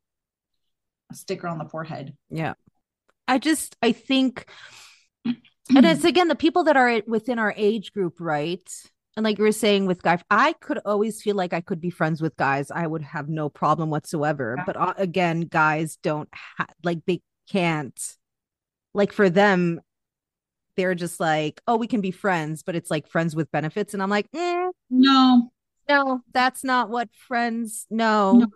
a 1.11 1.15
sticker 1.15 1.47
on 1.47 1.57
the 1.57 1.65
forehead. 1.69 2.15
Yeah. 2.29 2.53
I 3.27 3.37
just 3.39 3.75
I 3.81 3.91
think 3.91 4.45
and 5.25 5.85
it's 5.85 6.03
again 6.03 6.27
the 6.27 6.35
people 6.35 6.65
that 6.65 6.77
are 6.77 7.01
within 7.07 7.39
our 7.39 7.53
age 7.55 7.93
group, 7.93 8.19
right? 8.19 8.69
And 9.18 9.24
like 9.24 9.38
you 9.38 9.43
were 9.45 9.51
saying 9.51 9.86
with 9.86 10.01
guy, 10.01 10.20
I 10.30 10.53
could 10.53 10.80
always 10.86 11.22
feel 11.22 11.36
like 11.36 11.53
I 11.53 11.61
could 11.61 11.80
be 11.80 11.89
friends 11.89 12.22
with 12.22 12.36
guys. 12.36 12.70
I 12.70 12.86
would 12.86 13.01
have 13.01 13.30
no 13.30 13.47
problem 13.49 13.89
whatsoever. 13.89 14.55
Yeah. 14.57 14.63
But 14.66 14.76
uh, 14.78 14.93
again, 14.97 15.41
guys 15.41 15.97
don't 16.03 16.28
ha- 16.34 16.68
like 16.84 16.99
they 17.05 17.22
can't. 17.49 17.97
Like 18.93 19.13
for 19.13 19.30
them, 19.30 19.80
they're 20.76 20.95
just 20.95 21.20
like, 21.22 21.61
oh, 21.68 21.78
we 21.78 21.88
can 21.88 22.01
be 22.01 22.11
friends, 22.11 22.63
but 22.63 22.76
it's 22.76 22.91
like 22.91 23.07
friends 23.07 23.36
with 23.36 23.51
benefits, 23.51 23.93
and 23.93 24.03
I'm 24.03 24.09
like, 24.09 24.28
eh, 24.36 24.70
no, 24.89 25.51
no, 25.88 26.22
that's 26.34 26.63
not 26.66 26.89
what 26.89 27.07
friends. 27.16 27.88
No, 27.89 28.34
No. 28.34 28.47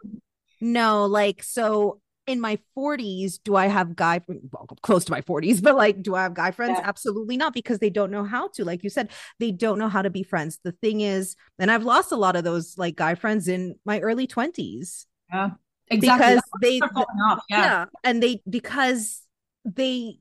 no, 0.59 1.05
like 1.05 1.43
so. 1.43 2.01
In 2.29 2.39
my 2.39 2.59
40s, 2.77 3.39
do 3.43 3.55
I 3.55 3.67
have 3.67 3.95
guy 3.95 4.21
well, 4.27 4.67
close 4.83 5.03
to 5.05 5.11
my 5.11 5.21
40s, 5.21 5.63
but 5.63 5.75
like, 5.75 6.03
do 6.03 6.13
I 6.13 6.23
have 6.23 6.35
guy 6.35 6.51
friends? 6.51 6.77
Yeah. 6.79 6.87
Absolutely 6.87 7.37
not, 7.37 7.53
because 7.53 7.79
they 7.79 7.89
don't 7.89 8.11
know 8.11 8.23
how 8.23 8.49
to. 8.49 8.63
Like 8.63 8.83
you 8.83 8.89
said, 8.89 9.09
they 9.39 9.51
don't 9.51 9.79
know 9.79 9.89
how 9.89 10.03
to 10.03 10.09
be 10.09 10.21
friends. 10.21 10.59
The 10.63 10.73
thing 10.73 11.01
is, 11.01 11.35
and 11.57 11.71
I've 11.71 11.83
lost 11.83 12.11
a 12.11 12.15
lot 12.15 12.35
of 12.35 12.43
those 12.43 12.77
like 12.77 12.95
guy 12.95 13.15
friends 13.15 13.47
in 13.47 13.75
my 13.83 13.99
early 13.99 14.27
20s 14.27 15.05
yeah. 15.33 15.49
Exactly. 15.89 16.35
because 16.35 16.41
they, 16.61 16.77
what 16.77 16.91
they're 16.93 17.03
falling 17.03 17.21
off. 17.27 17.43
yeah. 17.49 17.63
Yeah. 17.63 17.85
and 18.03 18.21
they 18.21 18.41
because 18.47 19.21
they 19.65 20.19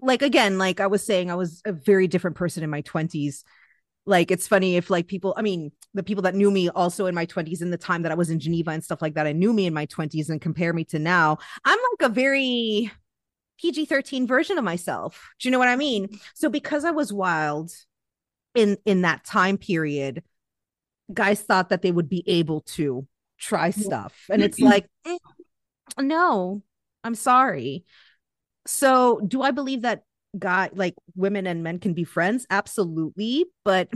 like 0.00 0.22
again 0.22 0.58
like 0.58 0.80
i 0.80 0.86
was 0.86 1.04
saying 1.04 1.30
i 1.30 1.34
was 1.34 1.60
a 1.66 1.72
very 1.72 2.06
different 2.06 2.36
person 2.36 2.62
in 2.62 2.70
my 2.70 2.82
20s 2.82 3.42
like 4.06 4.30
it's 4.30 4.48
funny 4.48 4.76
if 4.76 4.88
like 4.90 5.06
people 5.06 5.34
i 5.36 5.42
mean 5.42 5.70
the 5.94 6.02
people 6.02 6.22
that 6.22 6.34
knew 6.34 6.50
me 6.50 6.68
also 6.70 7.06
in 7.06 7.14
my 7.14 7.26
20s 7.26 7.60
in 7.62 7.70
the 7.70 7.76
time 7.76 8.02
that 8.02 8.12
i 8.12 8.14
was 8.14 8.30
in 8.30 8.38
geneva 8.38 8.70
and 8.70 8.82
stuff 8.82 9.02
like 9.02 9.14
that 9.14 9.26
and 9.26 9.38
knew 9.38 9.52
me 9.52 9.66
in 9.66 9.74
my 9.74 9.86
20s 9.86 10.28
and 10.28 10.40
compare 10.40 10.72
me 10.72 10.84
to 10.84 10.98
now 10.98 11.38
i'm 11.64 11.78
like 11.92 12.10
a 12.10 12.12
very 12.12 12.90
pg-13 13.62 14.26
version 14.26 14.58
of 14.58 14.64
myself. 14.64 15.30
Do 15.38 15.48
you 15.48 15.52
know 15.52 15.58
what 15.58 15.68
i 15.68 15.76
mean? 15.76 16.18
So 16.34 16.48
because 16.48 16.84
i 16.84 16.90
was 16.90 17.12
wild 17.12 17.70
in 18.54 18.76
in 18.84 19.02
that 19.02 19.24
time 19.24 19.56
period 19.56 20.22
guys 21.12 21.40
thought 21.40 21.68
that 21.68 21.82
they 21.82 21.92
would 21.92 22.08
be 22.08 22.24
able 22.26 22.62
to 22.62 23.06
try 23.38 23.70
stuff. 23.70 24.26
And 24.30 24.42
it's 24.42 24.58
like 24.60 24.86
eh, 25.06 25.18
no 26.00 26.62
i'm 27.04 27.14
sorry. 27.14 27.84
So 28.66 29.20
do 29.26 29.42
i 29.42 29.50
believe 29.50 29.82
that 29.82 30.02
guy 30.38 30.70
like 30.72 30.94
women 31.14 31.46
and 31.46 31.62
men 31.62 31.78
can 31.78 31.94
be 31.94 32.04
friends? 32.04 32.46
Absolutely. 32.50 33.46
But 33.64 33.88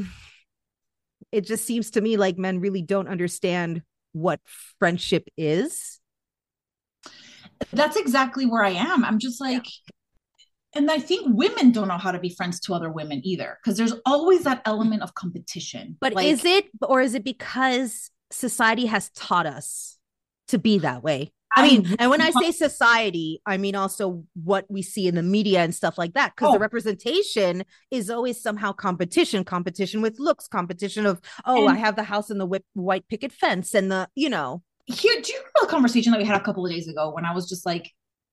it 1.33 1.43
just 1.43 1.65
seems 1.65 1.91
to 1.93 2.01
me 2.01 2.17
like 2.17 2.39
men 2.39 2.61
really 2.61 2.83
don't 2.83 3.09
understand 3.09 3.83
what 4.13 4.41
friendship 4.79 5.29
is 5.37 6.01
That's 7.73 7.97
exactly 7.97 8.47
where 8.47 8.63
I 8.63 8.71
am. 8.71 9.05
I'm 9.05 9.19
just 9.19 9.41
like, 9.41 9.65
and 10.75 10.91
I 10.91 10.99
think 10.99 11.27
women 11.29 11.73
don't 11.73 11.89
know 11.89 11.99
how 11.99 12.13
to 12.13 12.19
be 12.19 12.31
friends 12.31 12.61
to 12.61 12.75
other 12.75 12.91
women 12.91 13.23
either, 13.25 13.59
because 13.63 13.79
there's 13.79 13.95
always 14.05 14.45
that 14.45 14.63
element 14.67 15.03
of 15.03 15.15
competition. 15.15 15.97
but 16.01 16.15
like, 16.15 16.27
is 16.27 16.45
it 16.45 16.67
or 16.83 17.01
is 17.01 17.15
it 17.15 17.25
because 17.25 18.11
society 18.31 18.87
has 18.87 19.09
taught 19.11 19.47
us 19.47 19.97
to 20.49 20.59
be 20.59 20.79
that 20.79 21.03
way 21.03 21.33
I 21.57 21.69
mean, 21.69 21.97
and 21.99 22.11
when 22.11 22.21
I 22.21 22.31
say 22.31 22.53
society, 22.53 23.41
I 23.47 23.57
mean 23.57 23.75
also 23.75 24.25
what 24.35 24.67
we 24.71 24.83
see 24.83 25.09
in 25.09 25.15
the 25.15 25.23
media 25.23 25.61
and 25.63 25.75
stuff 25.75 25.97
like 25.99 26.15
that. 26.15 26.35
Because 26.37 26.51
Oh. 26.51 26.53
the 26.53 26.59
representation 26.59 27.65
is 27.91 28.11
always 28.11 28.41
somehow 28.41 28.73
competition, 28.73 29.43
competition 29.43 30.03
with 30.03 30.21
looks, 30.21 30.47
competition 30.47 31.07
of, 31.07 31.21
oh, 31.47 31.67
I 31.67 31.75
have 31.77 31.97
the 31.97 32.03
house 32.05 32.31
and 32.31 32.39
the 32.39 32.47
whip, 32.47 32.65
white 32.75 33.09
picket 33.09 33.33
fence 33.33 33.75
and 33.75 33.91
the, 33.91 34.09
you 34.15 34.29
know, 34.29 34.63
here 34.87 35.21
do 35.21 35.33
you 35.33 35.39
remember 35.39 35.53
the 35.63 35.67
conversation 35.67 36.13
that 36.13 36.19
we 36.19 36.25
had 36.25 36.41
a 36.41 36.45
couple 36.45 36.65
of 36.65 36.71
days 36.71 36.87
ago 36.87 37.11
when 37.13 37.25
i 37.25 37.35
was 37.35 37.49
just 37.49 37.67
like 37.67 37.91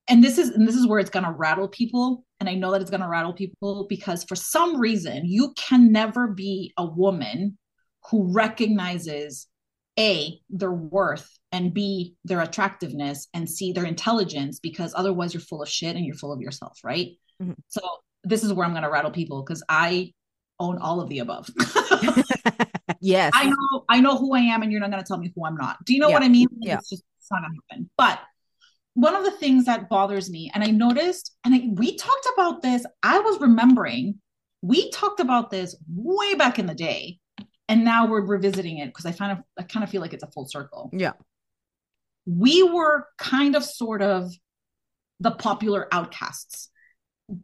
and 0.08 0.24
this 0.24 0.38
is 0.38 0.50
and 0.50 0.68
this 0.68 0.76
is 0.76 0.86
where 0.86 1.00
it's 1.00 1.10
going 1.10 1.26
to 1.26 1.32
rattle 1.32 1.68
people 1.68 2.24
and 2.40 2.48
i 2.48 2.54
know 2.54 2.72
that 2.72 2.80
it's 2.80 2.92
going 2.92 3.02
to 3.02 3.08
rattle 3.08 3.34
people 3.34 3.88
because 3.90 4.24
for 4.26 4.36
some 4.36 4.80
reason 4.80 5.24
you 5.26 5.52
can 5.58 5.92
never 5.92 6.28
be 6.28 6.72
a 6.78 6.86
woman 6.86 7.58
who 8.12 8.32
recognizes 8.32 9.48
a 10.00 10.40
their 10.50 10.72
worth 10.72 11.30
and 11.52 11.74
b 11.74 12.16
their 12.26 12.42
attractiveness 12.42 13.28
and 13.34 13.50
c 13.50 13.72
their 13.72 13.86
intelligence 13.86 14.60
because 14.60 14.94
otherwise 14.96 15.34
you're 15.34 15.42
full 15.42 15.62
of 15.62 15.70
shit 15.70 15.96
and 15.96 16.06
you're 16.06 16.16
full 16.16 16.32
of 16.34 16.42
yourself 16.42 16.80
right 16.84 17.12
Mhm. 17.42 17.56
so 17.68 17.82
this 18.24 18.44
is 18.44 18.52
where 18.54 18.66
i'm 18.66 18.74
going 18.74 18.84
to 18.84 18.90
rattle 18.90 19.12
people 19.12 19.44
because 19.44 19.64
i 19.70 20.12
own 20.60 20.78
all 20.80 21.02
of 21.02 21.10
the 21.10 21.20
above 21.20 21.50
yes. 23.02 23.32
I 23.36 23.46
know 23.50 23.86
I 23.90 24.00
know 24.02 24.18
who 24.18 24.36
I 24.36 24.40
am 24.42 24.62
and 24.62 24.72
you're 24.72 24.80
not 24.82 24.92
gonna 24.92 25.04
tell 25.04 25.18
me 25.18 25.32
who 25.36 25.46
I'm 25.46 25.56
not. 25.56 25.84
Do 25.86 25.94
you 25.94 26.00
know 26.00 26.10
Yeah. 26.10 26.14
what 26.16 26.24
I 26.24 26.30
mean? 26.30 26.48
Yeah. 26.60 26.76
It's 26.76 26.90
just 26.90 27.04
it's 27.20 27.32
not 27.32 27.42
gonna 27.42 27.54
happen. 27.70 27.90
But 27.98 28.20
one 28.94 29.16
of 29.16 29.24
the 29.24 29.32
things 29.32 29.66
that 29.66 29.90
bothers 29.90 30.30
me, 30.30 30.52
and 30.54 30.64
I 30.64 30.68
noticed, 30.68 31.36
and 31.44 31.56
I, 31.56 31.70
we 31.74 31.96
talked 31.96 32.28
about 32.38 32.62
this, 32.62 32.86
I 33.02 33.20
was 33.20 33.40
remembering, 33.42 34.20
we 34.62 34.90
talked 34.92 35.20
about 35.20 35.50
this 35.50 35.76
way 35.94 36.36
back 36.36 36.60
in 36.60 36.68
the 36.68 36.76
day, 36.76 37.18
and 37.70 37.84
now 37.84 38.08
we're 38.08 38.26
revisiting 38.26 38.80
it 38.80 38.88
because 38.88 39.06
I 39.06 39.12
kind 39.12 39.32
of 39.32 39.40
I 39.58 39.64
kind 39.64 39.84
of 39.84 39.90
feel 39.90 40.02
like 40.02 40.14
it's 40.14 40.24
a 40.24 40.32
full 40.32 40.46
circle. 40.46 40.90
Yeah. 40.94 41.14
We 42.26 42.64
were 42.64 43.08
kind 43.18 43.56
of 43.56 43.64
sort 43.64 44.02
of 44.02 44.32
the 45.20 45.32
popular 45.32 45.88
outcasts, 45.92 46.70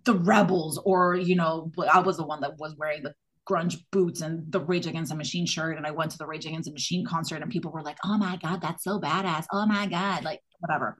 the 0.05 0.15
rebels, 0.15 0.81
or 0.83 1.15
you 1.15 1.35
know, 1.35 1.71
I 1.91 1.99
was 1.99 2.17
the 2.17 2.25
one 2.25 2.41
that 2.41 2.57
was 2.57 2.75
wearing 2.77 3.03
the 3.03 3.13
grunge 3.49 3.77
boots 3.91 4.21
and 4.21 4.49
the 4.51 4.59
Rage 4.59 4.85
Against 4.85 5.09
the 5.11 5.17
Machine 5.17 5.45
shirt. 5.45 5.77
And 5.77 5.85
I 5.87 5.91
went 5.91 6.11
to 6.11 6.17
the 6.17 6.27
Rage 6.27 6.45
Against 6.45 6.67
the 6.67 6.73
Machine 6.73 7.05
concert, 7.05 7.41
and 7.41 7.51
people 7.51 7.71
were 7.71 7.81
like, 7.81 7.97
"Oh 8.05 8.17
my 8.17 8.37
god, 8.37 8.61
that's 8.61 8.83
so 8.83 8.99
badass! 8.99 9.45
Oh 9.51 9.65
my 9.65 9.87
god!" 9.87 10.23
Like 10.23 10.41
whatever. 10.59 10.97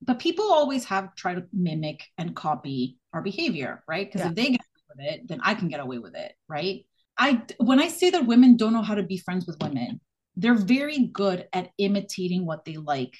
But 0.00 0.18
people 0.20 0.50
always 0.52 0.84
have 0.86 1.14
tried 1.16 1.34
to 1.34 1.44
mimic 1.52 2.04
and 2.16 2.34
copy 2.34 2.98
our 3.12 3.20
behavior, 3.22 3.82
right? 3.88 4.06
Because 4.06 4.20
Yeah. 4.22 4.28
if 4.30 4.34
they 4.36 4.50
get 4.50 4.60
away 4.60 4.96
with 4.96 5.14
it, 5.14 5.28
then 5.28 5.40
I 5.42 5.54
can 5.54 5.68
get 5.68 5.80
away 5.80 5.98
with 5.98 6.14
it, 6.14 6.32
right? 6.48 6.86
I 7.18 7.42
when 7.58 7.80
I 7.80 7.88
say 7.88 8.10
that 8.10 8.26
women 8.26 8.56
don't 8.56 8.72
know 8.72 8.82
how 8.82 8.94
to 8.94 9.02
be 9.02 9.18
friends 9.18 9.46
with 9.46 9.56
women, 9.60 10.00
they're 10.36 10.54
very 10.54 11.06
good 11.08 11.48
at 11.52 11.70
imitating 11.78 12.46
what 12.46 12.64
they 12.64 12.76
like, 12.76 13.14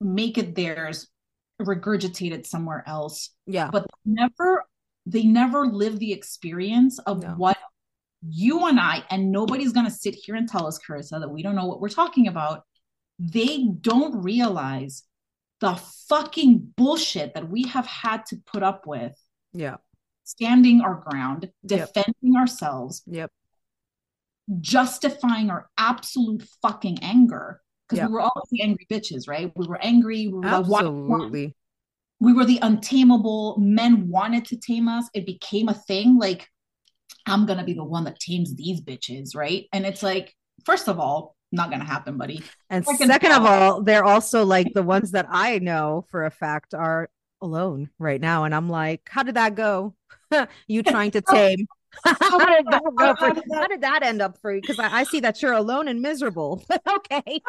make 0.00 0.38
it 0.38 0.54
theirs, 0.54 1.08
regurgitate 1.60 2.32
it 2.32 2.46
somewhere 2.46 2.82
else, 2.86 3.30
Yeah. 3.46 3.70
but 3.70 3.86
never 4.04 4.64
they 5.06 5.22
never 5.24 5.66
live 5.66 5.98
the 5.98 6.12
experience 6.12 6.98
of 7.00 7.22
No. 7.22 7.30
what 7.30 7.58
you 8.28 8.66
and 8.66 8.78
I 8.78 9.04
and 9.10 9.32
nobody's 9.32 9.72
going 9.72 9.86
to 9.86 9.92
sit 9.92 10.14
here 10.14 10.36
and 10.36 10.48
tell 10.48 10.66
us 10.66 10.78
Carissa 10.78 11.20
that 11.20 11.30
we 11.30 11.42
don't 11.42 11.56
know 11.56 11.66
what 11.66 11.80
we're 11.80 11.88
talking 11.88 12.28
about. 12.28 12.62
They 13.18 13.66
don't 13.80 14.22
realize 14.22 15.02
the 15.60 15.74
fucking 16.08 16.72
bullshit 16.76 17.34
that 17.34 17.48
we 17.48 17.64
have 17.68 17.86
had 17.86 18.26
to 18.26 18.36
put 18.46 18.62
up 18.64 18.86
with 18.86 19.14
Yeah. 19.52 19.76
Standing 20.24 20.80
our 20.80 20.94
ground, 20.94 21.50
Yep. 21.64 21.92
defending 21.94 22.36
ourselves, 22.36 23.02
Yep. 23.06 23.30
justifying 24.60 25.50
our 25.50 25.68
absolute 25.78 26.42
fucking 26.62 26.98
anger 27.02 27.60
because 27.88 27.98
Yeah. 27.98 28.06
we 28.06 28.12
were 28.12 28.20
all 28.20 28.42
the 28.50 28.62
angry 28.62 28.86
bitches, 28.90 29.28
right? 29.28 29.52
We 29.56 29.66
were 29.66 29.80
angry. 29.82 30.28
We 30.28 30.34
were 30.38 30.46
Absolutely. 30.46 31.54
we 32.20 32.32
were 32.32 32.44
the 32.44 32.58
untamable 32.62 33.56
men 33.58 34.08
wanted 34.08 34.44
to 34.44 34.56
tame 34.56 34.86
us 34.86 35.08
it 35.12 35.26
became 35.26 35.68
a 35.68 35.74
thing 35.74 36.16
like 36.20 36.48
i'm 37.26 37.46
gonna 37.46 37.64
be 37.64 37.72
the 37.72 37.82
one 37.82 38.04
that 38.04 38.16
tames 38.20 38.54
these 38.54 38.80
bitches 38.80 39.34
right 39.34 39.66
and 39.72 39.84
it's 39.84 40.04
like 40.04 40.32
first 40.64 40.86
of 40.88 41.00
all, 41.00 41.34
not 41.50 41.70
gonna 41.70 41.84
happen, 41.84 42.16
buddy. 42.16 42.40
And 42.70 42.84
Second 42.86 43.08
second, 43.08 43.32
of 43.32 43.44
all, 43.44 43.82
they're 43.82 44.04
also 44.04 44.44
like 44.44 44.72
the 44.72 44.82
ones 44.84 45.10
that 45.10 45.26
I 45.28 45.58
know 45.58 46.06
for 46.10 46.24
a 46.24 46.30
fact 46.30 46.72
are 46.74 47.10
alone 47.42 47.90
right 47.98 48.20
now. 48.20 48.44
And 48.44 48.54
I'm 48.54 48.68
like, 48.68 49.08
how 49.10 49.22
did 49.22 49.34
that 49.34 49.54
go? 49.54 49.94
you 50.66 50.82
trying 50.82 51.10
to 51.12 51.20
tame. 51.30 51.66
how, 52.04 52.38
did 52.38 52.66
that 52.70 52.82
go 52.96 53.14
for, 53.16 53.34
how 53.34 53.34
how 53.52 53.68
did 53.68 53.82
that 53.82 54.02
end 54.02 54.22
up 54.22 54.38
for 54.40 54.54
you? 54.54 54.62
Because 54.62 54.78
I, 54.78 55.00
I 55.00 55.04
see 55.04 55.20
that 55.20 55.42
you're 55.42 55.52
alone 55.52 55.88
and 55.88 56.00
miserable. 56.00 56.64
okay. 56.88 57.42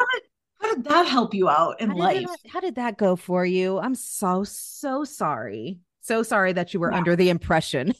How 0.60 0.74
did 0.74 0.84
that 0.84 1.06
help 1.06 1.34
you 1.34 1.48
out 1.48 1.80
in 1.80 1.90
How 1.90 1.94
did, 1.94 2.24
life? 2.24 2.26
that, 2.26 2.50
how 2.50 2.60
did 2.60 2.74
that 2.74 2.98
go 2.98 3.16
for 3.16 3.46
you? 3.46 3.78
I'm 3.78 3.94
so, 3.94 4.44
so 4.44 5.04
sorry. 5.04 5.78
So 6.00 6.22
sorry 6.22 6.52
that 6.52 6.74
you 6.74 6.80
were 6.80 6.90
Yeah. 6.92 6.98
under 6.98 7.16
the 7.16 7.30
impression. 7.30 7.94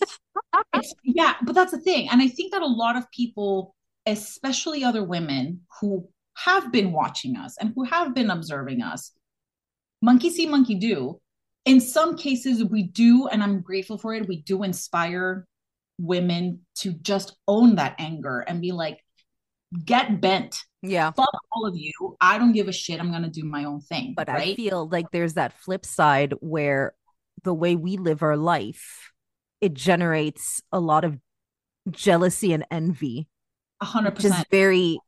Yeah, 1.03 1.35
but 1.43 1.55
that's 1.55 1.73
the 1.73 1.81
thing. 1.81 2.09
And 2.11 2.21
I 2.21 2.29
think 2.29 2.53
that 2.53 2.61
a 2.63 2.67
lot 2.67 2.97
of 2.97 3.11
people, 3.11 3.75
especially 4.07 4.85
other 4.85 5.03
women 5.05 5.63
who 5.81 6.09
have 6.37 6.71
been 6.73 6.93
watching 6.93 7.37
us 7.37 7.57
and 7.59 7.73
who 7.75 7.85
have 7.85 8.15
been 8.15 8.31
observing 8.31 8.83
us, 8.83 9.13
monkey 10.03 10.31
see, 10.31 10.47
monkey 10.47 10.75
do. 10.75 11.21
In 11.65 11.81
some 11.81 12.17
cases, 12.17 12.63
we 12.65 12.83
do, 12.83 13.27
and 13.29 13.43
I'm 13.43 13.61
grateful 13.61 13.97
for 13.99 14.15
it. 14.15 14.29
We 14.29 14.43
do 14.43 14.63
inspire 14.63 15.47
women 15.99 16.61
to 16.77 16.93
just 16.93 17.37
own 17.49 17.77
that 17.77 17.95
anger 17.99 18.41
and 18.41 18.61
be 18.61 18.73
like, 18.73 18.99
get 19.85 20.21
bent. 20.21 20.59
yeah. 20.83 21.11
Fuck 21.11 21.29
all 21.53 21.67
of 21.67 21.75
you. 21.77 21.93
I 22.21 22.37
don't 22.39 22.53
give 22.53 22.69
a 22.69 22.73
shit. 22.73 23.01
I'm 23.01 23.11
going 23.11 23.23
to 23.23 23.31
do 23.31 23.45
my 23.45 23.65
own 23.65 23.81
thing. 23.81 24.15
But 24.17 24.29
I 24.29 24.55
feel 24.55 24.89
like 24.89 25.11
there's 25.11 25.35
that 25.35 25.53
flip 25.55 25.87
side 25.87 26.35
where 26.41 26.95
the 27.45 27.55
way 27.55 27.77
we 27.77 27.97
live 27.97 28.23
our 28.23 28.37
life, 28.37 29.11
it 29.61 29.75
generates 29.75 30.61
a 30.71 30.81
lot 30.81 31.05
of 31.05 31.19
jealousy 31.91 32.53
and 32.53 32.65
envy, 32.71 33.29
A 33.81 33.85
hundred 33.87 34.17
which 34.17 34.25
is 34.27 34.31
percent. 34.33 34.49
very 34.51 34.99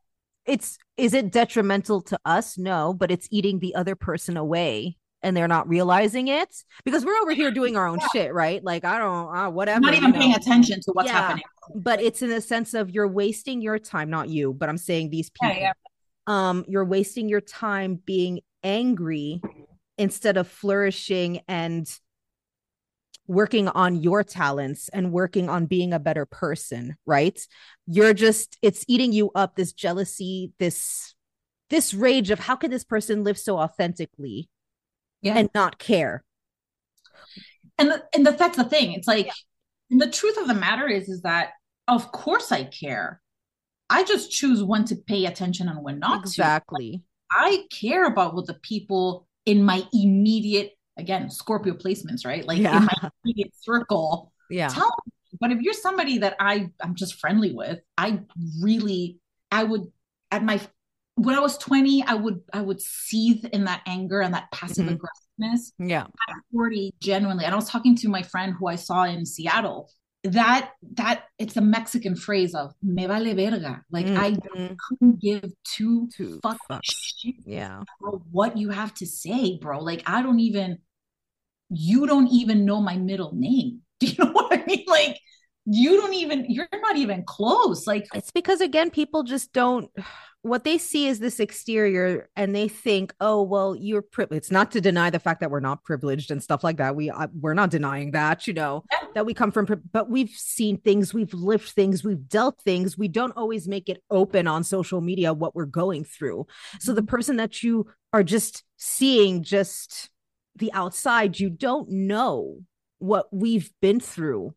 it's 0.46 0.78
is 0.96 1.12
it 1.14 1.32
detrimental 1.32 2.00
to 2.02 2.18
us? 2.24 2.56
No, 2.56 2.94
but 2.94 3.10
it's 3.10 3.28
eating 3.30 3.58
the 3.58 3.74
other 3.74 3.94
person 3.94 4.36
away 4.36 4.96
and 5.22 5.36
they're 5.36 5.48
not 5.48 5.68
realizing 5.68 6.28
it 6.28 6.54
because 6.84 7.04
we're 7.04 7.16
over 7.22 7.32
here 7.32 7.50
doing 7.50 7.76
our 7.76 7.86
own 7.86 7.98
shit, 8.12 8.32
right? 8.32 8.62
Like 8.62 8.84
I 8.84 8.98
don't 8.98 9.36
uh, 9.36 9.50
whatever. 9.50 9.80
Not 9.80 9.94
even 9.94 10.12
you 10.12 10.20
paying 10.20 10.34
attention 10.34 10.80
to 10.82 10.92
what's 10.92 11.08
Yeah. 11.08 11.20
happening. 11.20 11.44
But 11.74 12.00
it's 12.00 12.22
in 12.22 12.30
the 12.30 12.40
sense 12.40 12.74
of 12.74 12.90
you're 12.90 13.08
wasting 13.08 13.60
your 13.60 13.78
time, 13.78 14.08
not 14.10 14.28
you, 14.28 14.52
but 14.54 14.68
I'm 14.68 14.78
saying 14.78 15.10
these 15.10 15.30
people. 15.30 15.56
Yeah, 15.56 15.72
yeah. 16.28 16.48
um 16.48 16.64
you're 16.68 16.84
wasting 16.84 17.28
your 17.28 17.40
time 17.40 17.96
being 18.04 18.40
angry 18.62 19.40
instead 19.98 20.36
of 20.36 20.46
flourishing 20.48 21.40
and 21.48 21.88
working 23.28 23.66
on 23.68 23.96
your 23.96 24.22
talents 24.22 24.88
and 24.90 25.10
working 25.10 25.48
on 25.48 25.66
being 25.66 25.92
a 25.92 25.98
better 25.98 26.24
person 26.26 26.94
right 27.06 27.40
you're 27.88 28.14
just 28.14 28.56
it's 28.62 28.84
eating 28.86 29.12
you 29.12 29.30
up 29.34 29.56
this 29.56 29.72
jealousy 29.72 30.52
this 30.60 31.14
this 31.70 31.92
rage 31.92 32.30
of 32.30 32.38
how 32.38 32.54
can 32.54 32.70
this 32.70 32.84
person 32.84 33.24
live 33.24 33.36
so 33.36 33.58
authentically 33.58 34.48
Yeah. 35.26 35.38
and 35.38 35.50
not 35.54 35.78
care. 35.78 36.24
And 37.78 37.90
the, 37.90 38.04
and 38.14 38.26
the, 38.26 38.30
that's 38.32 38.56
the 38.56 38.64
thing. 38.64 38.92
It's 38.92 39.06
like 39.08 39.30
and 39.90 40.00
the 40.00 40.10
truth 40.10 40.36
of 40.38 40.48
the 40.48 40.54
matter 40.54 40.88
is 40.88 41.08
is 41.08 41.22
that 41.22 41.50
of 41.88 42.10
course 42.12 42.50
i 42.52 42.64
care. 42.64 43.20
I 43.88 44.02
just 44.04 44.32
choose 44.32 44.62
when 44.64 44.84
to 44.86 44.96
pay 44.96 45.26
attention 45.26 45.68
and 45.68 45.82
when 45.84 45.98
not 46.00 46.22
to. 46.22 46.28
Exactly. 46.28 47.02
I 47.30 47.64
care 47.70 48.04
about 48.06 48.34
what 48.34 48.46
the 48.46 48.54
people 48.54 49.28
in 49.44 49.62
my 49.62 49.82
immediate 49.92 50.72
again 50.96 51.30
scorpio 51.30 51.74
placements 51.74 52.24
right? 52.26 52.44
Like 52.46 52.58
Yeah. 52.58 52.78
in 52.78 52.84
my 52.84 53.10
immediate 53.24 53.52
circle 53.60 54.32
yeah. 54.50 54.68
tell 54.68 54.92
me. 55.06 55.12
But 55.40 55.52
if 55.52 55.60
you're 55.60 55.74
somebody 55.74 56.18
that 56.18 56.34
i 56.40 56.70
i'm 56.80 56.94
just 56.94 57.14
friendly 57.20 57.52
with 57.52 57.80
i 57.98 58.20
really 58.62 59.18
i 59.52 59.62
would 59.62 59.82
at 60.30 60.42
my 60.42 60.58
when 61.16 61.34
i 61.34 61.40
was 61.40 61.56
20 61.58 62.02
i 62.06 62.14
would 62.14 62.40
i 62.52 62.60
would 62.60 62.80
seethe 62.80 63.44
in 63.46 63.64
that 63.64 63.82
anger 63.86 64.20
and 64.20 64.32
that 64.34 64.50
passive 64.52 64.86
Mhm. 64.86 64.94
aggressiveness. 64.96 65.72
Yeah. 65.78 66.04
At 66.04 66.36
40 66.52 66.94
genuinely 67.00 67.44
and 67.44 67.52
i 67.52 67.56
was 67.56 67.68
talking 67.68 67.94
to 67.96 68.08
my 68.08 68.22
friend 68.22 68.54
who 68.58 68.66
i 68.68 68.76
saw 68.76 69.04
in 69.04 69.24
seattle 69.26 69.90
that 70.24 70.72
that 70.94 71.24
it's 71.38 71.56
a 71.56 71.60
mexican 71.60 72.16
phrase 72.16 72.54
of 72.54 72.72
me 72.82 73.06
vale 73.06 73.34
verga. 73.34 73.82
Like 73.90 74.06
i 74.06 74.32
Mhm. 74.32 74.76
couldn't 74.84 75.20
give 75.20 75.44
two 75.64 76.08
Two 76.16 76.40
fuck 76.42 76.58
yeah. 77.44 77.82
what 78.30 78.56
you 78.56 78.68
have 78.70 78.92
to 78.94 79.06
say 79.06 79.58
bro. 79.62 79.80
Like 79.82 80.02
i 80.06 80.22
don't 80.22 80.40
even 80.40 80.78
you 81.70 82.06
don't 82.06 82.28
even 82.28 82.64
know 82.64 82.80
my 82.80 82.96
middle 82.96 83.32
name. 83.34 83.80
Do 84.00 84.06
you 84.06 84.24
know 84.24 84.32
what 84.32 84.52
i 84.52 84.64
mean? 84.66 84.84
Like 84.86 85.18
you 85.64 85.96
don't 86.00 86.14
even 86.14 86.46
you're 86.48 86.68
not 86.74 86.96
even 86.96 87.24
close. 87.24 87.86
Like 87.86 88.06
it's 88.14 88.30
because 88.30 88.60
again 88.60 88.90
people 88.90 89.22
just 89.24 89.52
don't 89.52 89.90
what 90.46 90.64
they 90.64 90.78
see 90.78 91.06
is 91.08 91.18
this 91.18 91.40
exterior 91.40 92.28
and 92.36 92.54
they 92.54 92.68
think 92.68 93.12
oh 93.20 93.42
well 93.42 93.74
you're 93.74 94.02
privileged 94.02 94.44
it's 94.44 94.50
not 94.50 94.70
to 94.70 94.80
deny 94.80 95.10
the 95.10 95.18
fact 95.18 95.40
that 95.40 95.50
we're 95.50 95.60
not 95.60 95.82
privileged 95.82 96.30
and 96.30 96.42
stuff 96.42 96.62
like 96.62 96.76
that. 96.76 96.94
We 96.94 97.10
uh, 97.10 97.26
we're 97.40 97.54
not 97.54 97.70
denying 97.70 98.12
that 98.12 98.46
you 98.46 98.54
know 98.54 98.84
Yeah. 98.92 99.08
that 99.14 99.26
we 99.26 99.34
come 99.34 99.50
from 99.50 99.66
but 99.92 100.08
we've 100.08 100.30
seen 100.30 100.78
things 100.78 101.12
we've 101.12 101.34
lived 101.34 101.70
things 101.70 102.04
we've 102.04 102.28
dealt 102.28 102.60
things. 102.62 102.96
We 102.96 103.08
don't 103.08 103.36
always 103.36 103.66
make 103.66 103.88
it 103.88 104.02
open 104.10 104.46
on 104.46 104.62
social 104.62 105.00
media 105.00 105.32
what 105.34 105.54
we're 105.56 105.64
going 105.66 106.04
through. 106.04 106.46
So 106.80 106.94
the 106.94 107.02
person 107.02 107.36
that 107.36 107.62
you 107.62 107.88
are 108.12 108.22
just 108.22 108.62
seeing 108.76 109.42
just 109.42 110.10
the 110.54 110.72
outside 110.72 111.38
you 111.40 111.50
don't 111.50 111.90
know 111.90 112.60
what 112.98 113.26
we've 113.32 113.70
been 113.82 114.00
through 114.00 114.54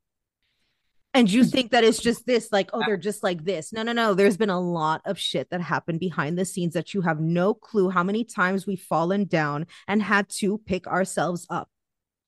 and 1.13 1.29
you 1.31 1.43
think 1.45 1.71
that 1.71 1.83
it's 1.83 1.99
just 2.01 2.25
this 2.25 2.51
like 2.51 2.69
oh 2.73 2.81
they're 2.85 2.97
just 2.97 3.23
like 3.23 3.43
this. 3.43 3.73
No 3.73 3.83
no 3.83 3.93
no. 3.93 4.13
There's 4.13 4.37
been 4.37 4.49
a 4.49 4.59
lot 4.59 5.01
of 5.05 5.17
shit 5.19 5.49
that 5.49 5.61
happened 5.61 5.99
behind 5.99 6.37
the 6.37 6.45
scenes 6.45 6.73
that 6.73 6.93
you 6.93 7.01
have 7.01 7.19
no 7.19 7.53
clue 7.53 7.89
how 7.89 8.03
many 8.03 8.23
times 8.23 8.65
we've 8.67 8.81
fallen 8.81 9.25
down 9.25 9.67
and 9.87 10.01
had 10.01 10.29
to 10.39 10.57
pick 10.59 10.87
ourselves 10.87 11.45
up. 11.49 11.69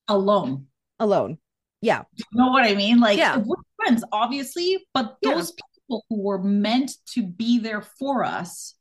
Alone. 0.08 0.68
Alone. 1.00 1.38
Yeah. 1.82 2.04
You 2.16 2.26
know 2.34 2.50
what 2.52 2.64
i 2.64 2.76
mean? 2.76 3.00
Like 3.00 3.18
Yeah. 3.18 3.38
we're 3.38 3.56
friends 3.78 4.04
obviously 4.12 4.78
but 4.94 5.18
Yeah. 5.22 5.34
those 5.34 5.52
people 5.52 6.06
who 6.10 6.22
were 6.22 6.42
meant 6.42 6.92
to 7.14 7.24
be 7.26 7.60
there 7.60 7.82
for 7.82 8.24
us 8.24 8.76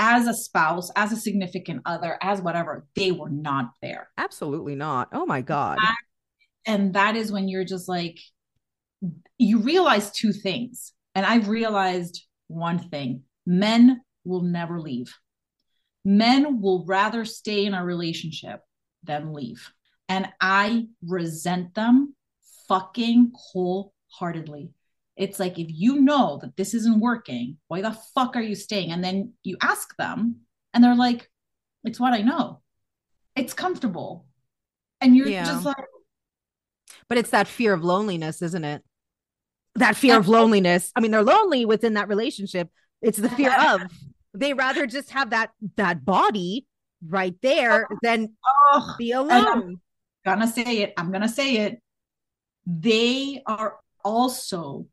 as 0.00 0.26
a 0.26 0.34
spouse 0.34 0.90
as 0.96 1.10
a 1.12 1.16
significant 1.16 1.82
other 1.84 2.16
as 2.22 2.40
whatever 2.40 2.86
they 2.94 3.10
were 3.12 3.28
not 3.30 3.70
there. 3.82 4.08
Absolutely 4.16 4.74
not. 4.76 5.08
Oh 5.12 5.26
my 5.26 5.40
god. 5.40 5.78
And 6.66 6.94
that 6.94 7.16
is 7.16 7.32
when 7.32 7.48
you're 7.48 7.64
just 7.64 7.88
like 7.88 8.18
you 9.38 9.58
realize 9.60 10.10
two 10.10 10.32
things 10.32 10.92
and 11.14 11.24
i've 11.24 11.48
realized 11.48 12.24
one 12.48 12.78
thing. 12.78 13.22
Men 13.46 14.00
will 14.24 14.40
never 14.40 14.80
leave. 14.80 15.14
Men 16.04 16.62
will 16.62 16.84
rather 16.86 17.26
stay 17.26 17.66
in 17.66 17.74
a 17.74 17.84
relationship 17.84 18.60
than 19.04 19.34
leave. 19.34 19.70
And 20.08 20.28
i 20.40 20.86
resent 21.06 21.74
them 21.74 22.14
fucking 22.68 23.32
wholeheartedly. 23.34 24.70
It's 25.16 25.38
like 25.38 25.58
if 25.58 25.68
you 25.70 26.00
know 26.00 26.38
that 26.40 26.56
this 26.56 26.72
isn't 26.74 27.00
working 27.00 27.58
why 27.68 27.82
the 27.82 27.92
fuck 28.14 28.34
are 28.36 28.42
you 28.42 28.54
staying? 28.54 28.92
And 28.92 29.04
then 29.04 29.34
you 29.42 29.58
ask 29.60 29.94
them 29.96 30.36
and 30.72 30.82
they're 30.82 30.96
like 30.96 31.30
it's 31.84 32.00
what 32.00 32.14
i 32.14 32.22
know. 32.22 32.62
It's 33.36 33.52
comfortable. 33.54 34.26
And 35.00 35.14
you're 35.16 35.28
Yeah. 35.28 35.44
just 35.44 35.64
like 35.66 35.76
but 37.08 37.18
it's 37.18 37.30
that 37.30 37.48
fear 37.48 37.72
of 37.72 37.84
loneliness 37.84 38.42
isn't 38.42 38.64
it? 38.64 38.82
That 39.74 39.96
fear 39.96 40.18
of 40.18 40.28
loneliness. 40.28 40.92
I 40.96 41.00
mean 41.00 41.10
they're 41.10 41.22
lonely 41.22 41.64
within 41.64 41.94
that 41.94 42.08
relationship. 42.08 42.68
It's 43.00 43.18
the 43.18 43.30
fear 43.30 43.54
of 43.68 43.82
they 44.34 44.54
rather 44.54 44.86
just 44.86 45.10
have 45.10 45.30
that 45.30 45.50
that 45.76 46.04
body 46.04 46.66
right 47.06 47.34
there 47.42 47.86
oh. 47.90 47.96
than 48.02 48.34
oh 48.72 48.94
be 48.98 49.12
I'm- 49.12 49.28
alone. 49.28 49.80
gonna 50.24 50.48
say 50.48 50.78
it. 50.78 50.94
I'm 50.96 51.12
gonna 51.12 51.28
say 51.28 51.58
it. 51.58 51.80
They 52.66 53.42
are 53.46 53.76
also 54.04 54.86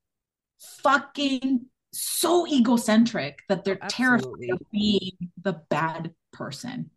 fucking 0.81 1.65
so 1.91 2.47
egocentric 2.47 3.39
that 3.49 3.63
they're 3.63 3.75
terrified 3.75 4.49
of 4.51 4.61
being 4.71 5.31
the 5.41 5.61
bad 5.69 6.13
person. 6.33 6.89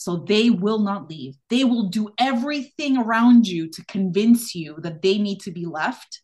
So 0.00 0.16
they 0.16 0.48
will 0.48 0.78
not 0.78 1.10
leave. 1.10 1.36
They 1.50 1.62
will 1.62 1.90
do 1.90 2.08
everything 2.16 2.96
around 2.96 3.46
you 3.46 3.68
to 3.68 3.84
convince 3.84 4.54
you 4.54 4.76
that 4.78 5.02
they 5.02 5.18
need 5.18 5.40
to 5.40 5.50
be 5.50 5.66
left 5.66 6.22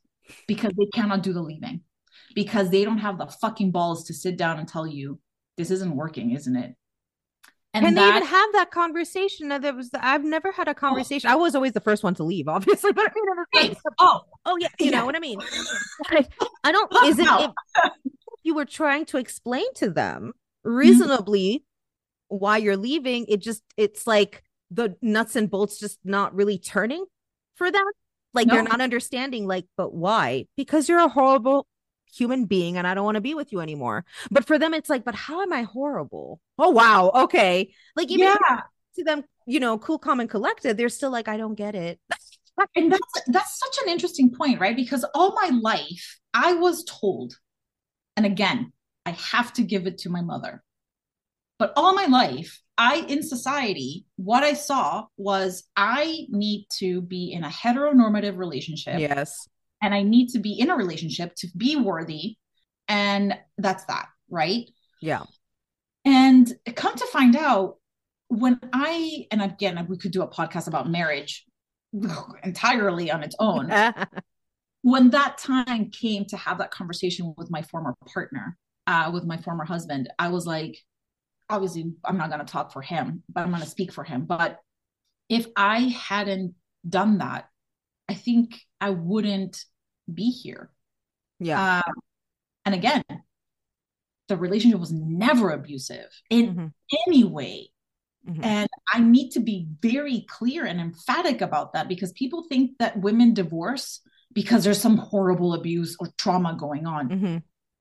because 0.48 0.72
they 0.78 0.86
cannot 0.94 1.22
do 1.22 1.34
the 1.34 1.42
leaving. 1.42 1.82
Because 2.34 2.70
they 2.70 2.86
don't 2.86 2.96
have 3.00 3.18
the 3.18 3.26
fucking 3.26 3.72
balls 3.72 4.04
to 4.04 4.14
sit 4.14 4.38
down 4.38 4.58
and 4.58 4.66
tell 4.66 4.86
you 4.86 5.20
this 5.58 5.70
isn't 5.70 5.94
working, 5.94 6.30
isn't 6.30 6.56
it? 6.56 6.74
And 7.74 7.84
Can 7.84 7.94
they 7.96 8.08
even 8.08 8.24
have 8.24 8.52
that 8.54 8.70
conversation? 8.70 9.48
There 9.50 9.74
was 9.74 9.90
I've 9.92 10.24
never 10.24 10.52
had 10.52 10.68
a 10.68 10.70
oh. 10.70 10.74
conversation. 10.74 11.28
I 11.28 11.34
was 11.34 11.54
always 11.54 11.72
the 11.72 11.80
first 11.80 12.02
one 12.02 12.14
to 12.14 12.24
leave, 12.24 12.48
obviously, 12.56 12.92
but 12.94 13.10
I 13.10 13.12
mean, 13.14 13.24
in 13.28 13.36
the 13.36 13.60
sense 13.60 13.80
of- 13.86 13.92
oh 13.98 14.20
oh 14.46 14.56
yeah, 14.58 14.68
you 14.78 14.86
Yeah. 14.86 15.00
know 15.00 15.04
what 15.04 15.16
I 15.16 15.20
mean. 15.20 15.38
I, 16.06 16.26
I 16.64 16.72
don't. 16.72 16.90
Is 17.04 17.18
it 17.18 17.28
if 17.28 17.92
you 18.42 18.54
were 18.54 18.64
trying 18.64 19.04
to 19.06 19.18
explain 19.18 19.66
to 19.74 19.90
them 19.90 20.32
mm-hmm. 20.64 20.76
reasonably 20.76 21.65
why 22.28 22.58
you're 22.58 22.76
leaving? 22.76 23.26
It 23.28 23.40
just 23.40 23.62
it's 23.76 24.06
like 24.06 24.42
the 24.70 24.96
nuts 25.00 25.36
and 25.36 25.50
bolts 25.50 25.78
just 25.78 25.98
not 26.04 26.34
really 26.34 26.58
turning 26.58 27.04
for 27.54 27.70
them. 27.70 27.84
Like 28.34 28.48
they're 28.48 28.62
not 28.62 28.80
understanding. 28.82 29.46
Like, 29.46 29.64
but 29.76 29.94
why? 29.94 30.46
Because 30.56 30.88
you're 30.88 30.98
a 31.00 31.08
horrible 31.08 31.66
human 32.12 32.44
being 32.44 32.76
and 32.76 32.86
I 32.86 32.94
don't 32.94 33.04
want 33.04 33.14
to 33.16 33.22
be 33.22 33.34
with 33.34 33.50
you 33.50 33.60
anymore. 33.60 34.04
But 34.30 34.46
for 34.46 34.58
them, 34.58 34.74
it's 34.74 34.90
like, 34.90 35.04
but 35.04 35.14
how 35.14 35.42
am 35.42 35.52
I 35.52 35.62
horrible? 35.62 36.40
Oh, 36.58 36.70
wow. 36.70 37.10
Okay. 37.14 37.72
Like, 37.96 38.10
even 38.10 38.26
yeah. 38.26 38.60
to 38.96 39.04
them, 39.04 39.24
you 39.46 39.58
know, 39.58 39.78
cool, 39.78 39.98
calm, 39.98 40.20
and 40.20 40.28
collected, 40.28 40.76
they're 40.76 40.90
still 40.90 41.10
like, 41.10 41.28
I 41.28 41.38
don't 41.38 41.54
get 41.54 41.74
it. 41.74 41.98
and 42.76 42.92
that's 42.92 43.22
that's 43.26 43.58
such 43.58 43.84
an 43.84 43.90
interesting 43.90 44.34
point, 44.34 44.60
right? 44.60 44.76
Because 44.76 45.04
all 45.14 45.34
my 45.34 45.50
life 45.60 46.18
I 46.32 46.54
was 46.54 46.84
told, 46.84 47.34
and 48.16 48.24
again, 48.26 48.72
I 49.04 49.10
have 49.10 49.52
to 49.54 49.62
give 49.62 49.86
it 49.86 49.98
to 49.98 50.10
my 50.10 50.22
mother. 50.22 50.62
But 51.58 51.72
all 51.76 51.94
my 51.94 52.06
life, 52.06 52.60
I 52.78 52.96
in 53.08 53.22
society, 53.22 54.04
what 54.16 54.42
I 54.42 54.52
saw 54.52 55.06
was 55.16 55.64
I 55.76 56.26
need 56.28 56.66
to 56.78 57.00
be 57.00 57.32
in 57.32 57.44
a 57.44 57.48
heteronormative 57.48 58.36
relationship. 58.36 59.00
Yes. 59.00 59.48
And 59.82 59.94
I 59.94 60.02
need 60.02 60.28
to 60.30 60.38
be 60.38 60.58
in 60.58 60.70
a 60.70 60.76
relationship 60.76 61.34
to 61.36 61.48
be 61.56 61.76
worthy. 61.76 62.36
And 62.88 63.38
that's 63.58 63.84
that, 63.84 64.08
right? 64.28 64.68
Yeah. 65.00 65.22
And 66.04 66.52
come 66.74 66.94
to 66.94 67.06
find 67.06 67.36
out, 67.36 67.76
when 68.28 68.58
I, 68.72 69.26
and 69.30 69.40
again, 69.40 69.86
we 69.88 69.98
could 69.98 70.12
do 70.12 70.22
a 70.22 70.28
podcast 70.28 70.66
about 70.68 70.90
marriage 70.90 71.44
entirely 72.44 73.10
on 73.10 73.22
its 73.22 73.36
own. 73.38 73.72
when 74.82 75.10
that 75.10 75.38
time 75.38 75.90
came 75.90 76.24
to 76.26 76.36
have 76.36 76.58
that 76.58 76.70
conversation 76.70 77.34
with 77.36 77.50
my 77.50 77.62
former 77.62 77.94
partner, 78.12 78.56
uh, 78.86 79.10
with 79.12 79.24
my 79.24 79.36
former 79.38 79.64
husband, 79.64 80.08
I 80.18 80.28
was 80.28 80.46
like, 80.46 80.78
obviously, 81.48 81.92
I'm 82.04 82.18
not 82.18 82.30
going 82.30 82.44
to 82.44 82.52
talk 82.52 82.72
for 82.72 82.82
him, 82.82 83.22
but 83.28 83.42
I'm 83.42 83.50
going 83.50 83.62
to 83.62 83.68
speak 83.68 83.92
for 83.92 84.04
him. 84.04 84.24
But 84.24 84.58
if 85.28 85.46
I 85.56 85.80
hadn't 85.80 86.54
done 86.88 87.18
that, 87.18 87.48
I 88.08 88.14
think 88.14 88.60
I 88.80 88.90
wouldn't 88.90 89.64
be 90.12 90.30
here. 90.30 90.70
Yeah. 91.40 91.80
Uh, 91.86 91.92
and 92.64 92.74
again, 92.74 93.02
the 94.28 94.36
relationship 94.36 94.80
was 94.80 94.92
never 94.92 95.50
abusive 95.50 96.08
in 96.30 96.46
mm-hmm. 96.48 96.66
any 97.06 97.24
way. 97.24 97.70
Mm-hmm. 98.28 98.44
And 98.44 98.68
I 98.92 99.00
need 99.00 99.30
to 99.30 99.40
be 99.40 99.68
very 99.80 100.26
clear 100.28 100.64
and 100.64 100.80
emphatic 100.80 101.40
about 101.40 101.74
that 101.74 101.88
because 101.88 102.12
people 102.12 102.44
think 102.48 102.72
that 102.78 102.98
women 102.98 103.34
divorce 103.34 104.00
because 104.32 104.64
there's 104.64 104.80
some 104.80 104.96
horrible 104.96 105.54
abuse 105.54 105.96
or 106.00 106.08
trauma 106.18 106.56
going 106.58 106.86
on. 106.86 107.08
Mm-hmm. 107.08 107.36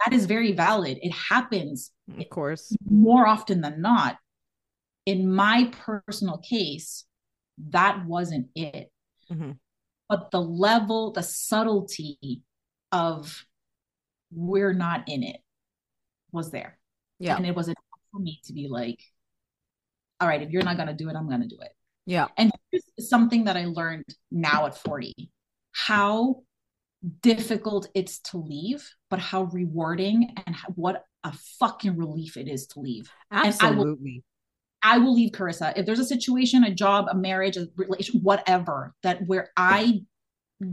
That 0.05 0.13
is 0.13 0.25
very 0.25 0.51
valid. 0.51 0.99
It 1.01 1.11
happens, 1.11 1.91
of 2.17 2.29
course, 2.29 2.75
more 2.87 3.27
often 3.27 3.61
than 3.61 3.81
not. 3.81 4.17
In 5.05 5.33
my 5.33 5.71
personal 5.71 6.37
case, 6.37 7.05
that 7.69 8.05
wasn't 8.05 8.47
it. 8.55 8.91
Mm-hmm. 9.31 9.51
But 10.07 10.31
the 10.31 10.41
level, 10.41 11.11
the 11.11 11.23
subtlety 11.23 12.43
of 12.91 13.45
we're 14.31 14.73
not 14.73 15.07
in 15.07 15.23
it 15.23 15.37
was 16.31 16.51
there. 16.51 16.77
Yeah. 17.19 17.37
And 17.37 17.45
it 17.45 17.55
was 17.55 17.67
enough 17.67 17.77
for 18.11 18.19
me 18.19 18.39
to 18.45 18.53
be 18.53 18.67
like, 18.67 18.99
all 20.19 20.27
right, 20.27 20.41
if 20.41 20.51
you're 20.51 20.63
not 20.63 20.77
going 20.77 20.87
to 20.87 20.93
do 20.93 21.09
it, 21.09 21.15
I'm 21.15 21.27
going 21.27 21.41
to 21.41 21.47
do 21.47 21.57
it. 21.61 21.71
Yeah. 22.05 22.27
And 22.37 22.51
something 22.99 23.45
that 23.45 23.57
I 23.57 23.65
learned 23.65 24.05
now 24.31 24.67
at 24.67 24.77
40 24.77 25.31
how 25.71 26.43
difficult 27.21 27.87
it's 27.93 28.19
to 28.19 28.37
leave, 28.37 28.89
but 29.09 29.19
how 29.19 29.43
rewarding 29.43 30.33
and 30.45 30.55
how, 30.55 30.69
what 30.69 31.03
a 31.23 31.33
fucking 31.59 31.97
relief 31.97 32.37
it 32.37 32.47
is 32.47 32.67
to 32.67 32.79
leave. 32.79 33.11
Absolutely. 33.31 34.23
I 34.81 34.99
will, 34.99 35.15
leave 35.15 35.31
Carissa. 35.31 35.73
If 35.75 35.85
there's 35.85 35.99
a 35.99 36.05
situation, 36.05 36.63
a 36.63 36.73
job, 36.73 37.07
a 37.09 37.15
marriage, 37.15 37.57
a 37.57 37.67
relation, 37.75 38.21
whatever, 38.21 38.93
that 39.01 39.25
where 39.25 39.49
I, 39.57 40.03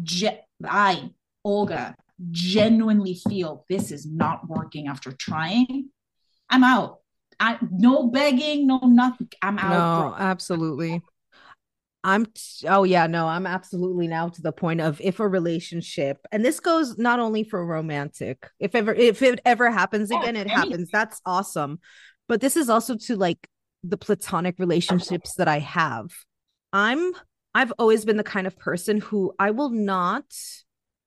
ge- 0.03 0.41
I, 0.65 1.11
Olga, 1.45 1.97
genuinely 2.31 3.15
feel 3.27 3.65
this 3.69 3.91
is 3.91 4.07
not 4.07 4.47
working 4.49 4.87
after 4.87 5.13
trying, 5.13 5.89
I'm 6.51 6.65
out. 6.65 6.99
I 7.41 7.59
no 7.73 8.09
begging, 8.09 8.67
no 8.67 8.79
nothing. 8.79 9.29
I'm 9.41 9.59
out. 9.59 9.71
No, 9.71 10.11
bro. 10.11 10.15
absolutely. 10.19 11.03
I'm 12.05 12.27
t- 12.27 12.67
oh 12.69 12.83
yeah, 12.83 13.07
no, 13.07 13.29
I'm 13.29 13.47
absolutely 13.47 14.09
now 14.09 14.29
to 14.29 14.43
the 14.43 14.53
point 14.53 14.81
of 14.81 15.01
if 15.01 15.21
a 15.21 15.29
relationship 15.29 16.19
and 16.33 16.45
this 16.45 16.59
goes 16.59 16.99
not 16.99 17.21
only 17.21 17.45
for 17.45 17.65
romantic, 17.65 18.51
if 18.59 18.75
ever 18.75 18.93
if 18.93 19.23
it 19.23 19.41
ever 19.45 19.71
happens 19.71 20.11
again, 20.11 20.37
it 20.37 20.41
anything. 20.41 20.57
happens. 20.57 20.89
That's 20.93 21.21
awesome. 21.25 21.79
But 22.29 22.41
this 22.41 22.57
is 22.57 22.69
also 22.69 22.97
to 22.97 23.17
like 23.17 23.49
the 23.85 23.97
platonic 23.97 24.59
relationships 24.59 25.35
that 25.35 25.49
I 25.49 25.61
have. 25.61 26.11
I'm 26.73 27.13
I've 27.55 27.73
always 27.79 28.05
been 28.05 28.17
the 28.17 28.25
kind 28.25 28.47
of 28.47 28.59
person 28.59 29.01
who 29.01 29.33
I 29.39 29.51
will 29.51 29.71
not 29.71 30.25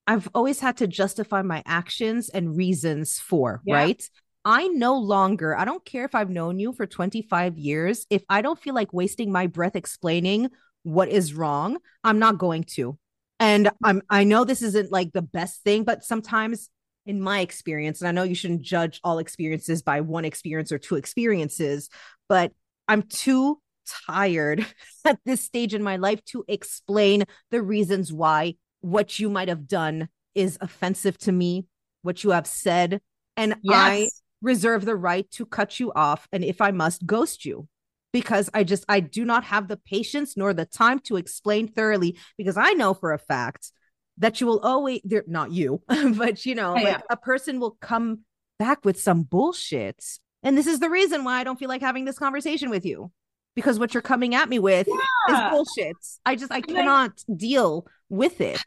I've 0.08 0.30
always 0.34 0.60
had 0.60 0.78
to 0.78 0.88
justify 0.88 1.42
my 1.42 1.64
actions 1.66 2.30
and 2.30 2.56
reasons 2.56 3.20
for, 3.20 3.62
yeah. 3.66 3.76
right? 3.76 4.10
I 4.44 4.68
no 4.68 5.00
longer, 5.00 5.58
I 5.58 5.66
don't 5.66 5.84
care 5.84 6.06
if 6.06 6.14
I've 6.14 6.30
known 6.30 6.60
you 6.60 6.74
for 6.74 6.86
25 6.86 7.58
years. 7.58 8.06
If 8.12 8.24
I 8.30 8.44
don't 8.44 8.60
feel 8.60 8.76
like 8.76 8.94
wasting 8.94 9.32
my 9.32 9.48
breath 9.48 9.76
explaining 9.76 10.52
what 10.86 11.10
is 11.10 11.34
wrong, 11.34 11.78
I'm 12.04 12.20
not 12.20 12.38
going 12.38 12.64
to. 12.76 12.98
And 13.40 13.70
I'm 13.84 14.02
I 14.10 14.24
know 14.24 14.46
this 14.46 14.62
isn't 14.62 14.92
like 14.92 15.12
the 15.12 15.22
best 15.22 15.64
thing, 15.64 15.84
but 15.84 16.04
sometimes 16.04 16.70
in 17.06 17.20
my 17.20 17.40
experience, 17.40 18.02
and 18.02 18.08
I 18.08 18.12
know 18.12 18.24
you 18.24 18.36
shouldn't 18.36 18.62
judge 18.62 19.00
all 19.04 19.20
experiences 19.20 19.82
by 19.82 20.02
one 20.02 20.26
experience 20.26 20.72
or 20.72 20.78
two 20.78 20.96
experiences, 20.96 21.90
but 22.30 22.52
I'm 22.88 23.02
too 23.02 23.60
tired 24.08 24.66
at 25.06 25.20
this 25.26 25.42
stage 25.42 25.74
in 25.74 25.84
my 25.84 25.98
life 25.98 26.24
to 26.26 26.46
explain 26.48 27.24
the 27.52 27.62
reasons 27.62 28.14
why 28.14 28.56
what 28.82 29.20
you 29.20 29.30
might 29.30 29.50
have 29.50 29.68
done 29.68 30.08
is 30.36 30.58
offensive 30.62 31.18
to 31.18 31.32
me, 31.32 31.66
what 32.04 32.24
you 32.24 32.30
have 32.30 32.48
said. 32.48 33.02
And 33.36 33.56
yes. 33.64 33.76
I 33.76 34.10
reserve 34.42 34.86
the 34.86 34.96
right 34.96 35.30
to 35.32 35.46
cut 35.46 35.80
you 35.80 35.92
off. 35.94 36.28
And 36.32 36.44
if 36.44 36.62
I 36.62 36.72
must, 36.72 37.06
ghost 37.06 37.44
you 37.44 37.68
because 38.16 38.50
I 38.54 38.64
just 38.64 38.86
I 38.88 39.02
do 39.02 39.26
not 39.26 39.44
have 39.44 39.68
the 39.68 39.76
patience 39.76 40.38
nor 40.38 40.54
the 40.54 40.66
time 40.66 41.00
to 41.00 41.18
explain 41.18 41.68
thoroughly 41.68 42.18
because 42.38 42.56
I 42.56 42.72
know 42.72 42.94
for 42.94 43.12
a 43.12 43.20
fact 43.20 43.74
that 44.20 44.40
you 44.40 44.48
will 44.48 44.62
always 44.62 45.02
there 45.04 45.26
not 45.28 45.52
you 45.52 45.82
but 46.16 46.46
you 46.46 46.56
know 46.56 46.76
like 46.76 46.84
yeah. 46.86 47.02
a 47.10 47.18
person 47.18 47.60
will 47.60 47.76
come 47.82 48.22
back 48.58 48.86
with 48.86 48.98
some 48.98 49.24
bullshit 49.24 50.02
and 50.44 50.58
this 50.58 50.66
is 50.66 50.80
the 50.80 50.90
reason 50.90 51.26
why 51.26 51.42
I 51.42 51.44
don't 51.44 51.60
feel 51.60 51.68
like 51.68 51.82
having 51.82 52.06
this 52.06 52.18
conversation 52.18 52.70
with 52.70 52.86
you 52.86 53.12
because 53.54 53.80
what 53.80 53.94
you're 53.94 54.02
coming 54.02 54.34
at 54.34 54.48
me 54.48 54.60
with 54.60 54.88
yeah. 54.88 55.48
is 55.48 55.52
bullshit 55.52 55.98
I 56.26 56.38
just 56.38 56.54
I 56.54 56.62
cannot 56.62 57.22
deal 57.36 57.86
with 58.08 58.40
it 58.40 58.64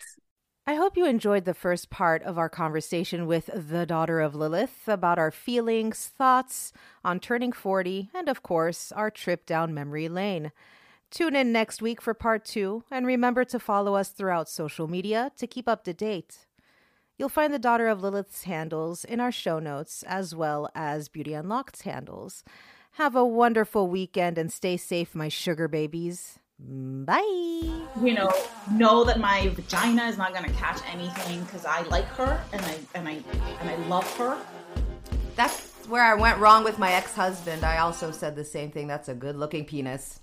I 0.68 0.74
hope 0.74 0.98
you 0.98 1.06
enjoyed 1.06 1.46
the 1.46 1.54
first 1.54 1.88
part 1.88 2.22
of 2.24 2.36
our 2.36 2.50
conversation 2.50 3.26
with 3.26 3.48
the 3.54 3.86
daughter 3.86 4.20
of 4.20 4.34
Lilith 4.34 4.86
about 4.86 5.18
our 5.18 5.30
feelings, 5.30 6.12
thoughts 6.18 6.74
on 7.02 7.20
turning 7.20 7.52
40, 7.52 8.10
and 8.14 8.28
of 8.28 8.42
course, 8.42 8.92
our 8.92 9.10
trip 9.10 9.46
down 9.46 9.72
memory 9.72 10.10
lane. 10.10 10.52
Tune 11.10 11.34
in 11.34 11.52
next 11.52 11.80
week 11.80 12.02
for 12.02 12.12
part 12.12 12.44
two, 12.44 12.84
and 12.90 13.06
remember 13.06 13.46
to 13.46 13.58
follow 13.58 13.94
us 13.94 14.10
throughout 14.10 14.46
social 14.46 14.88
media 14.88 15.32
to 15.38 15.46
keep 15.46 15.66
up 15.70 15.84
to 15.84 15.94
date. 15.94 16.40
You'll 17.16 17.30
find 17.30 17.54
the 17.54 17.58
Daughter 17.58 17.88
of 17.88 18.02
Lilith's 18.02 18.42
handles 18.42 19.04
in 19.04 19.20
our 19.20 19.32
show 19.32 19.58
notes, 19.58 20.02
as 20.06 20.34
well 20.34 20.68
as 20.74 21.08
Beauty 21.08 21.32
Unlocked's 21.32 21.80
handles. 21.80 22.44
Have 22.98 23.16
a 23.16 23.24
wonderful 23.24 23.88
weekend 23.88 24.36
and 24.36 24.52
stay 24.52 24.76
safe, 24.76 25.14
my 25.14 25.30
sugar 25.30 25.66
babies. 25.66 26.40
Bye. 26.60 27.22
You 28.02 28.14
know, 28.14 28.32
know 28.72 29.04
that 29.04 29.20
my 29.20 29.48
vagina 29.50 30.06
is 30.06 30.18
not 30.18 30.34
gonna 30.34 30.52
catch 30.54 30.80
anything 30.92 31.44
because 31.44 31.64
I 31.64 31.82
like 31.82 32.06
her 32.06 32.42
and 32.52 32.60
I 32.60 32.78
and 32.96 33.08
I 33.08 33.22
and 33.60 33.70
I 33.70 33.76
love 33.86 34.04
her. 34.16 34.36
That's 35.36 35.72
where 35.86 36.02
I 36.02 36.14
went 36.14 36.38
wrong 36.38 36.64
with 36.64 36.78
my 36.78 36.92
ex-husband. 36.92 37.64
I 37.64 37.78
also 37.78 38.10
said 38.10 38.34
the 38.34 38.44
same 38.44 38.72
thing. 38.72 38.88
That's 38.88 39.08
a 39.08 39.14
good-looking 39.14 39.66
penis. 39.66 40.18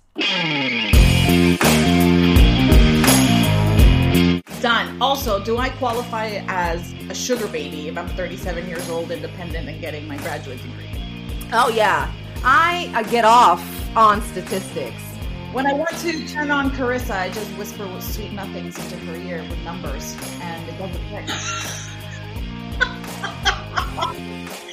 Done. 4.60 5.00
Also, 5.00 5.42
do 5.42 5.56
I 5.56 5.70
qualify 5.70 6.44
as 6.48 6.92
a 7.08 7.14
sugar 7.14 7.46
baby 7.48 7.88
if 7.88 7.96
I'm 7.96 8.08
37 8.08 8.68
years 8.68 8.88
old, 8.90 9.10
independent, 9.10 9.68
and 9.68 9.80
getting 9.80 10.06
my 10.06 10.18
graduate 10.18 10.62
degree? 10.62 10.90
Oh 11.52 11.70
yeah, 11.74 12.12
I, 12.44 12.92
I 12.94 13.02
get 13.04 13.24
off 13.24 13.64
on 13.96 14.20
statistics. 14.22 15.05
When 15.56 15.66
I 15.66 15.72
want 15.72 15.96
to 16.00 16.28
turn 16.28 16.50
on 16.50 16.70
Carissa, 16.72 17.18
I 17.18 17.30
just 17.30 17.50
whisper 17.52 17.88
sweet 17.98 18.30
nothings 18.34 18.76
into 18.78 18.98
her 19.06 19.16
ear 19.16 19.42
with 19.48 19.58
numbers, 19.64 20.14
and 20.42 20.68
it 20.68 20.76
doesn't 20.76 21.10
work. 21.10 21.24